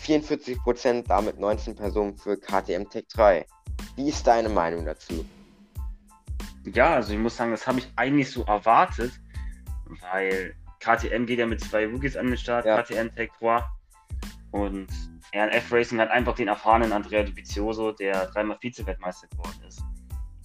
44% 0.02 1.04
damit 1.06 1.38
19 1.38 1.74
Personen 1.74 2.16
für 2.16 2.36
KTM 2.36 2.88
Tech 2.88 3.06
3. 3.12 3.46
Wie 3.96 4.08
ist 4.08 4.26
deine 4.26 4.48
Meinung 4.48 4.84
dazu? 4.84 5.24
Ja, 6.64 6.94
also 6.94 7.12
ich 7.12 7.18
muss 7.18 7.36
sagen, 7.36 7.52
das 7.52 7.66
habe 7.66 7.78
ich 7.78 7.88
eigentlich 7.96 8.30
so 8.30 8.42
erwartet, 8.44 9.12
weil 10.00 10.54
KTM 10.80 11.26
geht 11.26 11.38
ja 11.38 11.46
mit 11.46 11.60
zwei 11.60 11.86
Rookies 11.86 12.16
an 12.16 12.26
den 12.26 12.36
Start, 12.36 12.66
ja. 12.66 12.82
KTM 12.82 13.14
Tech 13.14 13.30
3 13.38 13.62
und 14.50 14.88
RNF 15.34 15.72
Racing 15.72 15.98
hat 16.00 16.10
einfach 16.10 16.34
den 16.34 16.48
erfahrenen 16.48 16.92
Andrea 16.92 17.22
Dovizioso, 17.22 17.92
der 17.92 18.26
dreimal 18.26 18.58
Vize-Weltmeister 18.60 19.28
geworden 19.28 19.60
ist. 19.66 19.82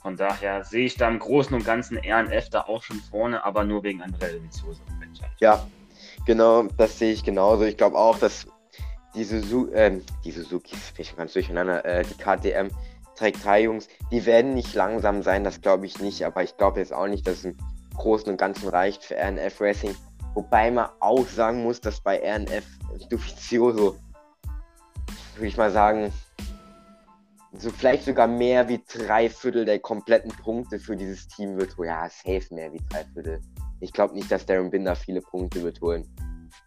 Von 0.01 0.17
daher 0.17 0.63
sehe 0.63 0.86
ich 0.86 0.95
da 0.95 1.07
im 1.07 1.19
Großen 1.19 1.53
und 1.55 1.63
Ganzen 1.63 1.97
RNF 1.97 2.49
da 2.49 2.61
auch 2.61 2.82
schon 2.82 2.97
vorne, 2.97 3.43
aber 3.45 3.63
nur 3.63 3.84
wegen 3.84 4.01
Andrea 4.01 4.29
Dovizioso. 4.29 4.82
Ja, 5.39 5.65
genau, 6.25 6.63
das 6.77 6.97
sehe 6.97 7.13
ich 7.13 7.23
genauso. 7.23 7.65
Ich 7.65 7.77
glaube 7.77 7.97
auch, 7.97 8.17
dass 8.17 8.47
die, 9.13 9.23
Suzu 9.23 9.71
äh, 9.71 9.99
die 10.23 10.32
Suzuki, 10.32 10.75
ich 10.97 11.15
ganz 11.15 11.34
durcheinander, 11.34 11.86
äh, 11.86 12.03
die 12.03 12.15
KTM 12.15 12.73
Track 13.15 13.41
3 13.43 13.63
Jungs, 13.63 13.88
die 14.09 14.25
werden 14.25 14.55
nicht 14.55 14.73
langsam 14.73 15.21
sein, 15.21 15.43
das 15.43 15.61
glaube 15.61 15.86
ich 15.86 15.99
nicht, 15.99 16.25
aber 16.25 16.43
ich 16.43 16.57
glaube 16.57 16.79
jetzt 16.79 16.93
auch 16.93 17.07
nicht, 17.07 17.27
dass 17.27 17.39
es 17.39 17.45
im 17.45 17.57
Großen 17.95 18.32
und 18.32 18.38
Ganzen 18.38 18.69
reicht 18.69 19.03
für 19.03 19.15
RNF 19.15 19.61
Racing. 19.61 19.95
Wobei 20.34 20.71
man 20.71 20.89
auch 21.01 21.27
sagen 21.27 21.61
muss, 21.61 21.82
dass 21.82 21.99
bei 21.99 22.17
RNF 22.17 22.65
Dovizioso 23.09 23.97
würde 25.36 25.47
ich 25.47 25.57
mal 25.57 25.71
sagen, 25.71 26.11
so 27.53 27.69
vielleicht 27.69 28.05
sogar 28.05 28.27
mehr 28.27 28.69
wie 28.69 28.82
drei 28.88 29.29
Viertel 29.29 29.65
der 29.65 29.79
kompletten 29.79 30.32
Punkte 30.32 30.79
für 30.79 30.95
dieses 30.95 31.27
Team 31.27 31.57
wird 31.57 31.77
holen. 31.77 31.89
Ja, 31.89 32.09
safe 32.09 32.53
mehr 32.53 32.71
wie 32.71 32.82
drei 32.89 33.03
Viertel. 33.13 33.41
Ich 33.82 33.91
glaube 33.91 34.13
nicht, 34.13 34.32
dass 34.32 34.45
Darren 34.45 34.69
Binder 34.69 34.95
viele 34.95 35.21
Punkte 35.21 35.61
wird 35.63 35.82
holen. 35.82 36.07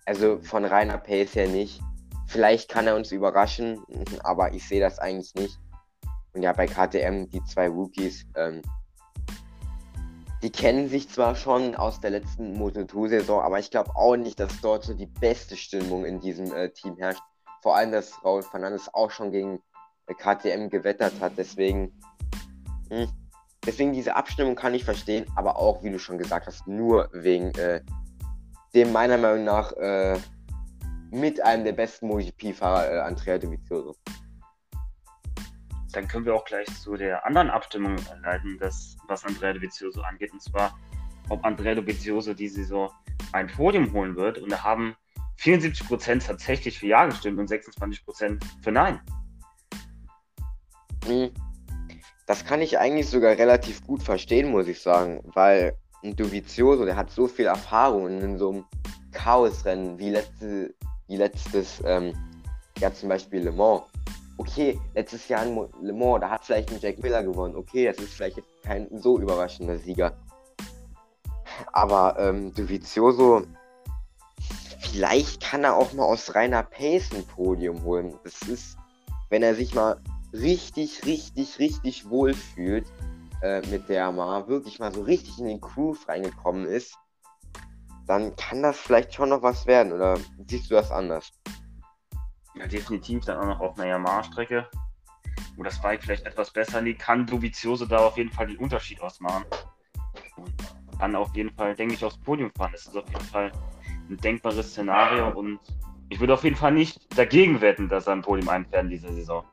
Also 0.05 0.39
von 0.43 0.65
reiner 0.65 0.99
Pace 0.99 1.35
her 1.37 1.49
nicht. 1.49 1.81
Vielleicht 2.27 2.71
kann 2.71 2.87
er 2.87 2.97
uns 2.97 3.13
überraschen, 3.13 3.81
aber 4.25 4.53
ich 4.53 4.67
sehe 4.67 4.81
das 4.81 4.99
eigentlich 4.99 5.35
nicht. 5.35 5.59
Und 6.33 6.43
ja, 6.43 6.53
bei 6.53 6.67
KTM, 6.67 7.31
die 7.31 7.43
zwei 7.45 7.69
Rookies, 7.69 8.27
ähm, 8.37 8.61
die 10.43 10.51
kennen 10.51 10.89
sich 10.89 11.09
zwar 11.09 11.37
schon 11.37 11.75
aus 11.75 12.01
der 12.01 12.11
letzten 12.11 12.61
Moto2-Saison, 12.61 13.41
aber 13.41 13.61
ich 13.61 13.71
glaube 13.71 13.97
auch 13.97 14.17
nicht, 14.17 14.39
dass 14.41 14.61
dort 14.61 14.85
so 14.85 14.93
die 14.93 15.07
beste 15.07 15.57
Stimmung 15.57 16.05
in 16.05 16.21
diesem 16.21 16.53
äh, 16.53 16.71
Team 16.71 16.97
herrscht. 16.99 17.23
Vor 17.65 17.77
allem, 17.77 17.93
dass 17.93 18.23
Raul 18.23 18.43
Fernandes 18.43 18.93
auch 18.93 19.11
schon 19.11 19.33
gegen 19.33 19.59
KTM 20.19 20.69
gewettert 20.69 21.15
hat. 21.19 21.33
Deswegen, 21.39 21.99
mh, 22.91 23.05
hm, 23.05 23.09
deswegen 23.65 23.95
diese 23.95 24.17
Abstimmung 24.17 24.55
kann 24.55 24.75
ich 24.75 24.85
verstehen, 24.85 25.25
aber 25.35 25.57
auch, 25.57 25.83
wie 25.83 25.91
du 25.91 25.99
schon 25.99 26.19
gesagt 26.19 26.47
hast, 26.47 26.69
nur 26.69 27.09
wegen 27.15 27.53
äh, 27.55 27.81
dem 28.75 28.93
meiner 28.93 29.17
Meinung 29.17 29.45
nach 29.45 29.73
äh, 29.79 30.19
mit 31.11 31.43
einem 31.43 31.65
der 31.65 31.73
besten 31.73 32.09
MotoGP-Fahrer, 32.09 32.93
äh, 32.93 33.01
Andrea 33.01 33.39
Dovizioso. 33.39 33.97
Dann 35.93 36.07
können 36.07 36.27
wir 36.27 36.35
auch 36.35 36.45
gleich 36.45 36.67
zu 36.83 36.97
der 36.97 37.25
anderen 37.25 37.49
Abstimmung 37.49 37.97
leiten, 38.23 38.59
das, 38.61 38.95
was 39.09 39.25
Andrea 39.25 39.55
Dovizioso 39.55 40.03
angeht, 40.03 40.35
und 40.35 40.43
zwar, 40.43 40.79
ob 41.31 41.43
Andrea 41.47 41.75
Dovizioso 41.75 42.35
diese 42.35 42.57
Saison 42.57 42.91
ein 43.33 43.47
Podium 43.47 43.91
holen 43.95 44.17
wird. 44.17 44.37
Und 44.37 44.53
da 44.53 44.63
haben 44.63 44.95
74% 45.39 46.27
tatsächlich 46.27 46.79
für 46.79 46.87
Ja 46.87 47.07
gestimmt 47.07 47.39
und 47.39 47.51
26% 47.51 48.41
für 48.63 48.73
Nein. 48.73 49.01
Hm. 51.07 51.31
Das 52.27 52.45
kann 52.45 52.63
ich 52.63 52.79
eigentlich 52.79 53.09
sogar 53.09 53.37
relativ 53.37 53.87
gut 53.87 54.03
verstehen, 54.03 54.51
muss 54.51 54.67
ich 54.67 54.81
sagen, 54.81 55.21
weil 55.35 55.77
ein 56.03 56.17
Dovizioso, 56.17 56.85
der 56.85 56.97
hat 56.97 57.11
so 57.11 57.27
viel 57.27 57.47
Erfahrung 57.47 58.09
in 58.09 58.39
so 58.39 58.51
einem 58.51 58.65
Chaosrennen 59.13 59.99
wie, 59.99 60.11
letzte, 60.11 60.75
wie 61.09 61.17
letztes, 61.17 61.83
ähm, 61.85 62.15
ja 62.79 62.93
zum 62.93 63.09
Beispiel 63.09 63.43
Le 63.43 63.53
Mans. 63.53 63.83
Okay, 64.37 64.81
letztes 64.95 65.29
Jahr 65.29 65.45
in 65.45 65.55
Le 65.83 65.93
Mans, 65.93 66.21
da 66.21 66.31
hat 66.31 66.45
vielleicht 66.45 66.73
ein 66.73 66.81
Jack 66.81 67.03
Miller 67.03 67.23
gewonnen. 67.23 67.57
Okay, 67.57 67.87
das 67.87 67.99
ist 67.99 68.15
vielleicht 68.15 68.43
kein 68.63 68.89
so 68.99 69.19
überraschender 69.19 69.79
Sieger. 69.79 70.17
Aber 71.73 72.19
ähm, 72.19 72.53
Dovizioso, 72.55 73.43
vielleicht 74.95 75.43
kann 75.43 75.65
er 75.65 75.75
auch 75.75 75.93
mal 75.93 76.05
aus 76.05 76.37
reiner 76.37 76.63
Pace 76.63 77.11
ein 77.13 77.27
Podium 77.27 77.83
holen. 77.83 78.17
Das 78.23 78.43
ist, 78.43 78.79
wenn 79.29 79.43
er 79.43 79.57
sich 79.57 79.75
mal 79.75 80.01
richtig, 80.33 81.05
richtig, 81.05 81.59
richtig 81.59 82.09
wohl 82.09 82.33
fühlt 82.33 82.87
äh, 83.43 83.61
mit 83.67 83.89
der 83.89 84.13
mal 84.13 84.47
wirklich 84.47 84.79
mal 84.79 84.95
so 84.95 85.03
richtig 85.03 85.37
in 85.41 85.47
den 85.47 85.61
Groove 85.61 86.09
reingekommen 86.09 86.67
ist, 86.67 86.97
dann 88.07 88.37
kann 88.37 88.63
das 88.63 88.79
vielleicht 88.79 89.13
schon 89.13 89.31
noch 89.31 89.43
was 89.43 89.67
werden. 89.67 89.93
Oder 89.93 90.17
siehst 90.47 90.71
du 90.71 90.75
das 90.77 90.93
anders? 90.93 91.33
Ja, 92.55 92.69
definitiv 92.69 93.25
dann 93.25 93.39
auch 93.39 93.47
noch 93.47 93.61
auf 93.61 93.77
einer 93.77 93.89
Yamaha-Strecke, 93.89 94.69
wo 95.57 95.65
das 95.65 95.83
Bike 95.83 96.05
vielleicht 96.05 96.25
etwas 96.25 96.53
besser 96.53 96.81
liegt, 96.81 97.03
kann 97.03 97.27
Dovizioso 97.27 97.85
da 97.85 97.99
auf 97.99 98.17
jeden 98.17 98.31
Fall 98.31 98.47
den 98.47 98.59
Unterschied 98.59 99.01
ausmachen. 99.01 99.45
Und 100.37 100.55
kann 101.01 101.17
auf 101.17 101.35
jeden 101.35 101.51
Fall, 101.51 101.75
denke 101.75 101.95
ich, 101.95 102.05
aufs 102.05 102.19
Podium 102.19 102.53
fahren. 102.57 102.71
Das 102.71 102.87
ist 102.87 102.97
auf 102.97 103.09
jeden 103.09 103.25
Fall 103.25 103.51
ein 104.09 104.17
denkbares 104.19 104.71
Szenario 104.71 105.29
und 105.29 105.61
ich 106.09 106.21
würde 106.21 106.35
auf 106.35 106.45
jeden 106.45 106.57
Fall 106.57 106.73
nicht 106.73 107.19
dagegen 107.19 107.61
wetten, 107.61 107.89
dass 107.89 108.07
er 108.07 108.15
ein 108.15 108.23
Podium 108.23 108.49
einfährt 108.49 108.85
in 108.85 108.91
dieser 108.91 109.13
Saison. 109.13 109.45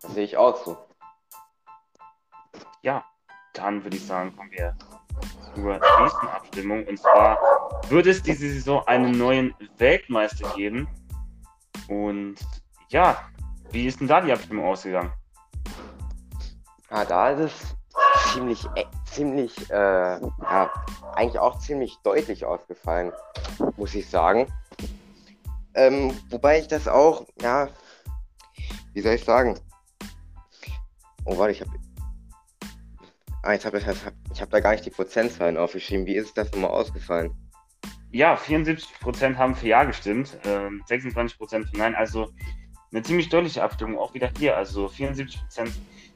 Das 0.00 0.14
sehe 0.14 0.24
ich 0.24 0.36
auch 0.36 0.56
so. 0.64 0.76
Ja, 2.82 3.04
dann 3.54 3.84
würde 3.84 3.96
ich 3.96 4.06
sagen, 4.06 4.34
kommen 4.36 4.50
wir 4.50 4.76
zur 5.54 5.78
nächsten 6.00 6.26
Abstimmung. 6.26 6.86
Und 6.86 6.98
zwar 6.98 7.38
wird 7.88 8.06
es 8.06 8.22
diese 8.22 8.48
Saison 8.48 8.86
einen 8.86 9.16
neuen 9.16 9.54
Weltmeister 9.78 10.52
geben. 10.54 10.88
Und 11.88 12.36
ja, 12.88 13.16
wie 13.70 13.86
ist 13.86 14.00
denn 14.00 14.08
da 14.08 14.20
die 14.20 14.32
Abstimmung 14.32 14.66
ausgegangen? 14.66 15.12
Ah, 16.90 17.04
da 17.04 17.30
ist 17.30 17.40
es 17.40 18.32
ziemlich, 18.32 18.64
äh, 18.74 18.84
ziemlich, 19.12 19.70
äh, 19.70 19.74
ja, 20.20 20.70
eigentlich 21.14 21.38
auch 21.38 21.58
ziemlich 21.58 21.96
deutlich 22.02 22.44
ausgefallen, 22.44 23.12
muss 23.76 23.94
ich 23.94 24.08
sagen. 24.08 24.46
Ähm, 25.74 26.12
wobei 26.30 26.58
ich 26.58 26.68
das 26.68 26.88
auch, 26.88 27.26
ja, 27.40 27.68
wie 28.92 29.00
soll 29.00 29.14
ich 29.14 29.24
sagen? 29.24 29.58
Oh, 31.24 31.38
warte, 31.38 31.52
ich 31.52 31.60
habe 31.60 31.70
Ah, 33.44 33.54
ich, 33.54 33.64
ich 33.64 34.40
hab 34.40 34.50
da 34.50 34.60
gar 34.60 34.70
nicht 34.70 34.86
die 34.86 34.90
Prozentzahlen 34.90 35.56
aufgeschrieben. 35.56 36.06
Wie 36.06 36.14
ist 36.14 36.38
das 36.38 36.52
nochmal 36.52 36.70
ausgefallen? 36.70 37.34
Ja, 38.12 38.36
74% 38.36 39.36
haben 39.36 39.56
für 39.56 39.66
Ja 39.66 39.82
gestimmt, 39.82 40.38
äh, 40.44 40.68
26% 40.88 41.66
für 41.66 41.76
Nein. 41.76 41.96
Also 41.96 42.32
eine 42.92 43.02
ziemlich 43.02 43.30
deutliche 43.30 43.64
Abstimmung, 43.64 43.98
auch 43.98 44.14
wieder 44.14 44.30
hier. 44.38 44.56
Also 44.56 44.86
74% 44.86 45.40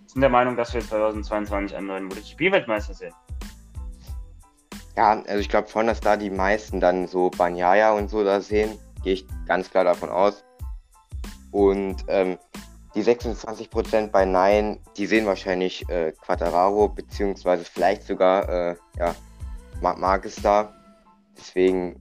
sind 0.07 0.21
der 0.21 0.31
Meinung, 0.31 0.57
dass 0.57 0.73
wir 0.73 0.81
2022 0.81 1.77
einen 1.77 1.87
neuen 1.87 2.05
MotoGP-Weltmeister 2.05 2.95
sehen. 2.95 3.15
Ja, 4.97 5.23
also 5.27 5.39
ich 5.39 5.49
glaube 5.49 5.69
schon, 5.69 5.87
dass 5.87 6.01
da 6.01 6.17
die 6.17 6.31
meisten 6.31 6.81
dann 6.81 7.07
so 7.07 7.31
Banyaya 7.31 7.93
und 7.93 8.09
so 8.09 8.25
da 8.25 8.41
sehen. 8.41 8.79
Gehe 9.03 9.15
ich 9.15 9.27
ganz 9.47 9.71
klar 9.71 9.85
davon 9.85 10.09
aus. 10.09 10.43
Und 11.51 11.97
ähm, 12.09 12.39
die 12.95 13.03
26% 13.03 14.11
bei 14.11 14.25
Nein, 14.25 14.81
die 14.97 15.07
sehen 15.07 15.27
wahrscheinlich 15.27 15.87
äh, 15.91 16.13
Quattararo, 16.13 16.89
beziehungsweise 16.89 17.65
vielleicht 17.65 18.05
sogar 18.05 18.49
äh, 18.49 18.77
ja, 18.99 19.15
Marc 19.83 19.99
Marquez 19.99 20.37
da. 20.37 20.73
Deswegen 21.37 22.01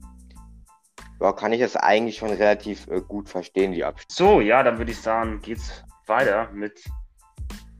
ja, 1.20 1.32
kann 1.32 1.52
ich 1.52 1.60
das 1.60 1.76
eigentlich 1.76 2.16
schon 2.16 2.30
relativ 2.30 2.86
äh, 2.88 3.02
gut 3.02 3.28
verstehen, 3.28 3.72
die 3.72 3.84
Abstimmung. 3.84 4.32
So, 4.32 4.40
ja, 4.40 4.62
dann 4.62 4.78
würde 4.78 4.92
ich 4.92 5.00
sagen, 5.00 5.40
geht's 5.42 5.84
weiter 6.06 6.50
mit 6.52 6.82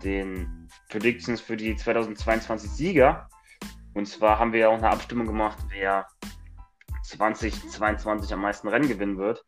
den 0.03 0.69
Predictions 0.89 1.41
für 1.41 1.57
die 1.57 1.77
2022 1.77 2.71
Sieger. 2.71 3.29
Und 3.95 4.07
zwar 4.07 4.39
haben 4.39 4.53
wir 4.53 4.61
ja 4.61 4.69
auch 4.69 4.79
eine 4.79 4.91
Abstimmung 4.91 5.27
gemacht, 5.27 5.59
wer 5.69 6.07
2022 7.05 8.33
am 8.33 8.43
meisten 8.43 8.69
Rennen 8.69 8.89
gewinnen 8.89 9.19
wird. 9.19 9.45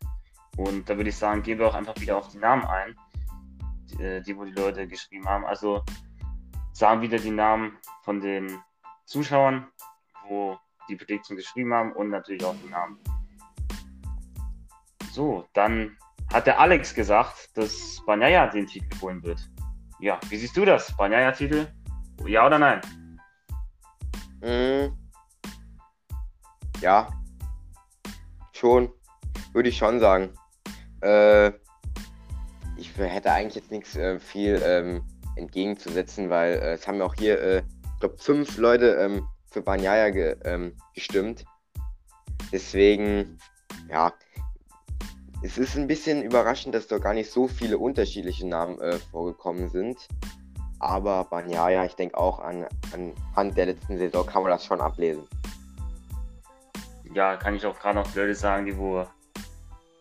Und 0.56 0.88
da 0.88 0.96
würde 0.96 1.10
ich 1.10 1.16
sagen, 1.16 1.42
gehen 1.42 1.58
wir 1.58 1.68
auch 1.68 1.74
einfach 1.74 1.98
wieder 2.00 2.16
auf 2.16 2.28
die 2.28 2.38
Namen 2.38 2.64
ein, 2.64 2.96
die, 3.90 4.02
äh, 4.02 4.22
die 4.22 4.36
wo 4.36 4.44
die 4.44 4.52
Leute 4.52 4.86
geschrieben 4.88 5.28
haben. 5.28 5.44
Also 5.44 5.84
sagen 6.72 7.02
wieder 7.02 7.18
die 7.18 7.30
Namen 7.30 7.76
von 8.02 8.20
den 8.20 8.58
Zuschauern, 9.04 9.68
wo 10.28 10.58
die 10.88 10.96
Prediction 10.96 11.36
geschrieben 11.36 11.74
haben 11.74 11.92
und 11.92 12.10
natürlich 12.10 12.44
auch 12.44 12.56
die 12.64 12.70
Namen 12.70 12.98
so, 15.18 15.48
dann 15.52 15.96
hat 16.32 16.46
der 16.46 16.60
Alex 16.60 16.94
gesagt, 16.94 17.50
dass 17.56 18.00
Banyaya 18.06 18.46
den 18.46 18.68
Titel 18.68 19.00
holen 19.00 19.20
wird. 19.24 19.40
Ja, 20.00 20.20
wie 20.28 20.36
siehst 20.36 20.56
du 20.56 20.64
das? 20.64 20.96
Banyaya-Titel? 20.96 21.66
Ja 22.24 22.46
oder 22.46 22.58
nein? 22.58 22.80
Mm. 24.40 24.96
Ja, 26.80 27.08
schon. 28.52 28.92
Würde 29.52 29.70
ich 29.70 29.76
schon 29.76 29.98
sagen. 29.98 30.32
Äh, 31.00 31.48
ich 32.76 32.96
hätte 32.96 33.32
eigentlich 33.32 33.56
jetzt 33.56 33.72
nichts 33.72 33.96
äh, 33.96 34.20
viel 34.20 34.62
ähm, 34.64 35.02
entgegenzusetzen, 35.34 36.30
weil 36.30 36.52
äh, 36.54 36.72
es 36.74 36.86
haben 36.86 36.98
ja 36.98 37.04
auch 37.04 37.14
hier, 37.14 37.40
äh, 37.40 37.62
ich 37.94 38.00
glaube, 38.00 38.18
fünf 38.18 38.56
Leute 38.56 38.94
ähm, 39.00 39.26
für 39.50 39.62
Banyaya 39.62 40.10
ge, 40.10 40.36
ähm, 40.44 40.76
gestimmt. 40.94 41.44
Deswegen, 42.52 43.38
ja, 43.90 44.12
es 45.42 45.56
ist 45.56 45.76
ein 45.76 45.86
bisschen 45.86 46.22
überraschend, 46.22 46.74
dass 46.74 46.88
da 46.88 46.98
gar 46.98 47.14
nicht 47.14 47.30
so 47.30 47.46
viele 47.46 47.78
unterschiedliche 47.78 48.46
Namen 48.46 48.80
äh, 48.80 48.98
vorgekommen 48.98 49.68
sind. 49.68 50.08
Aber 50.80 51.24
Banyaya, 51.24 51.84
ich 51.84 51.94
denke 51.94 52.16
auch 52.16 52.40
an, 52.40 52.66
anhand 52.92 53.56
der 53.56 53.66
letzten 53.66 53.98
Saison 53.98 54.26
kann 54.26 54.42
man 54.42 54.52
das 54.52 54.64
schon 54.64 54.80
ablesen. 54.80 55.24
Ja, 57.14 57.36
kann 57.36 57.54
ich 57.54 57.64
auch 57.66 57.78
gerade 57.78 57.96
noch 57.96 58.14
Leute 58.14 58.34
sagen, 58.34 58.66
die 58.66 58.76
wo 58.76 59.04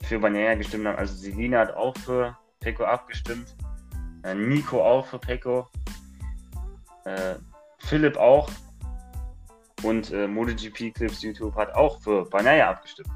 für 0.03 0.19
Banyaya 0.19 0.55
gestimmt 0.55 0.87
haben. 0.87 0.97
Also 0.97 1.15
Selina 1.15 1.59
hat 1.59 1.75
auch 1.75 1.95
für 1.97 2.35
Peko 2.59 2.83
abgestimmt. 2.83 3.55
Äh, 4.23 4.35
Nico 4.35 4.83
auch 4.83 5.05
für 5.05 5.19
Peko. 5.19 5.67
Äh, 7.05 7.35
Philipp 7.79 8.17
auch. 8.17 8.49
Und 9.83 10.11
äh, 10.11 10.27
MotoGP 10.27 10.93
Clips 10.93 11.21
YouTube 11.21 11.55
hat 11.55 11.73
auch 11.75 12.01
für 12.01 12.25
Banyaya 12.25 12.71
abgestimmt. 12.71 13.09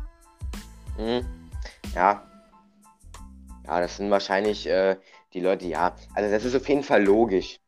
Mhm 0.98 1.41
ja, 1.96 2.28
ja, 3.66 3.80
das 3.80 3.98
sind 3.98 4.10
wahrscheinlich 4.12 4.68
äh, 4.68 4.98
die 5.34 5.40
Leute, 5.40 5.66
ja. 5.66 5.96
Also 6.14 6.30
das 6.30 6.44
ist 6.46 6.56
auf 6.56 6.68
jeden 6.68 6.84
Fall 6.84 7.04
logisch. 7.04 7.60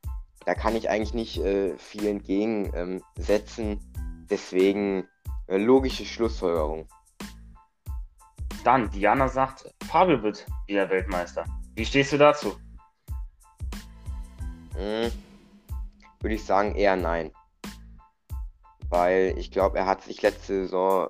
Da 0.45 0.53
kann 0.55 0.75
ich 0.75 0.89
eigentlich 0.89 1.13
nicht 1.13 1.37
äh, 1.37 1.77
viel 1.77 2.07
entgegensetzen. 2.07 3.71
Ähm, 3.71 3.79
Deswegen 4.29 5.07
äh, 5.47 5.57
logische 5.57 6.05
Schlussfolgerung. 6.05 6.87
Dann, 8.63 8.89
Diana 8.89 9.27
sagt, 9.27 9.71
Fabio 9.87 10.23
wird 10.23 10.45
wieder 10.65 10.89
Weltmeister. 10.89 11.45
Wie 11.75 11.85
stehst 11.85 12.13
du 12.13 12.17
dazu? 12.17 12.57
Hm, 14.75 15.11
Würde 16.19 16.35
ich 16.35 16.43
sagen, 16.43 16.75
eher 16.75 16.95
nein. 16.95 17.31
Weil 18.89 19.35
ich 19.37 19.51
glaube, 19.51 19.77
er 19.77 19.85
hat 19.85 20.03
sich 20.03 20.21
letzte 20.21 20.63
Saison 20.63 21.09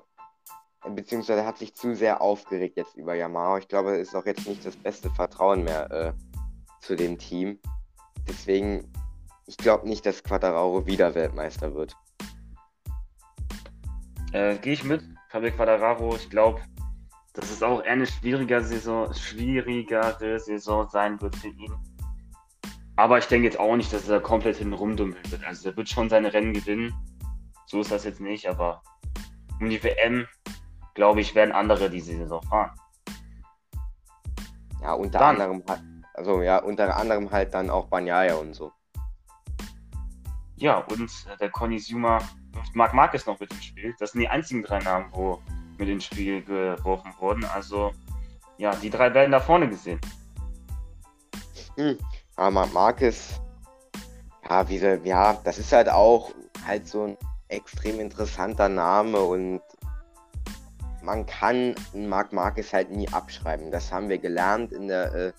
beziehungsweise 0.90 1.46
hat 1.46 1.58
sich 1.58 1.74
zu 1.74 1.94
sehr 1.94 2.20
aufgeregt 2.20 2.76
jetzt 2.76 2.96
über 2.96 3.14
Yamaha. 3.14 3.58
Ich 3.58 3.68
glaube, 3.68 3.92
ist 3.96 4.14
auch 4.14 4.26
jetzt 4.26 4.46
nicht 4.46 4.64
das 4.64 4.76
beste 4.76 5.10
Vertrauen 5.10 5.64
mehr 5.64 5.90
äh, 5.90 6.12
zu 6.80 6.96
dem 6.96 7.18
Team. 7.18 7.58
Deswegen, 8.28 8.92
ich 9.46 9.56
glaube 9.56 9.88
nicht, 9.88 10.04
dass 10.06 10.22
Quattararo 10.22 10.86
wieder 10.86 11.14
Weltmeister 11.14 11.74
wird. 11.74 11.96
Äh, 14.32 14.56
Gehe 14.58 14.72
ich 14.72 14.84
mit, 14.84 15.02
Fabio 15.30 15.50
Quattararo. 15.52 16.16
Ich 16.16 16.28
glaube, 16.28 16.60
dass 17.34 17.50
es 17.50 17.62
auch 17.62 17.82
eine 17.82 18.06
schwierige 18.06 18.62
Saison, 18.62 19.12
schwierigere 19.14 20.38
Saison 20.38 20.88
sein 20.88 21.20
wird 21.20 21.36
für 21.36 21.48
ihn. 21.48 21.74
Aber 22.96 23.18
ich 23.18 23.26
denke 23.26 23.46
jetzt 23.46 23.58
auch 23.58 23.76
nicht, 23.76 23.92
dass 23.92 24.08
er 24.08 24.20
komplett 24.20 24.56
hinten 24.56 24.74
rumdummeln 24.74 25.30
wird. 25.30 25.44
Also 25.44 25.70
er 25.70 25.76
wird 25.76 25.88
schon 25.88 26.08
seine 26.08 26.32
Rennen 26.32 26.52
gewinnen. 26.52 26.94
So 27.66 27.80
ist 27.80 27.90
das 27.90 28.04
jetzt 28.04 28.20
nicht, 28.20 28.48
aber 28.48 28.82
um 29.60 29.68
die 29.68 29.82
WM 29.82 30.26
glaube 30.94 31.20
ich, 31.20 31.34
werden 31.34 31.52
andere 31.52 31.90
diese 31.90 32.16
Saison 32.16 32.42
fahren. 32.42 32.70
Ja, 34.80 34.94
unter 34.94 35.18
dann. 35.18 35.40
anderem 35.40 35.62
halt, 35.68 35.80
also 36.14 36.42
ja, 36.42 36.58
unter 36.58 36.96
anderem 36.96 37.30
halt 37.30 37.52
dann 37.54 37.70
auch 37.70 37.86
Banyaya 37.86 38.34
und 38.36 38.54
so. 38.54 38.72
Ja, 40.56 40.78
und 40.78 41.10
äh, 41.32 41.36
der 41.38 41.50
Conny 41.50 41.78
Zuma 41.78 42.18
wirft 42.52 42.74
Marc 42.74 42.94
Marquez 42.94 43.26
noch 43.26 43.38
mit 43.40 43.52
ins 43.52 43.64
Spiel. 43.64 43.94
Das 43.98 44.12
sind 44.12 44.20
die 44.20 44.28
einzigen 44.28 44.62
drei 44.62 44.78
Namen, 44.78 45.06
wo 45.12 45.42
mit 45.78 45.88
ins 45.88 46.04
Spiel 46.04 46.42
geworfen 46.42 47.12
wurden. 47.18 47.44
Also, 47.44 47.92
ja, 48.58 48.74
die 48.76 48.90
drei 48.90 49.12
werden 49.12 49.32
da 49.32 49.40
vorne 49.40 49.68
gesehen. 49.68 50.00
Hm. 51.76 51.98
Ja, 52.38 52.50
Marc 52.50 52.72
Marquez, 52.72 53.40
ja, 54.48 54.68
wie 54.68 54.78
ja, 55.08 55.34
das 55.44 55.58
ist 55.58 55.72
halt 55.72 55.88
auch 55.88 56.30
halt 56.66 56.86
so 56.86 57.04
ein 57.04 57.18
extrem 57.48 58.00
interessanter 58.00 58.68
Name 58.68 59.18
und 59.20 59.60
man 61.04 61.26
kann 61.26 61.74
Marc 61.92 62.32
Marquez 62.32 62.72
halt 62.72 62.90
nie 62.90 63.08
abschreiben. 63.10 63.70
Das 63.70 63.92
haben 63.92 64.08
wir 64.08 64.18
gelernt 64.18 64.72
in 64.72 64.88
der, 64.88 65.14
äh, 65.14 65.32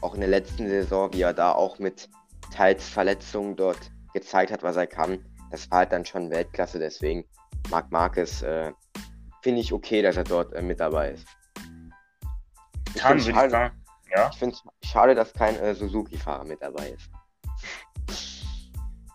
auch 0.00 0.14
in 0.14 0.20
der 0.20 0.28
letzten 0.28 0.68
Saison, 0.68 1.12
wie 1.12 1.22
er 1.22 1.34
da 1.34 1.52
auch 1.52 1.78
mit 1.78 2.08
teils 2.54 2.88
Verletzungen 2.88 3.56
dort 3.56 3.90
gezeigt 4.14 4.52
hat, 4.52 4.62
was 4.62 4.76
er 4.76 4.86
kann. 4.86 5.24
Das 5.50 5.70
war 5.70 5.78
halt 5.78 5.92
dann 5.92 6.04
schon 6.04 6.30
Weltklasse, 6.30 6.78
deswegen 6.78 7.24
Marc 7.70 7.90
Marquez 7.90 8.42
äh, 8.42 8.72
finde 9.42 9.60
ich 9.60 9.72
okay, 9.72 10.02
dass 10.02 10.16
er 10.16 10.24
dort 10.24 10.52
äh, 10.52 10.62
mit 10.62 10.78
dabei 10.78 11.12
ist. 11.12 11.26
Ich 12.94 13.02
finde 13.02 13.18
es 13.18 13.26
schade, 13.26 13.72
ja? 14.14 14.30
schade, 14.84 15.14
dass 15.14 15.32
kein 15.32 15.56
äh, 15.56 15.74
Suzuki-Fahrer 15.74 16.44
mit 16.44 16.62
dabei 16.62 16.90
ist. 16.90 17.10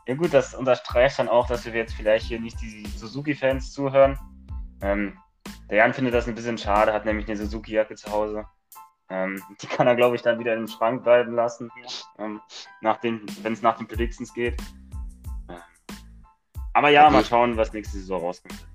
Ja 0.05 0.15
gut, 0.15 0.33
das 0.33 0.53
unterstreicht 0.53 1.17
dann 1.17 1.29
auch, 1.29 1.47
dass 1.47 1.65
wir 1.65 1.73
jetzt 1.73 1.93
vielleicht 1.93 2.25
hier 2.25 2.39
nicht 2.39 2.59
die 2.61 2.85
Suzuki-Fans 2.97 3.71
zuhören. 3.71 4.19
Ähm, 4.81 5.17
der 5.73 5.79
Jan 5.79 5.93
findet 5.95 6.13
das 6.13 6.27
ein 6.27 6.35
bisschen 6.35 6.59
schade, 6.59 6.93
hat 6.93 7.03
nämlich 7.03 7.27
eine 7.27 7.35
Suzuki-Jacke 7.35 7.95
zu 7.95 8.11
Hause. 8.11 8.45
Ähm, 9.09 9.41
die 9.59 9.65
kann 9.65 9.87
er, 9.87 9.95
glaube 9.95 10.15
ich, 10.15 10.21
dann 10.21 10.37
wieder 10.37 10.53
im 10.53 10.67
Schrank 10.67 11.03
bleiben 11.03 11.33
lassen, 11.33 11.71
ähm, 12.19 12.39
wenn 12.83 13.53
es 13.53 13.63
nach 13.63 13.77
den 13.77 13.87
Predictions 13.87 14.31
geht. 14.35 14.61
Ähm, 15.49 15.57
aber 16.73 16.89
ja, 16.89 17.05
okay. 17.05 17.13
mal 17.13 17.25
schauen, 17.25 17.57
was 17.57 17.73
nächste 17.73 17.97
Saison 17.97 18.21
rauskommt. 18.21 18.67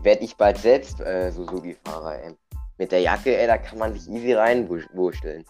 Werde 0.00 0.24
ich 0.24 0.38
bald 0.38 0.56
selbst 0.56 1.02
äh, 1.02 1.30
Suzuki-Fahrer, 1.30 2.18
ey. 2.18 2.36
Mit 2.78 2.92
der 2.92 3.00
Jacke, 3.02 3.36
ey, 3.36 3.46
da 3.46 3.58
kann 3.58 3.78
man 3.78 3.92
sich 3.92 4.08
easy 4.08 4.32
reinwursteln. 4.32 5.44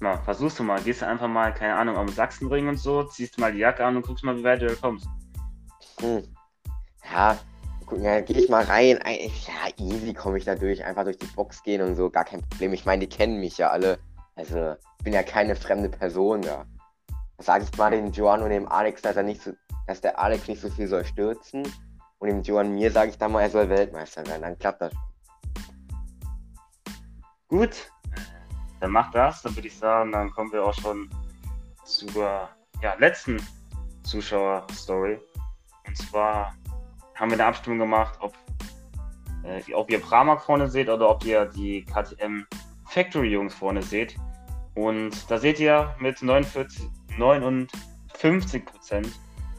Mal, 0.00 0.18
versuchst 0.24 0.58
du 0.58 0.64
mal. 0.64 0.80
Gehst 0.80 1.02
du 1.02 1.06
einfach 1.06 1.28
mal, 1.28 1.54
keine 1.54 1.76
Ahnung, 1.76 1.96
am 1.96 2.08
Sachsenring 2.08 2.66
und 2.66 2.78
so, 2.78 3.04
ziehst 3.04 3.36
du 3.36 3.40
mal 3.40 3.52
die 3.52 3.60
Jacke 3.60 3.84
an 3.84 3.94
und 3.94 4.04
guckst 4.04 4.24
mal, 4.24 4.36
wie 4.36 4.42
weit 4.42 4.62
du 4.62 4.66
da 4.66 4.74
kommst. 4.74 5.06
Hm. 6.00 6.24
Ja, 7.08 7.38
ja, 7.96 8.20
gehe 8.20 8.38
ich 8.38 8.48
mal 8.48 8.64
rein. 8.64 8.98
Ja, 9.06 9.84
easy 9.84 10.14
komme 10.14 10.38
ich 10.38 10.44
da 10.44 10.54
durch. 10.54 10.84
Einfach 10.84 11.04
durch 11.04 11.18
die 11.18 11.26
Box 11.26 11.62
gehen 11.62 11.82
und 11.82 11.94
so, 11.94 12.10
gar 12.10 12.24
kein 12.24 12.42
Problem. 12.42 12.72
Ich 12.72 12.84
meine, 12.84 13.06
die 13.06 13.16
kennen 13.16 13.40
mich 13.40 13.58
ja 13.58 13.70
alle. 13.70 13.98
Also, 14.36 14.74
ich 14.98 15.04
bin 15.04 15.12
ja 15.12 15.22
keine 15.22 15.56
fremde 15.56 15.88
Person 15.88 16.42
da. 16.42 16.64
Sag 17.38 17.62
ich 17.62 17.76
mal 17.76 17.90
dem 17.90 18.10
Joan 18.12 18.42
und 18.42 18.50
dem 18.50 18.68
Alex, 18.68 19.02
dass 19.02 19.16
er 19.16 19.22
nicht 19.22 19.42
so, 19.42 19.52
dass 19.86 20.00
der 20.00 20.18
Alex 20.18 20.48
nicht 20.48 20.60
so 20.60 20.68
viel 20.68 20.88
soll 20.88 21.04
stürzen. 21.04 21.62
Und 22.18 22.28
dem 22.28 22.42
Joan 22.42 22.74
mir 22.74 22.90
sage 22.90 23.10
ich 23.10 23.18
dann 23.18 23.32
mal, 23.32 23.42
er 23.42 23.50
soll 23.50 23.68
Weltmeister 23.68 24.26
werden. 24.26 24.42
Dann 24.42 24.58
klappt 24.58 24.82
das 24.82 24.92
schon. 24.92 25.02
Gut, 27.48 27.90
dann 28.80 28.90
macht 28.90 29.14
das. 29.14 29.42
Dann 29.42 29.56
würde 29.56 29.68
ich 29.68 29.76
sagen, 29.76 30.12
dann 30.12 30.30
kommen 30.30 30.52
wir 30.52 30.64
auch 30.64 30.74
schon 30.74 31.08
zur 31.84 32.48
ja, 32.82 32.94
letzten 32.98 33.40
Zuschauer-Story. 34.02 35.20
Und 35.86 35.96
zwar 35.96 36.54
haben 37.18 37.30
wir 37.30 37.36
eine 37.36 37.46
Abstimmung 37.46 37.78
gemacht, 37.80 38.18
ob, 38.20 38.34
äh, 39.44 39.72
ob 39.74 39.90
ihr 39.90 40.00
Pramak 40.00 40.40
vorne 40.40 40.68
seht 40.68 40.88
oder 40.88 41.08
ob 41.08 41.24
ihr 41.24 41.46
die 41.46 41.84
KTM 41.84 42.46
Factory 42.86 43.28
Jungs 43.28 43.54
vorne 43.54 43.82
seht. 43.82 44.16
Und 44.74 45.30
da 45.30 45.38
seht 45.38 45.58
ihr 45.58 45.94
mit 45.98 46.22
49, 46.22 46.88
59 47.16 48.64
Prozent 48.64 49.08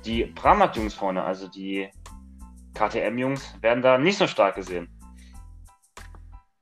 die 0.06 0.26
Pramak 0.26 0.76
Jungs 0.76 0.94
vorne, 0.94 1.24
also 1.24 1.48
die 1.48 1.90
KTM-Jungs 2.74 3.62
werden 3.62 3.84
da 3.84 3.98
nicht 3.98 4.18
so 4.18 4.28
stark 4.28 4.56
gesehen. 4.56 4.88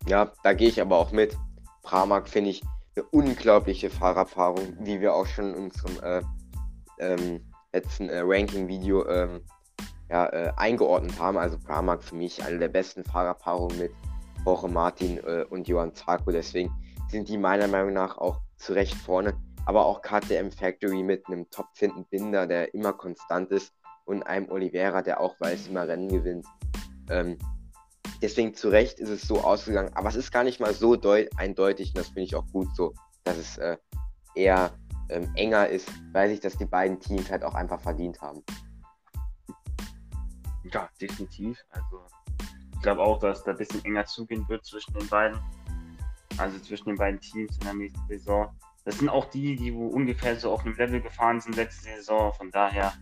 Ja, 0.08 0.32
da 0.44 0.54
gehe 0.54 0.70
ich 0.70 0.82
aber 0.82 0.98
auch 0.98 1.12
mit. 1.12 1.38
Pramac 1.84 2.28
finde 2.28 2.50
ich 2.50 2.62
eine 2.96 3.06
unglaubliche 3.12 3.90
Fahrerpaarung, 3.90 4.76
wie 4.80 5.00
wir 5.00 5.14
auch 5.14 5.28
schon 5.28 5.54
in 5.54 5.66
unserem 5.66 6.00
äh, 6.02 6.22
ähm, 7.00 7.46
letzten 7.72 8.10
äh, 8.10 8.22
Ranking-Video 8.24 9.08
ähm, 9.08 9.42
ja, 10.10 10.28
äh, 10.28 10.52
eingeordnet 10.56 11.20
haben. 11.20 11.38
Also 11.38 11.58
Pramac 11.58 12.04
für 12.04 12.16
mich 12.16 12.44
eine 12.44 12.60
der 12.60 12.70
besten 12.70 13.04
Fahrerpaarungen 13.04 13.78
mit 13.78 13.92
Jorge 14.46 14.68
Martin 14.68 15.18
äh, 15.18 15.46
und 15.50 15.68
Johann 15.68 15.94
Zarko. 15.94 16.32
Deswegen 16.32 16.72
sind 17.10 17.28
die 17.30 17.38
meiner 17.38 17.68
Meinung 17.68 17.94
nach 17.94 18.18
auch 18.18 18.42
zu 18.58 18.74
Recht 18.74 18.96
vorne. 18.96 19.34
Aber 19.66 19.86
auch 19.86 20.02
KTM 20.02 20.50
Factory 20.50 21.04
mit 21.04 21.28
einem 21.28 21.50
top 21.50 21.68
finden 21.74 22.06
Binder, 22.06 22.48
der 22.48 22.74
immer 22.74 22.94
konstant 22.94 23.52
ist 23.52 23.74
und 24.06 24.24
einem 24.24 24.50
Oliveira, 24.50 25.02
der 25.02 25.20
auch 25.20 25.36
weiß, 25.40 25.68
immer 25.68 25.86
Rennen 25.88 26.08
gewinnt. 26.08 26.46
Ähm, 27.10 27.38
deswegen 28.22 28.54
zu 28.54 28.70
Recht 28.70 29.00
ist 29.00 29.10
es 29.10 29.24
so 29.24 29.42
ausgegangen. 29.42 29.92
Aber 29.94 30.08
es 30.08 30.16
ist 30.16 30.32
gar 30.32 30.46
nicht 30.46 30.62
mal 30.62 30.74
so 30.74 30.98
eindeutig 31.36 31.90
und 31.90 31.98
das 31.98 32.08
finde 32.08 32.22
ich 32.22 32.36
auch 32.36 32.46
gut 32.54 32.74
so, 32.76 32.94
dass 33.26 33.38
es 33.38 33.58
äh, 33.58 33.78
eher 34.36 34.72
ähm, 35.10 35.30
enger 35.36 35.68
ist, 35.68 35.90
weil 36.14 36.30
sich 36.30 36.40
das 36.40 36.58
die 36.58 36.66
beiden 36.66 37.00
Teams 37.00 37.30
halt 37.30 37.44
auch 37.44 37.56
einfach 37.56 37.82
verdient 37.82 38.22
haben. 38.22 38.44
Ja, 40.72 40.90
definitiv. 41.00 41.64
Also 41.70 42.06
ich 42.74 42.82
glaube 42.82 43.02
auch, 43.02 43.20
dass 43.20 43.44
da 43.44 43.52
ein 43.52 43.58
bisschen 43.58 43.84
enger 43.86 44.06
zugehen 44.06 44.48
wird 44.50 44.66
zwischen 44.66 44.94
den 44.94 45.08
beiden. 45.08 45.40
Also 46.38 46.60
zwischen 46.60 46.90
den 46.90 46.98
beiden 46.98 47.20
Teams 47.20 47.58
in 47.58 47.64
der 47.64 47.74
nächsten 47.74 48.08
Saison. 48.08 48.54
Das 48.86 49.00
sind 49.00 49.10
auch 49.10 49.26
die, 49.26 49.56
die 49.56 49.74
wo 49.74 49.88
ungefähr 49.88 50.36
so 50.36 50.52
auf 50.52 50.66
einem 50.66 50.76
Level 50.76 51.02
gefahren 51.02 51.42
sind 51.42 51.56
letzte 51.56 51.86
Saison. 51.86 52.34
Von 52.34 52.52
daher, 52.52 52.94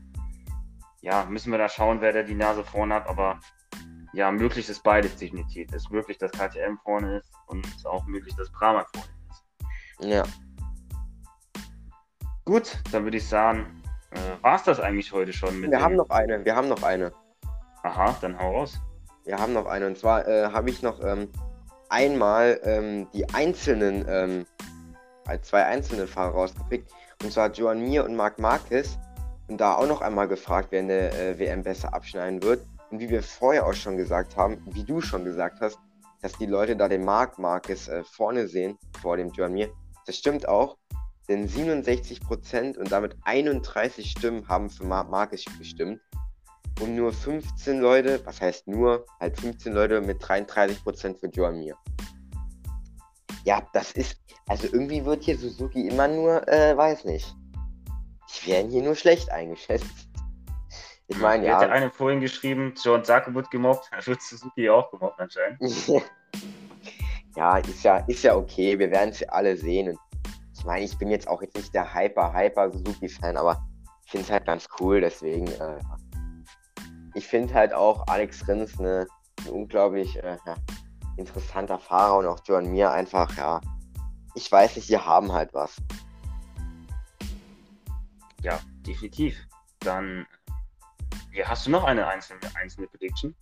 ja, 1.01 1.25
müssen 1.25 1.51
wir 1.51 1.57
da 1.57 1.69
schauen, 1.69 2.01
wer 2.01 2.13
da 2.13 2.23
die 2.23 2.33
Nase 2.33 2.63
vorne 2.63 2.95
hat. 2.95 3.07
Aber 3.07 3.39
ja, 4.13 4.31
möglich 4.31 4.69
ist 4.69 4.81
beides 4.83 5.17
definitiv. 5.17 5.67
Es 5.69 5.83
ist 5.83 5.91
möglich, 5.91 6.17
dass 6.17 6.31
KTM 6.31 6.77
vorne 6.83 7.17
ist 7.17 7.31
und 7.47 7.67
auch 7.85 8.05
möglich, 8.05 8.33
dass 8.35 8.49
Pramac 8.51 8.87
vorne 8.95 9.09
ist. 9.29 10.09
Ja. 10.09 10.23
Gut, 12.45 12.77
dann 12.91 13.03
würde 13.03 13.17
ich 13.17 13.27
sagen, 13.27 13.83
äh, 14.11 14.43
war 14.43 14.55
es 14.55 14.63
das 14.63 14.79
eigentlich 14.79 15.11
heute 15.11 15.33
schon 15.33 15.59
mit. 15.59 15.71
Wir 15.71 15.81
haben 15.81 15.95
noch 15.95 16.09
eine, 16.09 16.45
wir 16.45 16.55
haben 16.55 16.69
noch 16.69 16.83
eine. 16.83 17.11
Aha, 17.85 18.17
dann 18.19 18.39
hau 18.39 18.57
raus. 18.57 18.79
Wir 19.25 19.37
haben 19.37 19.53
noch 19.53 19.67
eine. 19.67 19.85
Und 19.85 19.95
zwar 19.95 20.27
äh, 20.27 20.45
habe 20.51 20.71
ich 20.71 20.81
noch 20.81 21.03
ähm, 21.03 21.29
einmal 21.87 22.59
ähm, 22.63 23.07
die 23.13 23.29
einzelnen, 23.29 24.03
ähm, 24.09 24.45
zwei 25.43 25.65
einzelne 25.65 26.07
Fahrer 26.07 26.33
rausgepickt. 26.33 26.91
Und 27.21 27.31
zwar 27.31 27.51
Joan 27.51 27.81
Mir 27.81 28.03
und 28.03 28.15
Marc 28.15 28.39
Marquez. 28.39 28.97
Und 29.47 29.61
da 29.61 29.75
auch 29.75 29.85
noch 29.85 30.01
einmal 30.01 30.27
gefragt, 30.27 30.69
wer 30.71 30.79
in 30.79 30.87
der 30.87 31.13
äh, 31.13 31.37
WM 31.37 31.61
besser 31.61 31.93
abschneiden 31.93 32.41
wird. 32.41 32.65
Und 32.89 32.99
wie 32.99 33.09
wir 33.09 33.21
vorher 33.21 33.67
auch 33.67 33.73
schon 33.73 33.97
gesagt 33.97 34.35
haben, 34.35 34.57
wie 34.71 34.83
du 34.83 34.99
schon 34.99 35.23
gesagt 35.23 35.61
hast, 35.61 35.77
dass 36.23 36.35
die 36.39 36.47
Leute 36.47 36.75
da 36.75 36.87
den 36.87 37.05
Marc 37.05 37.37
Marquez 37.37 37.87
äh, 37.87 38.03
vorne 38.03 38.47
sehen, 38.47 38.79
vor 38.99 39.15
dem 39.15 39.29
Joan 39.29 39.53
Mir. 39.53 39.69
Das 40.07 40.17
stimmt 40.17 40.47
auch, 40.47 40.77
denn 41.29 41.47
67% 41.47 42.79
und 42.79 42.91
damit 42.91 43.15
31 43.25 44.09
Stimmen 44.09 44.47
haben 44.47 44.71
für 44.71 44.85
Marc 44.85 45.11
Marquez 45.11 45.45
gestimmt 45.59 46.01
und 46.81 46.95
nur 46.95 47.13
15 47.13 47.79
Leute, 47.79 48.21
was 48.25 48.41
heißt 48.41 48.67
nur, 48.67 49.05
halt 49.19 49.39
15 49.39 49.73
Leute 49.73 50.01
mit 50.01 50.21
33% 50.21 51.19
für 51.19 51.27
Joan 51.27 51.59
Mir. 51.59 51.75
Ja, 53.45 53.61
das 53.73 53.91
ist, 53.93 54.19
also 54.47 54.67
irgendwie 54.67 55.05
wird 55.05 55.23
hier 55.23 55.37
Suzuki 55.37 55.87
immer 55.87 56.07
nur, 56.07 56.47
äh, 56.47 56.75
weiß 56.75 57.05
nicht. 57.05 57.33
Die 58.27 58.51
werden 58.51 58.71
hier 58.71 58.83
nur 58.83 58.95
schlecht 58.95 59.31
eingeschätzt. 59.31 59.85
Ich 61.07 61.19
meine, 61.19 61.45
ja. 61.45 61.59
Hat 61.59 61.69
eine 61.69 61.91
vorhin 61.91 62.19
geschrieben, 62.19 62.73
John 62.83 63.03
Sacco 63.03 63.31
wird 63.35 63.51
gemobbt, 63.51 63.89
dann 63.91 64.03
wird 64.07 64.23
Suzuki 64.23 64.67
auch 64.71 64.89
gemobbt 64.89 65.19
anscheinend. 65.19 65.61
ja, 67.35 67.59
ist 67.59 67.83
ja, 67.83 67.97
ist 68.07 68.23
ja 68.23 68.35
okay, 68.35 68.79
wir 68.79 68.89
werden 68.89 69.11
es 69.11 69.19
ja 69.19 69.29
alle 69.29 69.55
sehen. 69.55 69.95
ich 70.57 70.65
meine, 70.65 70.83
ich 70.83 70.97
bin 70.97 71.09
jetzt 71.09 71.27
auch 71.27 71.43
jetzt 71.43 71.55
nicht 71.55 71.75
der 71.75 71.93
hyper, 71.93 72.33
hyper 72.33 72.71
Suzuki-Fan, 72.71 73.37
aber 73.37 73.63
ich 74.03 74.11
finde 74.13 74.25
es 74.25 74.31
halt 74.31 74.45
ganz 74.45 74.67
cool, 74.79 74.99
deswegen, 74.99 75.45
äh, 75.45 75.77
ich 77.15 77.25
finde 77.27 77.53
halt 77.53 77.73
auch 77.73 78.05
Alex 78.07 78.47
Rins 78.47 78.77
eine, 78.77 79.07
ein 79.45 79.49
unglaublich 79.49 80.21
äh, 80.21 80.37
ja, 80.45 80.55
interessanter 81.17 81.79
Fahrer 81.79 82.19
und 82.19 82.27
auch 82.27 82.39
Joan 82.45 82.69
Mir 82.69 82.91
einfach, 82.91 83.35
ja, 83.37 83.61
ich 84.35 84.51
weiß 84.51 84.75
nicht, 84.75 84.89
die 84.89 84.97
haben 84.97 85.31
halt 85.31 85.53
was. 85.53 85.77
Ja, 88.41 88.59
definitiv. 88.85 89.47
Dann 89.79 90.27
ja, 91.31 91.47
hast 91.47 91.65
du 91.65 91.71
noch 91.71 91.85
eine 91.85 92.05
einzelne, 92.05 92.41
einzelne 92.53 92.87
Prediction? 92.87 93.33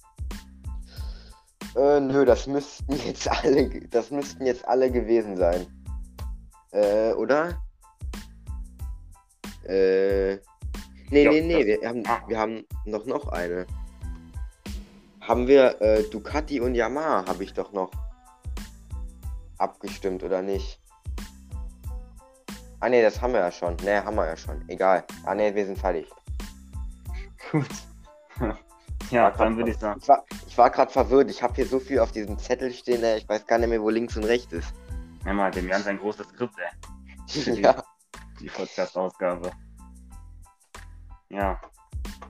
Äh, 1.76 2.00
nö, 2.00 2.26
das 2.26 2.46
müssten 2.46 2.94
jetzt 3.06 3.28
alle, 3.28 3.82
das 3.90 4.12
müssten 4.12 4.46
jetzt 4.46 4.68
alle 4.68 4.92
gewesen 4.92 5.36
sein. 5.36 5.66
Äh, 6.72 7.14
oder? 7.14 7.60
Äh, 9.64 10.38
Nee, 11.14 11.26
ja, 11.26 11.32
nee, 11.32 11.42
nee, 11.42 11.66
wir 11.68 11.88
haben, 11.88 12.04
ah. 12.08 12.24
wir 12.28 12.40
haben 12.40 12.66
noch, 12.86 13.06
noch 13.06 13.28
eine. 13.28 13.68
Haben 15.22 15.48
wir 15.48 15.80
äh, 15.80 16.02
Ducati 16.10 16.60
und 16.60 16.74
Yamaha, 16.74 17.28
habe 17.28 17.44
ich 17.44 17.54
doch 17.54 17.72
noch 17.72 17.92
abgestimmt, 19.60 20.24
oder 20.24 20.42
nicht? 20.42 20.80
Ah, 22.80 22.90
nee, 22.90 23.04
das 23.04 23.22
haben 23.22 23.34
wir 23.34 23.42
ja 23.42 23.52
schon. 23.52 23.76
Ne, 23.84 24.04
haben 24.04 24.16
wir 24.16 24.26
ja 24.26 24.36
schon. 24.36 24.68
Egal. 24.68 25.04
Ah, 25.24 25.36
nee, 25.36 25.54
wir 25.54 25.66
sind 25.68 25.78
fertig. 25.78 26.08
Gut. 27.52 27.70
ja, 29.12 29.30
dann 29.30 29.56
würde 29.56 29.70
ich 29.70 29.78
sagen. 29.78 30.00
Ich 30.02 30.10
war, 30.10 30.26
ich 30.48 30.58
war 30.58 30.72
gerade 30.72 30.92
verwirrt. 30.92 31.30
Ich 31.30 31.44
habe 31.44 31.54
hier 31.54 31.68
so 31.68 31.80
viel 31.80 32.00
auf 32.00 32.12
diesem 32.12 32.40
Zettel 32.40 32.74
stehen, 32.74 33.04
ey. 33.04 33.20
ich 33.20 33.30
weiß 33.30 33.46
gar 33.46 33.60
nicht 33.60 33.70
mehr, 33.70 33.82
wo 33.82 33.92
links 33.92 34.18
und 34.18 34.24
rechts 34.24 34.52
ist. 34.52 34.74
Ja, 35.26 35.34
mal, 35.34 35.52
dem 35.52 35.70
Jan 35.70 35.84
sein 35.84 36.00
großes 36.00 36.28
Skript, 36.30 36.56
ey. 36.58 37.54
ja. 37.62 37.84
Die 38.42 38.48
Podcast-Ausgabe. 38.48 39.52
Ja. 41.34 41.60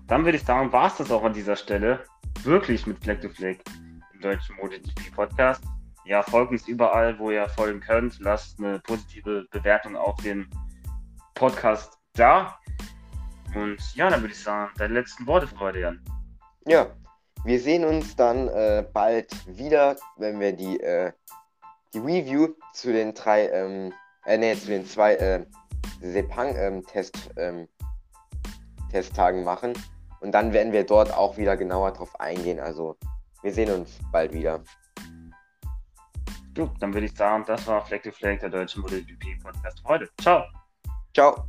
Dann 0.08 0.24
würde 0.24 0.38
ich 0.38 0.46
sagen, 0.46 0.72
war 0.72 0.88
es 0.88 0.96
das 0.96 1.12
auch 1.12 1.24
an 1.24 1.34
dieser 1.34 1.58
Stelle. 1.58 2.06
Wirklich 2.44 2.88
mit 2.88 3.04
Fleck 3.04 3.22
to 3.22 3.30
Fleck 3.30 3.62
im 4.14 4.22
deutschen 4.22 4.56
MotoGP 4.56 5.14
Podcast. 5.14 5.64
Ja, 6.06 6.24
folgt 6.24 6.52
uns 6.52 6.68
überall, 6.68 7.18
wo 7.20 7.30
ihr 7.30 7.48
folgen 7.50 7.82
könnt. 7.82 8.18
Lasst 8.20 8.60
eine 8.60 8.80
positive 8.80 9.46
Bewertung 9.52 9.98
auf 9.98 10.16
den 10.22 10.50
Podcast 11.36 11.98
da. 12.14 12.58
Und 13.56 13.78
ja, 13.96 14.10
dann 14.10 14.22
würde 14.22 14.34
ich 14.34 14.42
sagen, 14.42 14.72
deine 14.78 14.94
letzten 14.94 15.28
Worte 15.28 15.48
für 15.48 15.60
heute, 15.60 15.80
Jan. 15.80 16.02
Ja, 16.66 16.88
wir 17.44 17.60
sehen 17.60 17.84
uns 17.84 18.16
dann 18.16 18.48
äh, 18.48 18.86
bald 18.94 19.34
wieder, 19.58 19.98
wenn 20.18 20.40
wir 20.40 20.54
die, 20.54 20.80
äh, 20.80 21.12
die 21.94 22.00
Review 22.00 22.54
zu 22.74 22.94
den 22.94 23.14
drei, 23.14 23.50
ähm, 23.50 23.94
äh, 24.26 24.38
nee, 24.38 24.56
zu 24.56 24.68
den 24.68 24.86
zwei 24.86 25.16
äh, 25.16 25.46
Sepang-Test 26.02 27.32
ähm, 27.38 27.68
Testtagen 28.94 29.44
machen. 29.44 29.74
Und 30.22 30.32
dann 30.32 30.54
werden 30.54 30.72
wir 30.72 30.86
dort 30.86 31.12
auch 31.12 31.36
wieder 31.36 31.58
genauer 31.58 31.92
drauf 31.92 32.20
eingehen. 32.20 32.60
Also 32.60 32.96
wir 33.42 33.52
sehen 33.52 33.72
uns 33.72 34.00
bald 34.12 34.32
wieder. 34.34 34.62
Gut, 36.56 36.70
dann 36.80 36.94
würde 36.94 37.08
ich 37.08 37.16
sagen, 37.16 37.44
das 37.48 37.66
war 37.68 37.84
Fleck 37.84 38.04
to 38.04 38.12
Fleck, 38.12 38.40
der 38.40 38.50
deutsche 38.50 38.80
MotoGP 38.80 39.42
Podcast 39.42 39.84
heute. 39.86 40.08
Ciao. 40.22 40.44
Ciao. 41.14 41.44